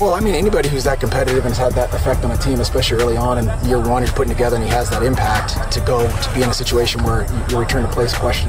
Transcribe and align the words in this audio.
Well, 0.00 0.14
I 0.14 0.20
mean, 0.20 0.34
anybody 0.34 0.70
who's 0.70 0.84
that 0.84 0.98
competitive 0.98 1.44
and 1.44 1.54
has 1.54 1.58
had 1.58 1.72
that 1.74 1.92
effect 1.92 2.24
on 2.24 2.30
a 2.30 2.36
team, 2.38 2.60
especially 2.60 3.02
early 3.02 3.18
on 3.18 3.36
in 3.36 3.44
year 3.68 3.78
one, 3.78 4.02
you're 4.02 4.12
putting 4.12 4.32
together 4.32 4.56
and 4.56 4.64
he 4.64 4.70
has 4.70 4.88
that 4.88 5.02
impact 5.02 5.70
to 5.72 5.80
go 5.80 6.08
to 6.08 6.34
be 6.34 6.42
in 6.42 6.48
a 6.48 6.54
situation 6.54 7.02
where 7.04 7.26
your 7.50 7.60
return 7.60 7.82
to 7.82 7.92
place 7.92 8.14
question 8.14 8.48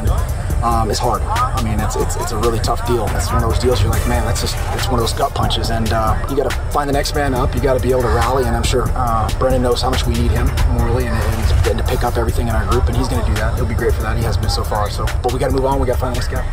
um, 0.64 0.90
is 0.90 0.98
hard. 0.98 1.22
I 1.24 1.62
mean, 1.62 1.78
it's, 1.82 1.98
it's 1.98 2.16
it's 2.16 2.32
a 2.32 2.38
really 2.38 2.60
tough 2.60 2.88
deal. 2.88 3.06
It's 3.18 3.28
one 3.34 3.44
of 3.44 3.50
those 3.50 3.60
deals 3.60 3.82
you're 3.82 3.92
like, 3.92 4.08
man, 4.08 4.24
that's 4.24 4.40
just 4.40 4.56
it's 4.78 4.86
one 4.86 4.94
of 4.94 5.02
those 5.02 5.12
gut 5.12 5.36
punches, 5.36 5.72
and 5.72 5.92
uh, 5.92 6.16
you 6.30 6.38
got 6.38 6.50
to 6.50 6.56
find 6.72 6.88
the 6.88 6.94
next 6.94 7.16
man 7.16 7.34
up. 7.34 7.54
You 7.54 7.60
got 7.60 7.74
to 7.74 7.84
be 7.84 7.92
able 7.92 8.04
to 8.04 8.16
rally, 8.16 8.46
and 8.46 8.56
I'm 8.56 8.64
sure 8.64 8.86
uh, 8.96 9.28
Brennan 9.38 9.62
knows 9.62 9.82
how 9.82 9.90
much 9.90 10.08
we 10.08 10.14
need 10.14 10.32
him 10.32 10.48
morally 10.78 11.08
and, 11.08 11.16
and, 11.22 11.68
and 11.68 11.80
to 11.80 11.84
pick 11.84 12.06
up 12.06 12.16
everything 12.16 12.48
in 12.48 12.56
our 12.56 12.66
group, 12.72 12.88
and 12.88 12.96
he's 12.96 13.10
going 13.10 13.26
to 13.26 13.28
do 13.28 13.36
that. 13.36 13.58
He'll 13.58 13.66
be 13.66 13.76
great 13.76 13.94
for 13.94 14.04
that. 14.04 14.16
He 14.16 14.24
has 14.24 14.38
been 14.38 14.50
so 14.50 14.64
far. 14.64 14.90
So, 14.90 15.06
but 15.22 15.34
we 15.34 15.40
got 15.40 15.50
to 15.50 15.54
move 15.54 15.66
on. 15.66 15.82
We 15.82 15.86
got 15.88 15.96
to 15.96 16.00
find 16.00 16.16
the 16.16 16.20
next 16.20 16.32
guy. 16.32 16.48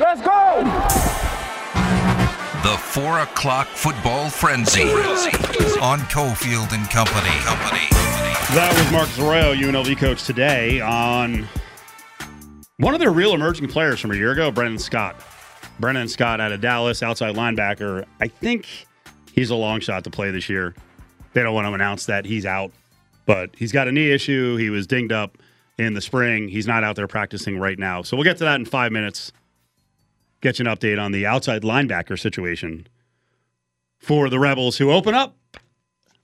Let's 0.00 0.22
go! 0.22 0.35
The 2.66 2.76
four 2.78 3.20
o'clock 3.20 3.68
football 3.68 4.28
frenzy 4.28 4.90
on 5.80 6.00
Cofield 6.10 6.72
and 6.72 6.90
Company. 6.90 7.30
Company. 7.44 7.86
That 8.56 8.74
was 8.76 8.90
Mark 8.90 9.08
Arroyo, 9.20 9.54
UNLV 9.54 9.96
coach 9.98 10.24
today 10.24 10.80
on 10.80 11.46
one 12.78 12.92
of 12.92 12.98
their 12.98 13.12
real 13.12 13.34
emerging 13.34 13.68
players 13.68 14.00
from 14.00 14.10
a 14.10 14.16
year 14.16 14.32
ago, 14.32 14.50
Brennan 14.50 14.80
Scott. 14.80 15.14
Brennan 15.78 16.08
Scott 16.08 16.40
out 16.40 16.50
of 16.50 16.60
Dallas, 16.60 17.04
outside 17.04 17.36
linebacker. 17.36 18.04
I 18.20 18.26
think 18.26 18.66
he's 19.32 19.50
a 19.50 19.54
long 19.54 19.78
shot 19.78 20.02
to 20.02 20.10
play 20.10 20.32
this 20.32 20.48
year. 20.48 20.74
They 21.34 21.44
don't 21.44 21.54
want 21.54 21.68
to 21.68 21.72
announce 21.72 22.06
that 22.06 22.24
he's 22.24 22.46
out, 22.46 22.72
but 23.26 23.50
he's 23.56 23.70
got 23.70 23.86
a 23.86 23.92
knee 23.92 24.10
issue. 24.10 24.56
He 24.56 24.70
was 24.70 24.88
dinged 24.88 25.12
up 25.12 25.38
in 25.78 25.94
the 25.94 26.00
spring. 26.00 26.48
He's 26.48 26.66
not 26.66 26.82
out 26.82 26.96
there 26.96 27.06
practicing 27.06 27.60
right 27.60 27.78
now. 27.78 28.02
So 28.02 28.16
we'll 28.16 28.24
get 28.24 28.38
to 28.38 28.44
that 28.44 28.56
in 28.56 28.64
five 28.64 28.90
minutes. 28.90 29.30
Get 30.40 30.58
you 30.58 30.66
an 30.66 30.76
update 30.76 31.02
on 31.02 31.12
the 31.12 31.26
outside 31.26 31.62
linebacker 31.62 32.18
situation 32.18 32.86
for 33.98 34.28
the 34.28 34.38
Rebels 34.38 34.76
who 34.78 34.90
open 34.90 35.14
up 35.14 35.36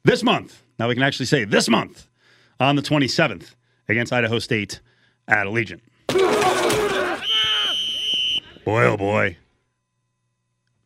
this 0.05 0.23
month. 0.23 0.63
Now 0.79 0.89
we 0.89 0.95
can 0.95 1.03
actually 1.03 1.27
say 1.27 1.45
this 1.45 1.69
month 1.69 2.07
on 2.61 2.77
the 2.77 2.83
27th 2.83 3.55
against 3.89 4.13
Idaho 4.13 4.39
State 4.39 4.81
at 5.29 5.47
Allegiant. 5.47 5.81
Boy, 8.65 8.85
oh 8.85 8.97
boy. 8.97 9.37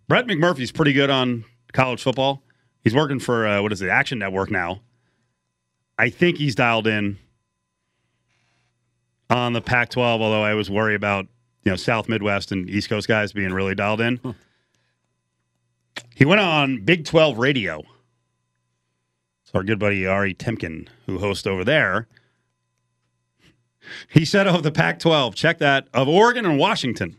Brett 0.09 0.27
McMurphy's 0.27 0.72
pretty 0.72 0.93
good 0.93 1.11
on 1.11 1.45
college 1.72 2.03
football. 2.03 2.43
He's 2.83 2.95
working 2.95 3.19
for, 3.19 3.47
uh, 3.47 3.61
what 3.61 3.72
is 3.72 3.83
it, 3.83 3.89
Action 3.89 4.19
Network 4.19 4.50
now. 4.50 4.81
I 5.98 6.11
think 6.11 6.39
he's 6.39 6.55
dialed 6.55 6.87
in 6.87 7.19
on 9.28 9.53
the 9.53 9.61
Pac 9.61 9.91
12, 9.91 10.22
although 10.22 10.43
I 10.43 10.55
was 10.55 10.70
worried 10.70 10.95
about, 10.95 11.27
you 11.67 11.72
know, 11.72 11.77
South 11.77 12.09
Midwest 12.09 12.53
and 12.53 12.70
East 12.70 12.89
Coast 12.89 13.09
guys 13.09 13.33
being 13.33 13.53
really 13.53 13.75
dialed 13.75 14.00
in. 14.00 14.20
He 16.14 16.25
went 16.25 16.41
on 16.41 16.84
Big 16.84 17.05
12 17.05 17.39
radio. 17.39 17.83
It's 19.42 19.53
our 19.53 19.64
good 19.64 19.81
buddy 19.81 20.06
Ari 20.06 20.34
Temkin, 20.34 20.87
who 21.06 21.19
hosts 21.19 21.44
over 21.44 21.64
there. 21.64 22.06
He 24.09 24.25
said 24.25 24.47
of 24.47 24.62
the 24.62 24.70
Pac 24.70 25.00
12, 25.00 25.34
check 25.34 25.59
that, 25.59 25.89
of 25.92 26.06
Oregon 26.06 26.47
and 26.47 26.56
Washington. 26.56 27.17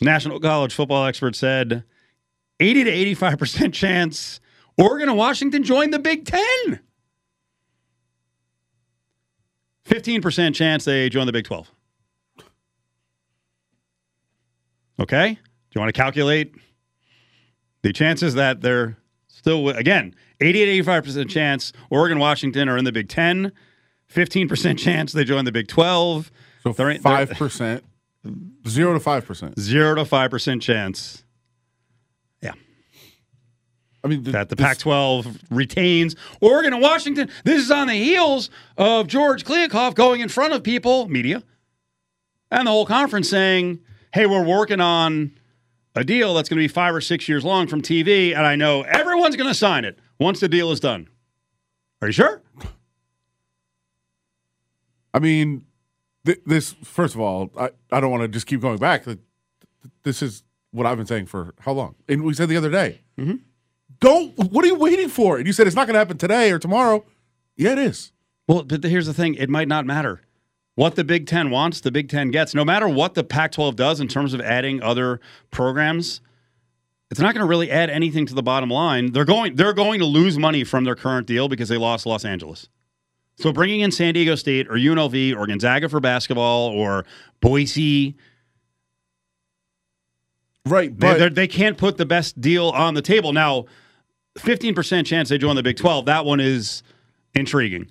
National 0.00 0.40
college 0.40 0.72
football 0.72 1.04
expert 1.04 1.36
said 1.36 1.84
80 2.58 2.84
to 2.84 2.90
85% 3.16 3.74
chance 3.74 4.40
Oregon 4.78 5.10
and 5.10 5.18
Washington 5.18 5.62
join 5.62 5.90
the 5.90 5.98
Big 5.98 6.24
Ten. 6.24 6.80
15% 9.86 10.54
chance 10.54 10.86
they 10.86 11.10
join 11.10 11.26
the 11.26 11.32
Big 11.32 11.44
12. 11.44 11.70
Okay? 15.00 15.34
Do 15.34 15.40
you 15.74 15.80
want 15.80 15.94
to 15.94 15.98
calculate 16.00 16.54
the 17.82 17.92
chances 17.92 18.34
that 18.34 18.60
they're 18.60 18.96
still, 19.28 19.68
again, 19.70 20.14
80 20.40 20.82
85% 20.82 21.28
chance 21.30 21.72
Oregon 21.90 22.18
Washington 22.18 22.68
are 22.68 22.76
in 22.76 22.84
the 22.84 22.92
Big 22.92 23.08
10, 23.08 23.52
15% 24.12 24.78
chance 24.78 25.12
they 25.12 25.24
join 25.24 25.44
the 25.44 25.52
Big 25.52 25.68
12. 25.68 26.30
So 26.62 26.72
They're- 26.72 26.88
they're- 26.94 26.98
five 27.00 27.30
percent, 27.30 27.84
zero 28.68 28.92
to 28.92 29.00
five 29.00 29.24
percent. 29.24 29.58
Zero 29.58 29.94
to 29.94 30.04
5% 30.04 30.60
chance 30.60 31.24
Yeah. 32.42 32.52
I 34.04 34.08
mean, 34.08 34.22
th- 34.24 34.32
that 34.34 34.48
the 34.50 34.56
Pac 34.56 34.76
12 34.78 35.38
retains 35.50 36.16
Oregon 36.42 36.74
and 36.74 36.82
Washington. 36.82 37.30
This 37.44 37.62
is 37.62 37.70
on 37.70 37.86
the 37.86 37.94
heels 37.94 38.50
of 38.76 39.06
George 39.06 39.44
Kliavkoff 39.44 39.94
going 39.94 40.20
in 40.20 40.28
front 40.28 40.52
of 40.52 40.62
people, 40.62 41.08
media, 41.08 41.42
and 42.50 42.66
the 42.66 42.70
whole 42.70 42.84
conference 42.86 43.28
saying, 43.30 43.78
hey, 44.12 44.26
we're 44.26 44.44
working 44.44 44.80
on 44.80 45.32
a 45.94 46.04
deal 46.04 46.34
that's 46.34 46.48
going 46.48 46.56
to 46.58 46.62
be 46.64 46.68
five 46.68 46.94
or 46.94 47.00
six 47.00 47.28
years 47.28 47.44
long 47.44 47.66
from 47.66 47.82
TV, 47.82 48.34
and 48.36 48.46
I 48.46 48.56
know 48.56 48.82
everyone's 48.82 49.36
going 49.36 49.48
to 49.50 49.54
sign 49.54 49.84
it 49.84 49.98
once 50.18 50.40
the 50.40 50.48
deal 50.48 50.70
is 50.70 50.80
done. 50.80 51.08
Are 52.02 52.08
you 52.08 52.12
sure? 52.12 52.42
I 55.12 55.18
mean, 55.18 55.64
th- 56.24 56.40
this 56.46 56.72
first 56.84 57.14
of 57.14 57.20
all, 57.20 57.50
I, 57.58 57.70
I 57.90 58.00
don't 58.00 58.10
want 58.10 58.22
to 58.22 58.28
just 58.28 58.46
keep 58.46 58.60
going 58.60 58.78
back. 58.78 59.04
This 60.02 60.22
is 60.22 60.44
what 60.70 60.86
I've 60.86 60.96
been 60.96 61.06
saying 61.06 61.26
for 61.26 61.54
how 61.60 61.72
long? 61.72 61.96
And 62.08 62.22
we 62.22 62.34
said 62.34 62.48
the 62.48 62.56
other 62.56 62.70
day, 62.70 63.00
Mm-hmm. 63.18 63.36
don't. 64.00 64.32
What 64.38 64.64
are 64.64 64.68
you 64.68 64.76
waiting 64.76 65.08
for? 65.08 65.36
And 65.36 65.46
you 65.46 65.52
said 65.52 65.66
it's 65.66 65.76
not 65.76 65.86
going 65.86 65.94
to 65.94 65.98
happen 65.98 66.16
today 66.16 66.50
or 66.52 66.58
tomorrow. 66.58 67.04
Yeah, 67.56 67.72
it 67.72 67.78
is. 67.78 68.12
Well, 68.48 68.62
but 68.62 68.82
here's 68.84 69.06
the 69.06 69.12
thing 69.14 69.34
it 69.34 69.50
might 69.50 69.68
not 69.68 69.84
matter. 69.84 70.22
What 70.80 70.94
the 70.94 71.04
Big 71.04 71.26
Ten 71.26 71.50
wants, 71.50 71.82
the 71.82 71.90
Big 71.90 72.08
Ten 72.08 72.30
gets. 72.30 72.54
No 72.54 72.64
matter 72.64 72.88
what 72.88 73.12
the 73.12 73.22
Pac 73.22 73.52
12 73.52 73.76
does 73.76 74.00
in 74.00 74.08
terms 74.08 74.32
of 74.32 74.40
adding 74.40 74.82
other 74.82 75.20
programs, 75.50 76.22
it's 77.10 77.20
not 77.20 77.34
going 77.34 77.44
to 77.44 77.48
really 77.48 77.70
add 77.70 77.90
anything 77.90 78.24
to 78.24 78.32
the 78.34 78.42
bottom 78.42 78.70
line. 78.70 79.12
They're 79.12 79.26
going, 79.26 79.56
they're 79.56 79.74
going 79.74 79.98
to 79.98 80.06
lose 80.06 80.38
money 80.38 80.64
from 80.64 80.84
their 80.84 80.94
current 80.94 81.26
deal 81.26 81.48
because 81.48 81.68
they 81.68 81.76
lost 81.76 82.06
Los 82.06 82.24
Angeles. 82.24 82.70
So 83.36 83.52
bringing 83.52 83.80
in 83.80 83.90
San 83.90 84.14
Diego 84.14 84.34
State 84.36 84.68
or 84.68 84.76
UNLV 84.76 85.36
or 85.36 85.46
Gonzaga 85.46 85.86
for 85.90 86.00
basketball 86.00 86.70
or 86.70 87.04
Boise, 87.42 88.16
Right, 90.64 90.98
but 90.98 91.18
they're- 91.18 91.28
they 91.28 91.46
can't 91.46 91.76
put 91.76 91.98
the 91.98 92.06
best 92.06 92.40
deal 92.40 92.70
on 92.70 92.94
the 92.94 93.02
table. 93.02 93.34
Now, 93.34 93.66
15% 94.38 95.06
chance 95.06 95.28
they 95.28 95.36
join 95.36 95.56
the 95.56 95.62
Big 95.62 95.76
12, 95.76 96.06
that 96.06 96.24
one 96.24 96.40
is 96.40 96.82
intriguing. 97.34 97.90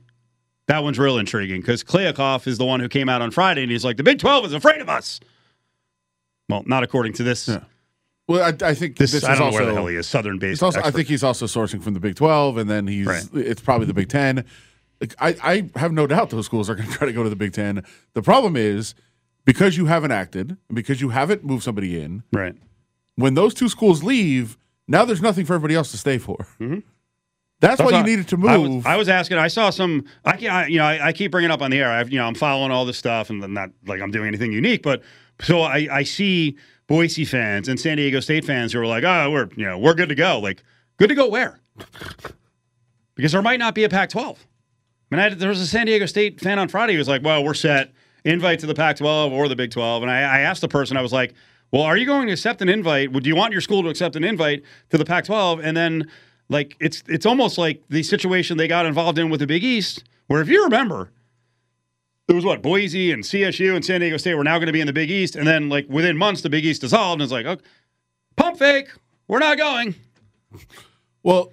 That 0.69 0.83
one's 0.83 0.97
real 0.99 1.17
intriguing 1.17 1.61
because 1.61 1.83
Kliavkoff 1.83 2.45
is 2.47 2.57
the 2.59 2.65
one 2.65 2.79
who 2.79 2.87
came 2.87 3.09
out 3.09 3.21
on 3.21 3.31
Friday 3.31 3.63
and 3.63 3.71
he's 3.71 3.83
like, 3.83 3.97
the 3.97 4.03
Big 4.03 4.19
12 4.19 4.45
is 4.45 4.53
afraid 4.53 4.79
of 4.81 4.87
us. 4.87 5.19
Well, 6.47 6.63
not 6.65 6.83
according 6.83 7.13
to 7.13 7.23
this. 7.23 7.47
Yeah. 7.47 7.63
well, 8.27 8.43
I, 8.43 8.67
I 8.69 8.73
think 8.75 8.95
This, 8.97 9.11
this, 9.11 9.23
I 9.23 9.33
is 9.33 9.39
don't 9.39 9.47
also 9.47 9.57
know 9.59 9.65
where 9.65 9.73
the 9.73 9.79
hell 9.79 9.87
he 9.87 9.95
is. 9.95 10.05
Southern 10.07 10.37
based. 10.39 10.61
Also, 10.63 10.79
I 10.81 10.91
think 10.91 11.07
he's 11.07 11.23
also 11.23 11.47
sourcing 11.47 11.81
from 11.81 11.95
the 11.95 11.99
Big 11.99 12.15
Twelve, 12.15 12.57
and 12.57 12.69
then 12.69 12.85
he's 12.87 13.07
Right. 13.07 13.23
it's 13.33 13.61
probably 13.61 13.87
the 13.87 13.93
Big 13.95 14.09
Ten. 14.09 14.45
Like, 15.01 15.15
I, 15.19 15.35
I 15.75 15.79
have 15.79 15.91
no 15.91 16.05
doubt 16.07 16.29
those 16.29 16.45
schools 16.45 16.69
are 16.69 16.75
going 16.75 16.87
to 16.91 16.93
try 16.95 17.07
to 17.07 17.13
go 17.13 17.23
to 17.23 17.29
the 17.29 17.35
Big 17.35 17.51
Ten. 17.53 17.83
The 18.13 18.21
problem 18.21 18.55
is 18.55 18.93
because 19.45 19.75
you 19.75 19.87
haven't 19.87 20.11
acted, 20.11 20.49
and 20.67 20.75
because 20.75 21.01
you 21.01 21.09
haven't 21.09 21.43
moved 21.43 21.63
somebody 21.63 21.99
in. 21.99 22.21
right. 22.31 22.55
When 23.15 23.33
those 23.33 23.53
two 23.55 23.69
schools 23.69 24.03
leave, 24.03 24.57
now 24.87 25.03
there's 25.03 25.21
nothing 25.21 25.45
for 25.45 25.53
everybody 25.55 25.73
else 25.75 25.89
to 25.91 25.97
stay 25.97 26.19
for. 26.19 26.45
Mhm. 26.59 26.83
That's, 27.61 27.77
That's 27.77 27.91
why 27.91 27.97
you 27.97 28.05
needed 28.05 28.27
to 28.29 28.37
I 28.47 28.57
move. 28.57 28.75
was, 28.77 28.85
I 28.85 28.95
was 28.95 29.09
asking. 29.09 29.37
I 29.37 29.49
saw 29.49 29.69
some. 29.69 30.05
I, 30.23 30.47
I 30.47 30.67
you 30.67 30.77
know, 30.77 30.85
I, 30.85 31.07
I 31.07 31.13
keep 31.13 31.31
bringing 31.31 31.51
up 31.51 31.61
on 31.61 31.71
the 31.71 31.79
air. 31.79 31.91
I've, 31.91 32.09
you 32.09 32.17
know, 32.17 32.25
I'm 32.25 32.35
following 32.35 32.71
all 32.71 32.85
this 32.85 32.97
stuff, 32.97 33.29
and 33.29 33.43
I'm 33.43 33.53
not 33.53 33.71
like 33.85 34.01
I'm 34.01 34.11
doing 34.11 34.27
anything 34.27 34.53
unique, 34.53 34.81
but 34.81 35.01
so 35.41 35.61
I, 35.61 35.87
I 35.91 36.03
see 36.03 36.57
Boise 36.87 37.25
fans 37.25 37.67
and 37.67 37.77
San 37.77 37.97
Diego 37.97 38.21
State 38.21 38.45
fans 38.45 38.71
who 38.71 38.79
are 38.79 38.87
like, 38.87 39.03
oh, 39.03 39.29
we're 39.31 39.49
you 39.57 39.65
know, 39.65 39.77
we're 39.77 39.93
good 39.93 40.09
to 40.09 40.15
go. 40.15 40.39
Like, 40.39 40.63
good 40.97 41.09
to 41.09 41.15
go 41.15 41.27
where? 41.27 41.59
Because 43.15 43.33
there 43.33 43.41
might 43.41 43.59
not 43.59 43.75
be 43.75 43.83
a 43.83 43.89
Pac-12. 43.89 44.37
I 45.11 45.15
mean, 45.15 45.19
I, 45.19 45.29
there 45.33 45.49
was 45.49 45.59
a 45.59 45.67
San 45.67 45.87
Diego 45.87 46.05
State 46.05 46.39
fan 46.39 46.57
on 46.57 46.69
Friday 46.69 46.93
who 46.93 46.99
was 46.99 47.09
like, 47.09 47.21
well, 47.21 47.43
we're 47.43 47.53
set. 47.53 47.91
Invite 48.23 48.59
to 48.59 48.65
the 48.65 48.73
Pac-12 48.73 49.31
or 49.31 49.49
the 49.49 49.57
Big 49.57 49.71
12. 49.71 50.03
And 50.03 50.09
I, 50.09 50.19
I 50.19 50.39
asked 50.39 50.61
the 50.61 50.69
person, 50.69 50.95
I 50.95 51.01
was 51.01 51.11
like, 51.11 51.33
well, 51.71 51.81
are 51.81 51.97
you 51.97 52.05
going 52.05 52.27
to 52.27 52.31
accept 52.31 52.61
an 52.61 52.69
invite? 52.69 53.11
Would 53.11 53.25
you 53.25 53.35
want 53.35 53.51
your 53.51 53.59
school 53.59 53.83
to 53.83 53.89
accept 53.89 54.15
an 54.15 54.23
invite 54.23 54.63
to 54.91 54.97
the 54.97 55.03
Pac-12? 55.03 55.61
And 55.61 55.75
then, 55.75 56.09
like, 56.49 56.75
it's 56.79 57.03
it's 57.07 57.25
almost 57.25 57.57
like 57.57 57.83
the 57.89 58.03
situation 58.03 58.57
they 58.57 58.67
got 58.67 58.85
involved 58.85 59.17
in 59.19 59.29
with 59.29 59.39
the 59.39 59.47
Big 59.47 59.63
East, 59.63 60.03
where 60.27 60.41
if 60.41 60.49
you 60.49 60.63
remember, 60.63 61.11
it 62.27 62.33
was 62.33 62.45
what 62.45 62.61
Boise 62.61 63.11
and 63.11 63.23
CSU 63.23 63.75
and 63.75 63.83
San 63.83 64.01
Diego 64.01 64.17
State 64.17 64.35
were 64.35 64.43
now 64.43 64.57
going 64.57 64.67
to 64.67 64.73
be 64.73 64.81
in 64.81 64.87
the 64.87 64.93
Big 64.93 65.09
East, 65.11 65.35
and 65.35 65.47
then 65.47 65.69
like 65.69 65.87
within 65.89 66.17
months 66.17 66.41
the 66.41 66.49
Big 66.49 66.65
East 66.65 66.81
dissolved, 66.81 67.21
and 67.21 67.23
it's 67.23 67.31
like, 67.31 67.45
okay, 67.45 67.63
pump 68.35 68.57
fake, 68.57 68.89
we're 69.27 69.39
not 69.39 69.57
going. 69.57 69.95
well, 71.23 71.51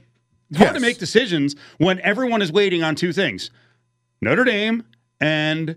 It's 0.50 0.58
hard 0.58 0.74
to 0.74 0.80
make 0.80 0.98
decisions 0.98 1.56
when 1.78 2.00
everyone 2.00 2.42
is 2.42 2.50
waiting 2.52 2.82
on 2.82 2.94
two 2.94 3.12
things: 3.12 3.50
Notre 4.20 4.44
Dame 4.44 4.84
and 5.20 5.76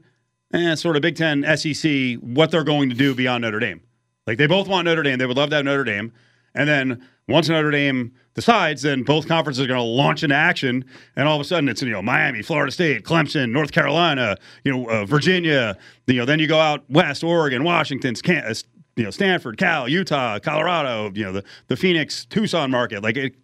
eh, 0.54 0.76
sort 0.76 0.96
of 0.96 1.02
Big 1.02 1.16
Ten, 1.16 1.44
SEC, 1.58 2.16
what 2.16 2.52
they're 2.52 2.64
going 2.64 2.90
to 2.90 2.96
do 2.96 3.14
beyond 3.16 3.42
Notre 3.42 3.60
Dame. 3.60 3.82
Like 4.28 4.38
they 4.38 4.48
both 4.48 4.68
want 4.68 4.86
Notre 4.86 5.04
Dame; 5.04 5.18
they 5.18 5.26
would 5.26 5.38
love 5.38 5.50
to 5.50 5.58
have 5.58 5.66
Notre 5.66 5.84
Dame, 5.84 6.14
and 6.54 6.70
then 6.70 7.08
once 7.30 7.48
Notre 7.48 7.72
Dame 7.72 8.12
decides, 8.34 8.82
then 8.82 9.04
both 9.04 9.28
conferences 9.28 9.64
are 9.64 9.68
going 9.68 9.80
to 9.80 9.84
launch 9.84 10.24
into 10.24 10.36
action, 10.36 10.84
and 11.16 11.28
all 11.28 11.36
of 11.36 11.42
a 11.42 11.44
sudden 11.44 11.70
it's 11.70 11.82
you 11.82 11.92
know 11.92 12.02
Miami, 12.02 12.42
Florida 12.42 12.72
State, 12.72 13.04
Clemson, 13.04 13.52
North 13.52 13.72
Carolina, 13.72 14.38
you 14.64 14.72
know 14.72 14.90
uh, 14.90 15.06
Virginia. 15.06 15.78
You 16.08 16.16
know 16.16 16.26
then 16.26 16.40
you 16.40 16.48
go 16.48 16.60
out 16.60 16.90
west, 16.90 17.24
Oregon, 17.24 17.64
Washington, 17.64 18.16
Can- 18.16 18.44
uh, 18.46 18.54
you 18.96 19.04
know 19.04 19.12
Stanford, 19.12 19.58
Cal, 19.58 19.88
Utah, 19.88 20.40
Colorado, 20.40 21.12
you 21.14 21.24
know 21.24 21.32
the 21.32 21.44
the 21.68 21.78
Phoenix, 21.78 22.26
Tucson 22.26 22.72
market. 22.72 23.04
Like 23.04 23.18
it, 23.18 23.36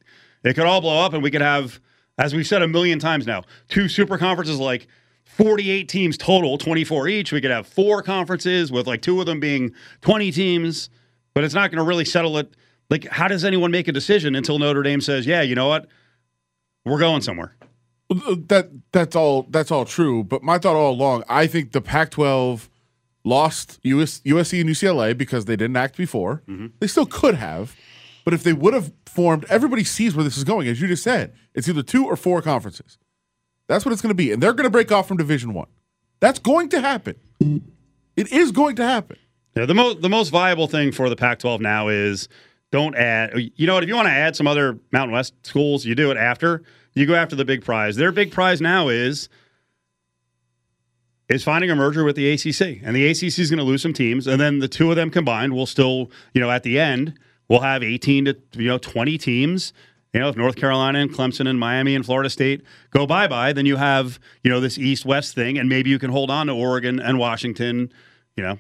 it 0.43 0.53
could 0.53 0.65
all 0.65 0.81
blow 0.81 1.03
up, 1.03 1.13
and 1.13 1.21
we 1.21 1.31
could 1.31 1.41
have, 1.41 1.79
as 2.17 2.33
we've 2.33 2.47
said 2.47 2.61
a 2.61 2.67
million 2.67 2.99
times 2.99 3.27
now, 3.27 3.43
two 3.67 3.87
super 3.87 4.17
conferences 4.17 4.59
like. 4.59 4.87
48 5.27 5.89
teams 5.89 6.17
total, 6.17 6.57
24 6.57 7.09
each. 7.09 7.33
We 7.33 7.41
could 7.41 7.51
have 7.51 7.67
four 7.67 8.01
conferences 8.01 8.71
with 8.71 8.87
like 8.87 9.01
two 9.01 9.19
of 9.19 9.25
them 9.25 9.41
being 9.41 9.73
20 9.99 10.31
teams, 10.31 10.89
but 11.33 11.43
it's 11.43 11.53
not 11.53 11.71
going 11.71 11.79
to 11.79 11.83
really 11.83 12.05
settle 12.05 12.37
it. 12.37 12.55
Like, 12.89 13.05
how 13.07 13.27
does 13.27 13.43
anyone 13.43 13.71
make 13.71 13.87
a 13.87 13.91
decision 13.91 14.35
until 14.35 14.59
Notre 14.59 14.83
Dame 14.83 15.01
says, 15.01 15.25
yeah, 15.25 15.41
you 15.41 15.55
know 15.55 15.67
what? 15.67 15.87
We're 16.85 16.99
going 16.99 17.21
somewhere. 17.21 17.55
That 18.09 18.69
that's 18.91 19.15
all 19.15 19.47
that's 19.49 19.71
all 19.71 19.85
true. 19.85 20.23
But 20.23 20.43
my 20.43 20.59
thought 20.59 20.75
all 20.75 20.91
along, 20.91 21.23
I 21.27 21.47
think 21.47 21.71
the 21.71 21.81
Pac-12 21.81 22.69
lost 23.23 23.79
US, 23.83 24.19
USC 24.19 24.61
and 24.61 24.69
UCLA 24.69 25.17
because 25.17 25.45
they 25.45 25.55
didn't 25.55 25.75
act 25.75 25.97
before. 25.97 26.43
Mm-hmm. 26.47 26.67
They 26.79 26.85
still 26.85 27.07
could 27.07 27.33
have, 27.33 27.75
but 28.23 28.35
if 28.35 28.43
they 28.43 28.53
would 28.53 28.75
have 28.75 28.93
formed, 29.07 29.45
everybody 29.49 29.83
sees 29.83 30.15
where 30.15 30.23
this 30.23 30.37
is 30.37 30.43
going. 30.43 30.67
As 30.67 30.79
you 30.79 30.87
just 30.87 31.01
said, 31.01 31.33
it's 31.55 31.67
either 31.67 31.81
two 31.81 32.05
or 32.05 32.15
four 32.15 32.43
conferences. 32.43 32.99
That's 33.67 33.83
what 33.83 33.91
it's 33.91 34.03
going 34.03 34.11
to 34.11 34.15
be, 34.15 34.31
and 34.31 34.43
they're 34.43 34.53
going 34.53 34.65
to 34.65 34.69
break 34.69 34.91
off 34.91 35.07
from 35.07 35.17
Division 35.17 35.55
One. 35.55 35.67
That's 36.19 36.37
going 36.37 36.69
to 36.69 36.81
happen. 36.81 37.15
It 38.15 38.31
is 38.31 38.51
going 38.51 38.75
to 38.75 38.85
happen. 38.85 39.17
Yeah, 39.55 39.65
the 39.65 39.73
most 39.73 40.01
the 40.01 40.09
most 40.09 40.29
viable 40.29 40.67
thing 40.67 40.91
for 40.91 41.09
the 41.09 41.15
Pac-12 41.15 41.59
now 41.59 41.87
is 41.87 42.29
don't 42.71 42.95
add. 42.95 43.33
You 43.55 43.67
know 43.67 43.75
what? 43.75 43.83
If 43.83 43.89
you 43.89 43.95
want 43.95 44.07
to 44.07 44.13
add 44.13 44.35
some 44.35 44.47
other 44.47 44.79
Mountain 44.91 45.13
West 45.13 45.33
schools, 45.43 45.85
you 45.85 45.95
do 45.95 46.11
it 46.11 46.17
after. 46.17 46.63
You 46.93 47.05
go 47.05 47.15
after 47.15 47.35
the 47.35 47.45
big 47.45 47.63
prize. 47.63 47.95
Their 47.95 48.11
big 48.11 48.31
prize 48.31 48.61
now 48.61 48.89
is 48.89 49.29
is 51.29 51.43
finding 51.43 51.71
a 51.71 51.75
merger 51.75 52.03
with 52.03 52.15
the 52.15 52.31
ACC, 52.31 52.81
and 52.83 52.95
the 52.95 53.07
ACC 53.07 53.39
is 53.39 53.49
going 53.49 53.57
to 53.57 53.63
lose 53.63 53.81
some 53.81 53.93
teams, 53.93 54.27
and 54.27 54.39
then 54.39 54.59
the 54.59 54.67
two 54.67 54.89
of 54.91 54.95
them 54.95 55.09
combined 55.09 55.53
will 55.53 55.65
still, 55.65 56.11
you 56.33 56.41
know, 56.41 56.51
at 56.51 56.63
the 56.63 56.79
end, 56.79 57.17
we'll 57.47 57.61
have 57.61 57.83
18 57.83 58.25
to 58.25 58.37
you 58.53 58.67
know 58.67 58.77
20 58.77 59.17
teams. 59.17 59.73
You 60.13 60.21
know, 60.21 60.29
if 60.29 60.37
North 60.37 60.55
Carolina 60.55 60.99
and 60.99 61.11
Clemson 61.11 61.45
and 61.45 61.59
Miami 61.59 61.93
and 61.93 62.05
Florida 62.05 62.29
State 62.29 62.63
go 62.91 63.05
bye 63.05 63.27
bye, 63.27 63.51
then 63.51 63.65
you 63.65 63.75
have 63.75 64.19
you 64.43 64.51
know 64.51 64.59
this 64.59 64.77
East 64.77 65.05
West 65.05 65.35
thing, 65.35 65.57
and 65.57 65.67
maybe 65.67 65.89
you 65.89 65.99
can 65.99 66.11
hold 66.11 66.29
on 66.29 66.47
to 66.47 66.53
Oregon 66.53 66.99
and 66.99 67.19
Washington. 67.19 67.91
You 68.37 68.43
know, 68.43 68.59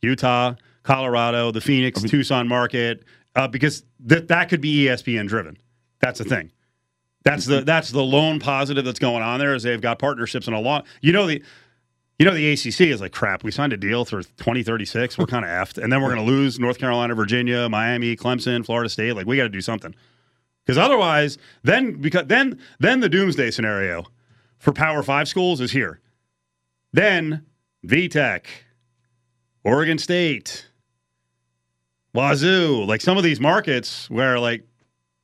Utah, 0.00 0.54
Colorado, 0.82 1.50
the 1.50 1.60
Phoenix, 1.60 2.02
Tucson 2.02 2.46
market, 2.46 3.04
uh, 3.34 3.48
because 3.48 3.84
that 4.00 4.28
that 4.28 4.48
could 4.48 4.60
be 4.60 4.84
ESPN 4.84 5.28
driven. 5.28 5.58
That's 6.00 6.18
the 6.18 6.24
thing. 6.24 6.50
That's 7.24 7.46
the 7.46 7.60
that's 7.60 7.90
the 7.90 8.02
lone 8.02 8.40
positive 8.40 8.84
that's 8.84 8.98
going 8.98 9.22
on 9.22 9.38
there 9.38 9.54
is 9.54 9.62
they've 9.62 9.80
got 9.80 9.98
partnerships 9.98 10.46
and 10.46 10.56
a 10.56 10.58
lot. 10.58 10.86
You 11.00 11.12
know 11.12 11.26
the 11.26 11.42
you 12.18 12.26
know 12.26 12.34
the 12.34 12.52
ACC 12.52 12.82
is 12.82 13.00
like 13.00 13.12
crap. 13.12 13.44
We 13.44 13.50
signed 13.50 13.72
a 13.72 13.76
deal 13.76 14.04
through 14.04 14.24
2036. 14.24 15.18
We're 15.18 15.26
kind 15.26 15.44
of 15.44 15.50
effed, 15.50 15.82
and 15.82 15.92
then 15.92 16.02
we're 16.02 16.14
going 16.14 16.24
to 16.24 16.30
lose 16.30 16.58
North 16.58 16.78
Carolina, 16.78 17.14
Virginia, 17.14 17.68
Miami, 17.68 18.16
Clemson, 18.16 18.64
Florida 18.64 18.88
State. 18.88 19.14
Like 19.14 19.26
we 19.26 19.36
got 19.36 19.44
to 19.44 19.48
do 19.48 19.60
something 19.60 19.94
because 20.64 20.78
otherwise, 20.78 21.38
then 21.62 22.00
because 22.00 22.26
then 22.26 22.58
then 22.80 23.00
the 23.00 23.08
doomsday 23.08 23.50
scenario 23.50 24.04
for 24.58 24.72
Power 24.72 25.02
Five 25.02 25.28
schools 25.28 25.60
is 25.60 25.72
here. 25.72 26.00
Then 26.92 27.46
VTech, 27.86 28.46
Oregon 29.64 29.98
State, 29.98 30.68
Wazoo, 32.14 32.84
like 32.84 33.00
some 33.00 33.16
of 33.16 33.24
these 33.24 33.40
markets 33.40 34.08
where 34.10 34.38
like, 34.38 34.64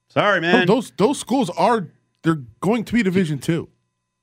sorry 0.08 0.40
No, 0.40 0.52
man, 0.52 0.66
those 0.66 0.92
those 0.96 1.18
schools 1.18 1.50
are 1.50 1.88
they're 2.22 2.42
going 2.60 2.84
to 2.84 2.92
be 2.92 3.02
Division 3.02 3.38
Two. 3.38 3.68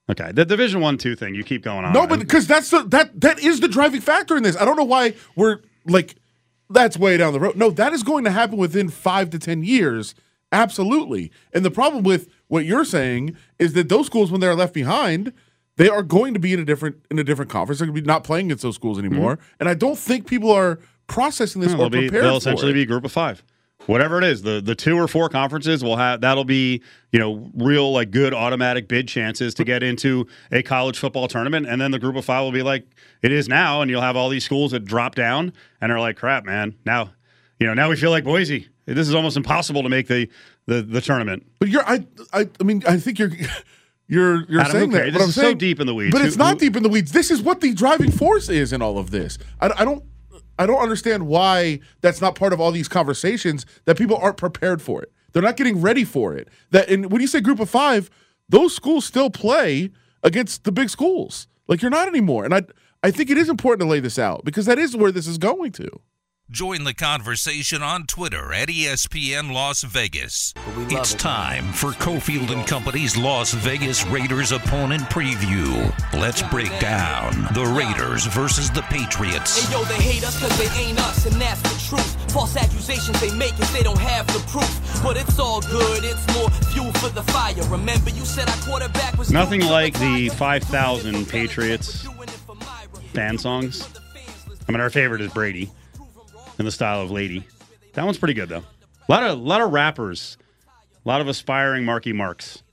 okay, 0.09 0.31
the 0.31 0.45
Division 0.45 0.81
One 0.81 0.97
two 0.97 1.15
thing 1.15 1.35
you 1.35 1.43
keep 1.43 1.63
going 1.63 1.85
on. 1.85 1.93
No, 1.93 2.07
but 2.07 2.19
because 2.19 2.47
that's 2.47 2.69
the 2.69 2.83
that 2.83 3.19
that 3.21 3.39
is 3.39 3.59
the 3.59 3.67
driving 3.67 4.01
factor 4.01 4.35
in 4.35 4.43
this. 4.43 4.57
I 4.57 4.65
don't 4.65 4.77
know 4.77 4.83
why 4.83 5.13
we're 5.35 5.59
like 5.85 6.15
that's 6.69 6.97
way 6.97 7.17
down 7.17 7.33
the 7.33 7.39
road. 7.39 7.55
No, 7.55 7.69
that 7.69 7.93
is 7.93 8.03
going 8.03 8.23
to 8.23 8.31
happen 8.31 8.57
within 8.57 8.89
five 8.89 9.29
to 9.31 9.39
ten 9.39 9.63
years. 9.63 10.15
Absolutely. 10.51 11.31
And 11.53 11.65
the 11.65 11.71
problem 11.71 12.03
with 12.03 12.29
what 12.47 12.65
you're 12.65 12.85
saying 12.85 13.35
is 13.59 13.73
that 13.73 13.89
those 13.89 14.05
schools, 14.05 14.31
when 14.31 14.41
they're 14.41 14.55
left 14.55 14.73
behind, 14.73 15.33
they 15.77 15.89
are 15.89 16.03
going 16.03 16.33
to 16.33 16.39
be 16.39 16.53
in 16.53 16.59
a 16.59 16.65
different 16.65 17.05
in 17.11 17.19
a 17.19 17.23
different 17.23 17.51
conference. 17.51 17.79
They're 17.79 17.87
going 17.87 17.95
to 17.95 18.01
be 18.01 18.07
not 18.07 18.23
playing 18.23 18.47
against 18.47 18.63
those 18.63 18.75
schools 18.75 18.97
anymore. 18.97 19.35
Mm-hmm. 19.37 19.53
And 19.59 19.69
I 19.69 19.73
don't 19.73 19.97
think 19.97 20.27
people 20.27 20.51
are 20.51 20.79
processing 21.07 21.61
this 21.61 21.73
No, 21.73 21.85
or 21.85 21.89
they'll, 21.89 22.01
be, 22.01 22.09
they'll 22.09 22.33
for 22.33 22.37
essentially 22.37 22.71
it. 22.71 22.75
be 22.75 22.81
a 22.83 22.85
group 22.85 23.05
of 23.05 23.11
five. 23.11 23.43
Whatever 23.87 24.17
it 24.17 24.23
is, 24.23 24.41
the 24.41 24.61
the 24.61 24.73
two 24.73 24.97
or 24.97 25.07
four 25.07 25.29
conferences 25.29 25.83
will 25.83 25.97
have 25.97 26.21
that'll 26.21 26.43
be 26.43 26.81
you 27.11 27.19
know 27.19 27.51
real 27.53 27.91
like 27.91 28.09
good 28.09 28.33
automatic 28.33 28.87
bid 28.87 29.07
chances 29.07 29.53
to 29.55 29.63
get 29.63 29.83
into 29.83 30.25
a 30.51 30.63
college 30.63 30.97
football 30.97 31.27
tournament, 31.27 31.67
and 31.67 31.79
then 31.79 31.91
the 31.91 31.99
group 31.99 32.15
of 32.15 32.25
five 32.25 32.43
will 32.43 32.51
be 32.51 32.63
like 32.63 32.87
it 33.21 33.31
is 33.31 33.47
now, 33.47 33.81
and 33.81 33.91
you'll 33.91 34.01
have 34.01 34.15
all 34.15 34.29
these 34.29 34.43
schools 34.43 34.71
that 34.71 34.85
drop 34.85 35.13
down 35.13 35.53
and 35.81 35.91
are 35.91 35.99
like 35.99 36.17
crap, 36.17 36.45
man. 36.45 36.73
Now, 36.83 37.11
you 37.59 37.67
know, 37.67 37.75
now 37.75 37.89
we 37.89 37.95
feel 37.95 38.09
like 38.09 38.23
Boise. 38.23 38.67
This 38.85 39.07
is 39.07 39.13
almost 39.13 39.37
impossible 39.37 39.83
to 39.83 39.89
make 39.89 40.07
the 40.07 40.29
the, 40.65 40.81
the 40.81 41.01
tournament. 41.01 41.45
But 41.59 41.69
you're 41.69 41.85
I 41.85 42.07
I 42.33 42.49
I 42.59 42.63
mean 42.63 42.81
I 42.87 42.97
think 42.97 43.19
you're 43.19 43.31
you're 44.07 44.45
you're 44.49 44.61
Adam, 44.61 44.71
saying 44.71 44.95
okay, 44.95 45.05
that. 45.05 45.13
but 45.13 45.21
I'm 45.21 45.29
is 45.29 45.35
so 45.35 45.53
deep 45.53 45.79
in 45.79 45.85
the 45.85 45.93
weeds. 45.93 46.11
But 46.11 46.25
it's 46.25 46.37
not 46.37 46.57
deep 46.57 46.75
in 46.75 46.81
the 46.83 46.89
weeds. 46.89 47.11
This 47.11 47.29
is 47.29 47.41
what 47.41 47.61
the 47.61 47.73
driving 47.73 48.11
force 48.11 48.49
is 48.49 48.73
in 48.73 48.81
all 48.81 48.97
of 48.97 49.11
this. 49.11 49.37
I, 49.59 49.71
I 49.77 49.85
don't 49.85 50.03
I 50.57 50.65
don't 50.65 50.81
understand 50.81 51.27
why 51.27 51.79
that's 52.01 52.21
not 52.21 52.35
part 52.35 52.53
of 52.53 52.61
all 52.61 52.71
these 52.71 52.87
conversations 52.87 53.65
that 53.85 53.97
people 53.97 54.17
aren't 54.17 54.37
prepared 54.37 54.81
for 54.81 55.01
it. 55.01 55.11
They're 55.33 55.41
not 55.41 55.57
getting 55.57 55.81
ready 55.81 56.05
for 56.05 56.35
it. 56.35 56.47
That 56.71 56.89
and 56.89 57.11
when 57.11 57.21
you 57.21 57.27
say 57.27 57.41
group 57.41 57.59
of 57.59 57.69
five, 57.69 58.09
those 58.47 58.75
schools 58.75 59.05
still 59.05 59.29
play 59.29 59.91
against 60.23 60.63
the 60.63 60.71
big 60.71 60.89
schools. 60.89 61.47
Like 61.67 61.81
you're 61.81 61.91
not 61.91 62.07
anymore. 62.07 62.45
And 62.45 62.53
I 62.53 62.63
I 63.03 63.11
think 63.11 63.29
it 63.29 63.37
is 63.37 63.49
important 63.49 63.81
to 63.81 63.91
lay 63.91 63.99
this 63.99 64.17
out 64.17 64.45
because 64.45 64.65
that 64.65 64.79
is 64.79 64.95
where 64.95 65.11
this 65.11 65.27
is 65.27 65.37
going 65.37 65.73
to. 65.73 65.89
Join 66.51 66.83
the 66.83 66.93
conversation 66.93 67.81
on 67.81 68.05
Twitter 68.05 68.53
at 68.53 68.67
ESPN 68.67 69.51
Las 69.51 69.81
Vegas. 69.81 70.53
It's 70.91 71.15
time 71.15 71.73
for 71.73 71.89
Cofield 71.93 72.51
and 72.51 72.67
Company's 72.67 73.17
Las 73.17 73.51
Vegas 73.51 74.05
Raiders 74.05 74.51
opponent 74.51 75.01
preview. 75.05 75.91
Let's 76.13 76.43
break 76.43 76.69
down 76.79 77.31
the 77.55 77.65
Raiders 77.65 78.27
versus 78.27 78.69
the 78.69 78.83
Patriots. 78.83 79.63
And 79.63 79.73
yo, 79.73 79.83
they 79.85 79.99
hate 79.99 80.23
us 80.23 80.39
cause 80.39 80.55
they 80.59 80.69
ain't 80.79 80.99
us, 80.99 81.25
and 81.25 81.41
that's 81.41 81.63
the 81.63 81.89
truth. 81.89 82.31
False 82.31 82.55
accusations 82.55 83.19
they 83.19 83.35
make 83.35 83.59
is 83.59 83.73
they 83.73 83.81
don't 83.81 83.97
have 83.97 84.27
the 84.27 84.39
proof. 84.47 85.01
But 85.01 85.17
it's 85.17 85.39
all 85.39 85.61
good, 85.61 86.03
it's 86.03 86.31
more 86.35 86.51
fuel 86.71 86.93
for 86.93 87.09
the 87.09 87.23
fire. 87.23 87.55
Remember, 87.69 88.11
you 88.11 88.23
said 88.23 88.47
our 88.49 88.57
quarterback 88.57 89.17
was 89.17 89.31
Nothing 89.31 89.61
like 89.61 89.97
the 89.99 90.29
5,000 90.29 91.27
Patriots 91.27 92.07
fan 93.15 93.39
songs. 93.39 93.89
I 94.69 94.71
mean, 94.71 94.79
our 94.79 94.91
favorite 94.91 95.21
is 95.21 95.33
Brady 95.33 95.71
in 96.59 96.65
the 96.65 96.71
style 96.71 97.01
of 97.01 97.11
Lady. 97.11 97.43
That 97.93 98.05
one's 98.05 98.17
pretty 98.17 98.33
good 98.33 98.49
though. 98.49 98.63
A 99.07 99.11
lot 99.11 99.23
of 99.23 99.39
lot 99.39 99.61
of 99.61 99.71
rappers, 99.71 100.37
a 101.05 101.07
lot 101.07 101.21
of 101.21 101.27
aspiring 101.27 101.85
Marky 101.85 102.13
Marks 102.13 102.63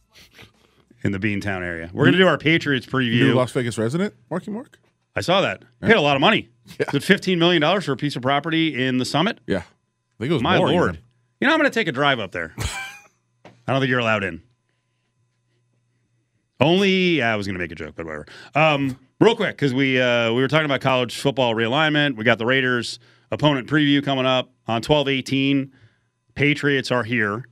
in 1.05 1.13
the 1.13 1.19
Beantown 1.19 1.63
area. 1.63 1.91
We're 1.93 2.07
gonna 2.07 2.17
do 2.17 2.27
our 2.27 2.39
Patriots 2.39 2.87
preview. 2.87 3.21
New. 3.21 3.35
Las 3.35 3.53
Vegas 3.53 3.79
resident, 3.79 4.15
Marky 4.31 4.51
Mark? 4.51 4.79
I 5.15 5.21
saw 5.21 5.43
that. 5.43 5.63
Paid 5.81 5.97
a 5.97 6.01
lot 6.01 6.17
of 6.17 6.21
money. 6.21 6.49
Is 6.79 6.95
it 6.95 7.03
fifteen 7.03 7.39
million 7.39 7.61
dollars 7.61 7.85
for 7.85 7.93
a 7.93 7.97
piece 7.97 8.17
of 8.17 8.23
property 8.23 8.85
in 8.87 8.99
the 8.99 9.05
Summit? 9.05 9.41
Yeah. 9.47 9.59
I 9.59 9.63
think 10.19 10.31
it 10.31 10.35
was 10.35 10.43
My 10.43 10.59
more 10.59 10.69
lord! 10.71 10.91
even. 10.95 11.03
You 11.41 11.49
know, 11.49 11.55
I'm 11.55 11.59
gonna 11.59 11.71
take 11.71 11.89
a 11.89 11.93
drive 11.93 12.19
up 12.21 12.33
there. 12.33 12.55
I 12.59 13.73
don't 13.73 13.81
think 13.81 13.91
you're 13.91 13.99
allowed 14.01 14.25
in. 14.25 14.43
Only 16.61 17.21
I 17.23 17.35
was 17.37 17.47
to 17.47 17.53
make 17.53 17.73
a 17.73 17.75
joke, 17.75 17.95
but 17.97 18.07
whatever. 18.07 18.27
Um, 18.55 18.97
real 19.21 19.35
quick, 19.35 19.57
because 19.57 19.75
we 19.75 20.01
uh, 20.01 20.33
we 20.33 20.41
were 20.41 20.49
talking 20.49 20.65
about 20.65 20.81
college 20.81 21.17
football 21.19 21.55
realignment. 21.55 22.17
We 22.17 22.25
got 22.25 22.39
the 22.39 22.47
Raiders 22.47 22.99
opponent 23.33 23.67
preview 23.67 24.05
coming 24.05 24.27
up 24.27 24.53
on 24.69 24.83
twelve 24.83 25.09
eighteen. 25.09 25.73
Patriots 26.35 26.93
are 26.93 27.03
here. 27.03 27.49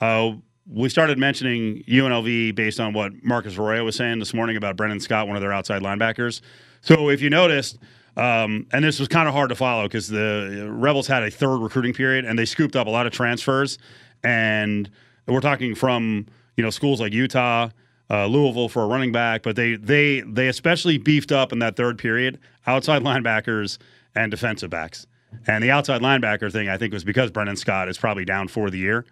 Uh, 0.00 0.32
we 0.66 0.88
started 0.88 1.18
mentioning 1.18 1.82
UNLV 1.88 2.54
based 2.54 2.80
on 2.80 2.92
what 2.92 3.12
Marcus 3.22 3.56
Arroyo 3.56 3.84
was 3.84 3.96
saying 3.96 4.18
this 4.18 4.32
morning 4.34 4.56
about 4.56 4.76
Brennan 4.76 5.00
Scott, 5.00 5.26
one 5.26 5.36
of 5.36 5.42
their 5.42 5.52
outside 5.52 5.82
linebackers. 5.82 6.40
So 6.80 7.10
if 7.10 7.20
you 7.20 7.28
noticed, 7.30 7.78
um, 8.16 8.66
and 8.72 8.84
this 8.84 8.98
was 8.98 9.08
kind 9.08 9.28
of 9.28 9.34
hard 9.34 9.48
to 9.50 9.54
follow 9.54 9.84
because 9.84 10.08
the 10.08 10.68
Rebels 10.70 11.06
had 11.06 11.22
a 11.22 11.30
third 11.30 11.58
recruiting 11.58 11.92
period 11.92 12.24
and 12.24 12.38
they 12.38 12.44
scooped 12.44 12.76
up 12.76 12.86
a 12.86 12.90
lot 12.90 13.06
of 13.06 13.12
transfers. 13.12 13.78
And 14.22 14.88
we're 15.26 15.40
talking 15.40 15.74
from 15.74 16.26
you 16.56 16.64
know 16.64 16.70
schools 16.70 17.00
like 17.00 17.12
Utah, 17.12 17.70
uh, 18.10 18.26
Louisville 18.26 18.68
for 18.68 18.84
a 18.84 18.86
running 18.86 19.12
back, 19.12 19.42
but 19.42 19.56
they 19.56 19.76
they 19.76 20.20
they 20.20 20.48
especially 20.48 20.98
beefed 20.98 21.32
up 21.32 21.52
in 21.52 21.58
that 21.58 21.76
third 21.76 21.98
period 21.98 22.38
outside 22.66 23.02
linebackers 23.04 23.78
and 24.14 24.30
defensive 24.30 24.70
backs. 24.70 25.06
And 25.46 25.62
the 25.62 25.70
outside 25.70 26.00
linebacker 26.00 26.50
thing, 26.52 26.68
I 26.68 26.76
think, 26.76 26.92
was 26.92 27.04
because 27.04 27.30
Brennan 27.30 27.56
Scott 27.56 27.88
is 27.88 27.98
probably 27.98 28.24
down 28.24 28.48
for 28.48 28.70
the 28.70 28.78
year. 28.78 29.04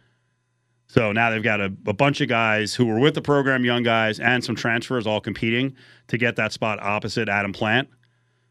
So 0.87 1.11
now 1.12 1.30
they've 1.30 1.42
got 1.42 1.61
a, 1.61 1.73
a 1.87 1.92
bunch 1.92 2.21
of 2.21 2.28
guys 2.28 2.75
who 2.75 2.87
were 2.87 2.99
with 2.99 3.14
the 3.14 3.23
program, 3.23 3.64
young 3.64 3.82
guys, 3.82 4.21
and 4.21 4.44
some 4.44 4.54
transfers 4.54 5.06
all 5.06 5.21
competing 5.21 5.75
to 6.09 6.18
get 6.18 6.37
that 6.37 6.52
spot 6.52 6.80
opposite 6.82 7.28
Adam 7.28 7.52
Plant. 7.52 7.88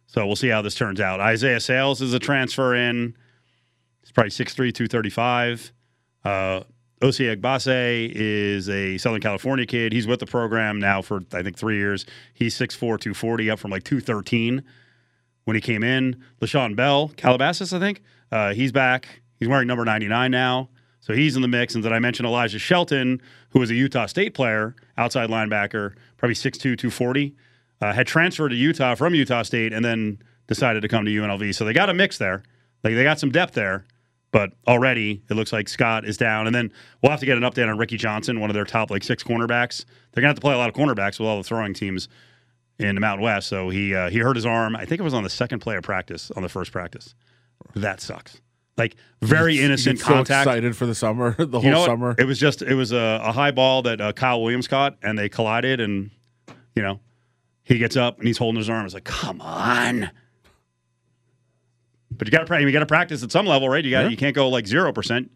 So 0.07 0.25
we'll 0.25 0.35
see 0.35 0.49
how 0.49 0.61
this 0.61 0.75
turns 0.75 0.99
out. 0.99 1.19
Isaiah 1.19 1.59
Sales 1.59 2.01
is 2.01 2.13
a 2.13 2.19
transfer 2.19 2.75
in. 2.75 3.15
He's 4.01 4.11
probably 4.11 4.31
6'3, 4.31 4.55
235. 4.73 5.71
Uh, 6.25 6.61
is 7.01 8.69
a 8.69 8.97
Southern 8.97 9.21
California 9.21 9.65
kid. 9.65 9.93
He's 9.93 10.07
with 10.07 10.19
the 10.19 10.25
program 10.25 10.79
now 10.79 11.01
for, 11.01 11.21
I 11.33 11.43
think, 11.43 11.57
three 11.57 11.77
years. 11.77 12.05
He's 12.33 12.55
6'4, 12.55 12.79
240, 12.79 13.49
up 13.49 13.59
from 13.59 13.71
like 13.71 13.83
213 13.83 14.63
when 15.45 15.55
he 15.55 15.61
came 15.61 15.83
in. 15.83 16.21
LaShawn 16.41 16.75
Bell, 16.75 17.11
Calabasas, 17.17 17.73
I 17.73 17.79
think, 17.79 18.01
Uh, 18.31 18.53
he's 18.53 18.71
back. 18.71 19.21
He's 19.39 19.49
wearing 19.49 19.67
number 19.67 19.83
99 19.83 20.31
now. 20.31 20.69
So 21.01 21.13
he's 21.13 21.35
in 21.35 21.41
the 21.41 21.47
mix. 21.47 21.75
And 21.75 21.83
then 21.83 21.91
I 21.91 21.99
mentioned 21.99 22.27
Elijah 22.27 22.59
Shelton, 22.59 23.21
who 23.49 23.59
was 23.59 23.71
a 23.71 23.75
Utah 23.75 24.05
State 24.05 24.33
player, 24.33 24.75
outside 24.97 25.29
linebacker, 25.29 25.93
probably 26.17 26.35
6'2, 26.35 26.77
240, 26.77 27.35
uh, 27.81 27.91
had 27.91 28.07
transferred 28.07 28.49
to 28.49 28.55
Utah 28.55 28.95
from 28.95 29.15
Utah 29.15 29.41
State 29.41 29.73
and 29.73 29.83
then 29.83 30.19
decided 30.47 30.81
to 30.81 30.87
come 30.87 31.05
to 31.05 31.11
UNLV. 31.11 31.53
So 31.55 31.65
they 31.65 31.73
got 31.73 31.89
a 31.89 31.93
mix 31.93 32.17
there. 32.17 32.43
Like 32.83 32.93
they 32.93 33.03
got 33.03 33.19
some 33.19 33.31
depth 33.31 33.53
there. 33.53 33.85
But 34.31 34.51
already 34.65 35.23
it 35.29 35.33
looks 35.33 35.51
like 35.51 35.67
Scott 35.67 36.05
is 36.05 36.15
down. 36.15 36.45
And 36.47 36.55
then 36.55 36.71
we'll 37.01 37.11
have 37.11 37.19
to 37.19 37.25
get 37.25 37.35
an 37.37 37.43
update 37.43 37.67
on 37.69 37.77
Ricky 37.77 37.97
Johnson, 37.97 38.39
one 38.39 38.49
of 38.49 38.53
their 38.53 38.63
top 38.63 38.89
like 38.89 39.03
six 39.03 39.23
cornerbacks. 39.23 39.83
They're 40.13 40.21
to 40.21 40.27
have 40.27 40.35
to 40.35 40.41
play 40.41 40.53
a 40.53 40.57
lot 40.57 40.69
of 40.69 40.75
cornerbacks 40.75 41.19
with 41.19 41.27
all 41.27 41.37
the 41.37 41.43
throwing 41.43 41.73
teams 41.73 42.07
in 42.81 42.95
the 42.95 43.01
Mountain 43.01 43.23
West. 43.23 43.47
So 43.47 43.69
he 43.69 43.93
uh, 43.95 44.09
he 44.09 44.19
hurt 44.19 44.35
his 44.35 44.45
arm. 44.45 44.75
I 44.75 44.85
think 44.85 44.99
it 44.99 45.03
was 45.03 45.13
on 45.13 45.23
the 45.23 45.29
second 45.29 45.59
play 45.59 45.75
of 45.75 45.83
practice, 45.83 46.31
on 46.35 46.43
the 46.43 46.49
first 46.49 46.71
practice. 46.71 47.15
That 47.75 48.01
sucks. 48.01 48.41
Like 48.77 48.95
very 49.21 49.59
innocent 49.61 49.99
so 49.99 50.05
contact. 50.05 50.47
excited 50.47 50.75
for 50.75 50.85
the 50.85 50.95
summer, 50.95 51.35
the 51.37 51.59
whole 51.59 51.63
you 51.63 51.71
know 51.71 51.85
summer. 51.85 52.15
It 52.17 52.25
was 52.25 52.39
just 52.39 52.61
it 52.61 52.73
was 52.73 52.91
a, 52.91 53.19
a 53.23 53.31
high 53.31 53.51
ball 53.51 53.81
that 53.83 54.01
uh, 54.01 54.13
Kyle 54.13 54.41
Williams 54.41 54.67
caught, 54.67 54.97
and 55.03 55.17
they 55.17 55.29
collided, 55.29 55.79
and 55.79 56.09
you 56.75 56.81
know 56.81 56.99
he 57.63 57.77
gets 57.77 57.95
up 57.95 58.17
and 58.17 58.27
he's 58.27 58.37
holding 58.37 58.57
his 58.59 58.69
arm. 58.69 58.85
It's 58.85 58.93
like, 58.93 59.03
come 59.03 59.39
on. 59.41 60.09
But 62.11 62.27
you 62.27 62.31
got 62.31 62.47
to 62.47 62.61
you 62.61 62.71
got 62.71 62.79
to 62.79 62.85
practice 62.85 63.23
at 63.23 63.31
some 63.31 63.45
level, 63.45 63.69
right? 63.69 63.83
You 63.83 63.91
got 63.91 64.03
Yeah. 64.05 64.09
you 64.09 64.17
can't 64.17 64.35
go 64.35 64.49
like 64.49 64.67
zero 64.67 64.91
percent, 64.91 65.31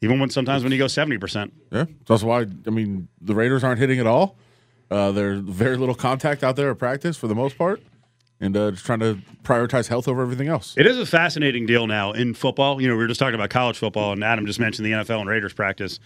even 0.00 0.18
when 0.20 0.30
sometimes 0.30 0.62
when 0.62 0.72
you 0.72 0.78
go 0.78 0.88
seventy 0.88 1.18
percent. 1.18 1.52
Yeah, 1.70 1.84
that's 2.06 2.22
why. 2.22 2.46
I 2.66 2.70
mean, 2.70 3.08
the 3.20 3.34
Raiders 3.34 3.62
aren't 3.64 3.78
hitting 3.78 3.98
at 3.98 4.06
all. 4.06 4.38
Uh, 4.90 5.12
there's 5.12 5.40
very 5.40 5.76
little 5.76 5.94
contact 5.94 6.44
out 6.44 6.56
there 6.56 6.70
at 6.70 6.78
practice 6.78 7.16
for 7.16 7.26
the 7.26 7.34
most 7.34 7.58
part, 7.58 7.82
and 8.40 8.56
uh, 8.56 8.70
just 8.70 8.84
trying 8.84 9.00
to 9.00 9.18
prioritize 9.42 9.88
health 9.88 10.06
over 10.06 10.22
everything 10.22 10.48
else. 10.48 10.74
It 10.76 10.86
is 10.86 10.98
a 10.98 11.06
fascinating 11.06 11.66
deal 11.66 11.86
now 11.86 12.12
in 12.12 12.34
football. 12.34 12.80
You 12.80 12.88
know, 12.88 12.94
we 12.94 13.02
were 13.02 13.08
just 13.08 13.20
talking 13.20 13.34
about 13.34 13.50
college 13.50 13.78
football, 13.78 14.12
and 14.12 14.22
Adam 14.22 14.46
just 14.46 14.60
mentioned 14.60 14.86
the 14.86 14.92
NFL 14.92 15.20
and 15.20 15.28
Raiders 15.28 15.52
practice. 15.52 15.98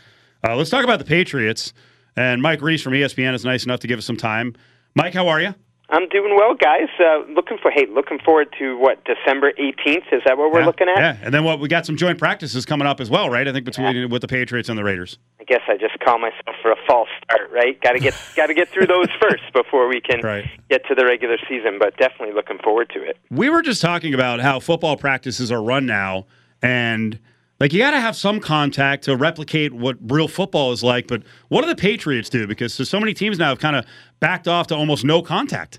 Uh, 0.46 0.56
let's 0.56 0.70
talk 0.70 0.84
about 0.84 0.98
the 0.98 1.04
Patriots. 1.04 1.72
And 2.16 2.42
Mike 2.42 2.60
Reiss 2.60 2.82
from 2.82 2.92
ESPN 2.92 3.34
is 3.34 3.44
nice 3.44 3.64
enough 3.64 3.80
to 3.80 3.86
give 3.86 3.98
us 3.98 4.04
some 4.04 4.16
time. 4.16 4.54
Mike, 4.94 5.14
how 5.14 5.28
are 5.28 5.40
you? 5.40 5.54
I'm 5.90 6.08
doing 6.08 6.36
well, 6.36 6.54
guys. 6.54 6.88
Uh, 7.00 7.24
looking 7.34 7.58
for 7.60 7.70
hey, 7.70 7.86
looking 7.90 8.18
forward 8.24 8.48
to 8.58 8.78
what 8.78 9.04
December 9.04 9.52
18th. 9.58 10.12
Is 10.12 10.22
that 10.24 10.38
what 10.38 10.52
we're 10.52 10.60
yeah, 10.60 10.66
looking 10.66 10.88
at? 10.88 10.98
Yeah, 10.98 11.16
and 11.22 11.34
then 11.34 11.42
what? 11.44 11.58
We 11.58 11.68
got 11.68 11.84
some 11.84 11.96
joint 11.96 12.18
practices 12.18 12.64
coming 12.64 12.86
up 12.86 13.00
as 13.00 13.10
well, 13.10 13.28
right? 13.28 13.46
I 13.46 13.52
think 13.52 13.64
between 13.64 14.08
with 14.08 14.22
the 14.22 14.28
Patriots 14.28 14.68
and 14.68 14.78
the 14.78 14.84
Raiders. 14.84 15.18
I 15.40 15.44
guess 15.44 15.62
I 15.68 15.76
just 15.76 15.98
call 16.00 16.18
myself 16.18 16.54
for 16.62 16.70
a 16.70 16.76
false 16.86 17.08
start, 17.24 17.50
right? 17.50 17.80
Got 17.80 17.92
to 17.92 17.98
get 17.98 18.14
got 18.36 18.46
to 18.46 18.54
get 18.54 18.68
through 18.68 18.86
those 18.86 19.08
first 19.20 19.42
before 19.52 19.88
we 19.88 20.00
can 20.00 20.20
Right. 20.22 20.48
get 20.68 20.86
to 20.86 20.94
the 20.94 21.04
regular 21.04 21.38
season. 21.48 21.78
But 21.78 21.96
definitely 21.96 22.34
looking 22.34 22.58
forward 22.58 22.90
to 22.94 23.02
it. 23.02 23.16
We 23.30 23.50
were 23.50 23.62
just 23.62 23.82
talking 23.82 24.14
about 24.14 24.40
how 24.40 24.60
football 24.60 24.96
practices 24.96 25.50
are 25.50 25.62
run 25.62 25.86
now, 25.86 26.26
and 26.62 27.18
like 27.60 27.74
you 27.74 27.78
got 27.78 27.90
to 27.92 28.00
have 28.00 28.16
some 28.16 28.40
contact 28.40 29.04
to 29.04 29.14
replicate 29.14 29.72
what 29.72 29.96
real 30.10 30.26
football 30.26 30.72
is 30.72 30.82
like. 30.82 31.06
But 31.06 31.22
what 31.48 31.60
do 31.60 31.68
the 31.68 31.76
Patriots 31.76 32.30
do? 32.30 32.46
Because 32.46 32.74
so 32.74 32.98
many 32.98 33.14
teams 33.14 33.38
now 33.38 33.50
have 33.50 33.58
kind 33.58 33.76
of 33.76 33.84
backed 34.18 34.48
off 34.48 34.66
to 34.68 34.74
almost 34.74 35.04
no 35.04 35.22
contact. 35.22 35.78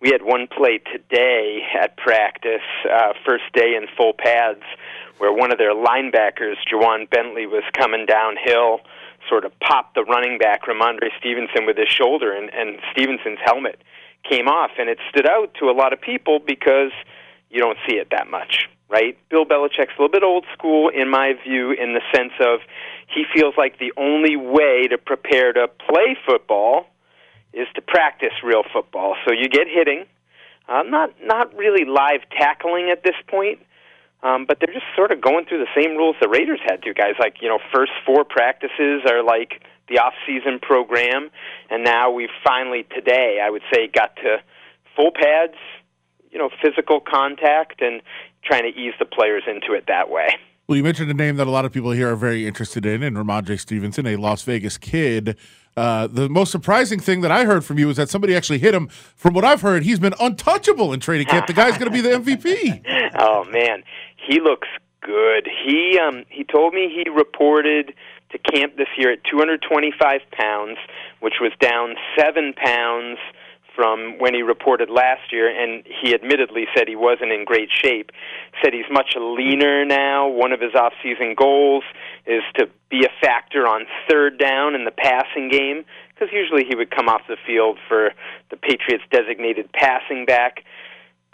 We 0.00 0.10
had 0.10 0.22
one 0.22 0.48
play 0.48 0.78
today 0.78 1.60
at 1.80 1.96
practice, 1.96 2.66
uh, 2.92 3.12
first 3.24 3.44
day 3.54 3.76
in 3.76 3.86
full 3.96 4.14
pads, 4.18 4.62
where 5.18 5.32
one 5.32 5.52
of 5.52 5.58
their 5.58 5.74
linebackers, 5.74 6.56
Ja'Whaun 6.72 7.08
Bentley, 7.08 7.46
was 7.46 7.62
coming 7.78 8.04
downhill, 8.06 8.80
sort 9.28 9.44
of 9.44 9.52
popped 9.60 9.94
the 9.94 10.02
running 10.02 10.38
back, 10.38 10.64
Rhamondre 10.64 11.10
Stevenson, 11.20 11.66
with 11.66 11.76
his 11.76 11.88
shoulder, 11.88 12.32
and, 12.32 12.50
and 12.52 12.80
Stevenson's 12.90 13.38
helmet 13.44 13.80
came 14.28 14.48
off. 14.48 14.72
And 14.76 14.88
it 14.88 14.98
stood 15.08 15.28
out 15.28 15.54
to 15.60 15.66
a 15.66 15.72
lot 15.72 15.92
of 15.92 16.00
people 16.00 16.40
because 16.40 16.90
you 17.50 17.60
don't 17.60 17.78
see 17.88 17.96
it 17.96 18.08
that 18.10 18.28
much, 18.28 18.68
right? 18.92 19.16
Bill 19.30 19.46
Belichick's 19.46 19.96
a 19.98 20.02
little 20.02 20.10
bit 20.10 20.22
old 20.22 20.44
school, 20.52 20.90
in 20.90 21.08
my 21.08 21.32
view, 21.42 21.70
in 21.72 21.94
the 21.94 22.02
sense 22.14 22.34
of 22.40 22.60
he 23.08 23.24
feels 23.34 23.54
like 23.56 23.78
the 23.78 23.92
only 23.96 24.36
way 24.36 24.86
to 24.88 24.98
prepare 24.98 25.52
to 25.54 25.66
play 25.88 26.16
football 26.26 26.86
is 27.54 27.66
to 27.74 27.80
practice 27.80 28.32
real 28.44 28.62
football. 28.70 29.16
So 29.26 29.32
you 29.32 29.48
get 29.48 29.66
hitting, 29.66 30.04
uh, 30.68 30.82
not 30.82 31.14
not 31.22 31.54
really 31.56 31.84
live 31.86 32.20
tackling 32.38 32.90
at 32.90 33.02
this 33.02 33.16
point, 33.28 33.60
um, 34.22 34.44
but 34.46 34.58
they're 34.60 34.72
just 34.72 34.86
sort 34.94 35.10
of 35.10 35.20
going 35.20 35.46
through 35.46 35.64
the 35.64 35.72
same 35.74 35.96
rules 35.96 36.16
the 36.20 36.28
Raiders 36.28 36.60
had 36.64 36.82
to. 36.82 36.92
Guys, 36.92 37.14
like 37.18 37.36
you 37.40 37.48
know, 37.48 37.58
first 37.74 37.92
four 38.04 38.24
practices 38.24 39.02
are 39.08 39.22
like 39.22 39.64
the 39.88 39.98
off-season 39.98 40.60
program, 40.60 41.30
and 41.70 41.82
now 41.82 42.10
we've 42.10 42.34
finally 42.44 42.84
today, 42.94 43.40
I 43.42 43.50
would 43.50 43.62
say, 43.72 43.88
got 43.88 44.16
to 44.16 44.38
full 44.96 45.12
pads, 45.12 45.56
you 46.30 46.38
know, 46.38 46.50
physical 46.62 47.00
contact, 47.00 47.82
and 47.82 48.00
trying 48.44 48.62
to 48.62 48.78
ease 48.78 48.94
the 48.98 49.04
players 49.04 49.42
into 49.46 49.72
it 49.74 49.84
that 49.88 50.10
way. 50.10 50.36
Well, 50.68 50.76
you 50.76 50.84
mentioned 50.84 51.10
a 51.10 51.14
name 51.14 51.36
that 51.36 51.46
a 51.46 51.50
lot 51.50 51.64
of 51.64 51.72
people 51.72 51.90
here 51.90 52.10
are 52.10 52.16
very 52.16 52.46
interested 52.46 52.86
in, 52.86 53.02
and 53.02 53.16
Rhamondre 53.16 53.58
Stevenson, 53.58 54.06
a 54.06 54.16
Las 54.16 54.42
Vegas 54.44 54.78
kid. 54.78 55.36
Uh, 55.76 56.06
the 56.06 56.28
most 56.28 56.52
surprising 56.52 57.00
thing 57.00 57.22
that 57.22 57.30
I 57.30 57.44
heard 57.44 57.64
from 57.64 57.78
you 57.78 57.90
is 57.90 57.96
that 57.96 58.08
somebody 58.08 58.36
actually 58.36 58.58
hit 58.58 58.74
him. 58.74 58.88
From 58.88 59.34
what 59.34 59.44
I've 59.44 59.62
heard, 59.62 59.82
he's 59.82 59.98
been 59.98 60.14
untouchable 60.20 60.92
in 60.92 61.00
training 61.00 61.26
camp. 61.26 61.46
The 61.46 61.52
guy's 61.52 61.78
going 61.78 61.90
to 61.90 61.90
be 61.90 62.00
the 62.00 62.10
MVP. 62.18 63.10
oh 63.18 63.44
man, 63.44 63.82
he 64.16 64.40
looks 64.40 64.68
good. 65.00 65.48
He 65.66 65.98
um 65.98 66.24
he 66.28 66.44
told 66.44 66.74
me 66.74 66.88
he 66.94 67.10
reported 67.10 67.94
to 68.30 68.38
camp 68.38 68.76
this 68.76 68.88
year 68.96 69.12
at 69.12 69.24
225 69.24 70.20
pounds, 70.30 70.78
which 71.20 71.34
was 71.40 71.52
down 71.60 71.96
seven 72.18 72.54
pounds 72.54 73.18
from 73.74 74.18
when 74.18 74.34
he 74.34 74.42
reported 74.42 74.90
last 74.90 75.32
year, 75.32 75.48
and 75.48 75.84
he 76.02 76.14
admittedly 76.14 76.66
said 76.76 76.88
he 76.88 76.96
wasn't 76.96 77.32
in 77.32 77.44
great 77.44 77.70
shape. 77.70 78.10
Said 78.62 78.72
he's 78.74 78.90
much 78.90 79.14
leaner 79.16 79.84
now. 79.84 80.28
One 80.28 80.52
of 80.52 80.60
his 80.60 80.74
off-season 80.74 81.34
goals 81.36 81.84
is 82.26 82.42
to 82.56 82.68
be 82.90 83.04
a 83.04 83.12
factor 83.24 83.66
on 83.66 83.86
third 84.08 84.38
down 84.38 84.74
in 84.74 84.84
the 84.84 84.90
passing 84.90 85.48
game, 85.48 85.84
because 86.14 86.28
usually 86.32 86.64
he 86.68 86.76
would 86.76 86.90
come 86.90 87.08
off 87.08 87.22
the 87.28 87.36
field 87.46 87.78
for 87.88 88.10
the 88.50 88.56
Patriots' 88.56 89.04
designated 89.10 89.72
passing 89.72 90.26
back. 90.26 90.64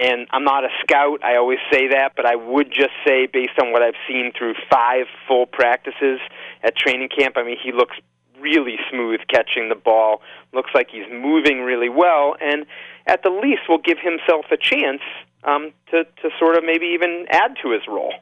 And 0.01 0.29
I'm 0.31 0.45
not 0.45 0.63
a 0.63 0.69
scout, 0.81 1.25
I 1.25 1.37
always 1.37 1.59
say 1.73 1.89
that, 1.89 2.13
but 2.15 2.25
I 2.25 2.37
would 2.37 2.71
just 2.71 2.95
say, 3.05 3.27
based 3.27 3.59
on 3.61 3.73
what 3.73 3.83
I've 3.83 3.99
seen 4.07 4.31
through 4.37 4.55
five 4.71 5.07
full 5.27 5.47
practices 5.47 6.21
at 6.63 6.77
training 6.77 7.09
camp, 7.09 7.37
I 7.37 7.43
mean, 7.43 7.57
he 7.61 7.73
looks 7.73 7.97
really 8.41 8.77
smooth 8.91 9.21
catching 9.29 9.69
the 9.69 9.75
ball. 9.75 10.21
Looks 10.53 10.71
like 10.75 10.89
he's 10.91 11.07
moving 11.11 11.61
really 11.61 11.89
well, 11.89 12.37
and 12.41 12.67
at 13.07 13.23
the 13.23 13.31
least 13.31 13.63
will 13.69 13.79
give 13.79 13.99
himself 13.99 14.47
a 14.51 14.57
chance 14.57 15.03
um, 15.45 15.73
to 15.91 16.05
to 16.05 16.31
sort 16.39 16.57
of 16.57 16.65
maybe 16.65 16.87
even 16.87 17.27
add 17.31 17.57
to 17.63 17.71
his 17.71 17.83
role. 17.89 18.15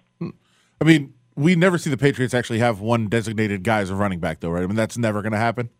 I 0.81 0.85
mean, 0.85 1.15
we 1.35 1.55
never 1.57 1.79
see 1.79 1.91
the 1.91 1.97
Patriots 1.97 2.35
actually 2.35 2.59
have 2.59 2.81
one 2.81 3.09
designated 3.09 3.63
guy 3.63 3.81
as 3.81 3.91
a 3.91 3.95
running 3.95 4.21
back, 4.21 4.41
though, 4.41 4.51
right? 4.51 4.63
I 4.63 4.67
mean, 4.67 4.77
that's 4.77 4.99
never 4.99 5.23
going 5.23 5.33
to 5.33 5.39
happen. 5.39 5.71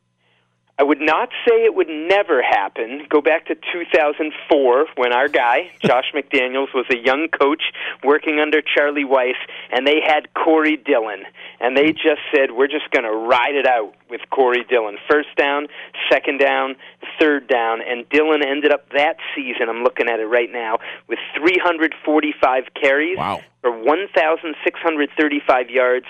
I 0.79 0.83
would 0.83 1.01
not 1.01 1.31
say 1.49 1.65
it 1.65 1.75
would 1.75 1.89
never 1.89 2.43
happen. 2.43 3.07
Go 3.09 3.23
back 3.23 3.47
to 3.47 3.55
2004 3.55 4.87
when 4.97 5.11
our 5.15 5.27
guy, 5.27 5.71
Josh 5.83 6.11
McDaniels, 6.15 6.75
was 6.75 6.85
a 6.91 6.97
young 6.97 7.29
coach 7.29 7.63
working 8.05 8.41
under 8.41 8.61
Charlie 8.61 9.07
Weis, 9.07 9.37
and 9.71 9.87
they 9.87 10.03
had 10.07 10.35
Corey 10.35 10.77
Dillon. 10.77 11.23
And 11.61 11.75
they 11.75 11.93
just 11.93 12.21
said, 12.35 12.51
we're 12.53 12.67
just 12.67 12.91
going 12.91 13.05
to 13.05 13.11
ride 13.11 13.55
it 13.55 13.67
out 13.67 13.95
with 14.11 14.21
Corey 14.29 14.65
Dillon. 14.69 14.99
First 15.11 15.35
down, 15.39 15.69
second 16.13 16.41
down, 16.41 16.77
third 17.19 17.49
down. 17.49 17.81
And 17.81 18.07
Dillon 18.11 18.43
ended 18.47 18.71
up 18.71 18.87
that 18.91 19.17
season, 19.35 19.71
I'm 19.71 19.83
looking 19.83 20.11
at 20.11 20.21
it 20.21 20.27
right 20.27 20.53
now, 20.53 20.77
with 21.09 21.21
345 21.39 22.65
carries 22.79 23.17
Wow. 23.17 23.41
for 23.63 23.71
1,635 23.71 25.71
yards, 25.71 26.05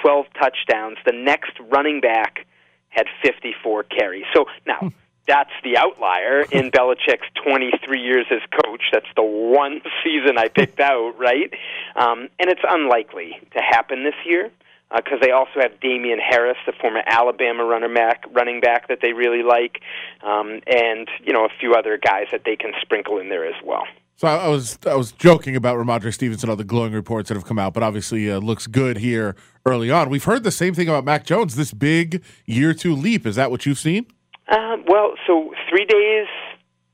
12 0.00 0.26
touchdowns. 0.40 0.98
The 1.04 1.10
next 1.12 1.58
running 1.72 2.00
back 2.00 2.46
had 2.92 3.06
54 3.22 3.84
carries. 3.84 4.24
So 4.32 4.46
now 4.66 4.90
that's 5.26 5.50
the 5.64 5.76
outlier 5.76 6.42
in 6.42 6.70
Belichick's 6.76 7.28
23 7.44 8.00
years 8.00 8.26
as 8.30 8.40
coach. 8.64 8.82
That's 8.92 9.06
the 9.16 9.22
one 9.22 9.80
season 10.04 10.38
I 10.38 10.48
picked 10.48 10.80
out, 10.92 11.14
right? 11.18 11.52
Um, 11.96 12.28
and 12.38 12.50
it's 12.50 12.62
unlikely 12.68 13.38
to 13.54 13.60
happen 13.60 14.04
this 14.04 14.14
year 14.24 14.50
because 14.94 15.20
they 15.22 15.30
also 15.30 15.60
have 15.60 15.80
Damien 15.80 16.18
Harris, 16.18 16.58
the 16.66 16.72
former 16.72 17.02
Alabama 17.06 17.64
runner 17.64 17.92
back, 17.92 18.24
running 18.30 18.60
back 18.60 18.88
that 18.88 18.98
they 19.00 19.14
really 19.14 19.42
like, 19.42 19.80
um, 20.22 20.60
and 20.66 21.08
you 21.24 21.32
know 21.32 21.46
a 21.46 21.48
few 21.60 21.72
other 21.72 21.96
guys 21.96 22.26
that 22.30 22.42
they 22.44 22.56
can 22.56 22.72
sprinkle 22.82 23.18
in 23.18 23.30
there 23.30 23.46
as 23.46 23.54
well. 23.64 23.84
So 24.16 24.28
I, 24.28 24.36
I 24.36 24.48
was 24.48 24.78
I 24.86 24.94
was 24.94 25.12
joking 25.12 25.56
about 25.56 25.76
Rhamondre 25.76 26.12
Stevenson, 26.12 26.48
all 26.48 26.56
the 26.56 26.64
glowing 26.64 26.92
reports 26.92 27.28
that 27.28 27.34
have 27.34 27.44
come 27.44 27.58
out, 27.58 27.74
but 27.74 27.82
obviously 27.82 28.30
uh, 28.30 28.38
looks 28.38 28.66
good 28.66 28.98
here 28.98 29.34
early 29.66 29.90
on. 29.90 30.10
We've 30.10 30.24
heard 30.24 30.44
the 30.44 30.50
same 30.50 30.74
thing 30.74 30.88
about 30.88 31.04
Mac 31.04 31.24
Jones. 31.24 31.56
This 31.56 31.72
big 31.72 32.22
year 32.46 32.74
two 32.74 32.94
leap. 32.94 33.26
Is 33.26 33.36
that 33.36 33.50
what 33.50 33.66
you've 33.66 33.78
seen? 33.78 34.06
Um, 34.48 34.84
well, 34.86 35.14
so 35.26 35.52
three 35.68 35.86
days 35.86 36.26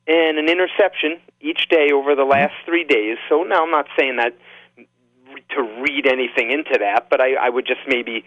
and 0.07 0.39
an 0.39 0.49
interception 0.49 1.21
each 1.41 1.69
day 1.69 1.89
over 1.93 2.15
the 2.15 2.25
last 2.25 2.55
three 2.65 2.85
days. 2.85 3.19
So 3.29 3.43
now 3.43 3.65
I'm 3.65 3.71
not 3.71 3.87
saying 3.99 4.17
that 4.17 4.35
to 5.51 5.63
read 5.63 6.07
anything 6.07 6.51
into 6.51 6.79
that, 6.81 7.09
but 7.11 7.21
I, 7.21 7.35
I 7.35 7.49
would 7.49 7.67
just 7.67 7.81
maybe 7.87 8.25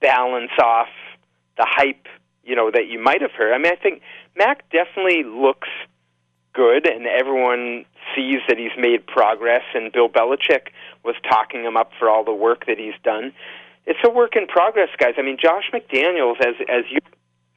balance 0.00 0.52
off 0.62 0.88
the 1.56 1.66
hype, 1.68 2.06
you 2.42 2.56
know, 2.56 2.70
that 2.70 2.88
you 2.88 3.02
might 3.02 3.22
have 3.22 3.32
heard. 3.32 3.52
I 3.52 3.58
mean, 3.58 3.72
I 3.72 3.76
think 3.76 4.02
Mac 4.36 4.64
definitely 4.70 5.22
looks 5.24 5.68
good, 6.52 6.86
and 6.86 7.06
everyone 7.06 7.84
sees 8.14 8.40
that 8.48 8.58
he's 8.58 8.76
made 8.78 9.06
progress, 9.06 9.62
and 9.74 9.92
Bill 9.92 10.08
Belichick 10.08 10.68
was 11.04 11.14
talking 11.28 11.64
him 11.64 11.76
up 11.76 11.90
for 11.98 12.08
all 12.08 12.24
the 12.24 12.34
work 12.34 12.66
that 12.66 12.78
he's 12.78 12.98
done. 13.02 13.32
It's 13.86 13.98
a 14.04 14.10
work 14.10 14.36
in 14.36 14.46
progress, 14.46 14.88
guys. 14.98 15.14
I 15.18 15.22
mean, 15.22 15.38
Josh 15.42 15.70
McDaniels, 15.72 16.40
as 16.40 16.54
as 16.68 16.84
you 16.90 16.98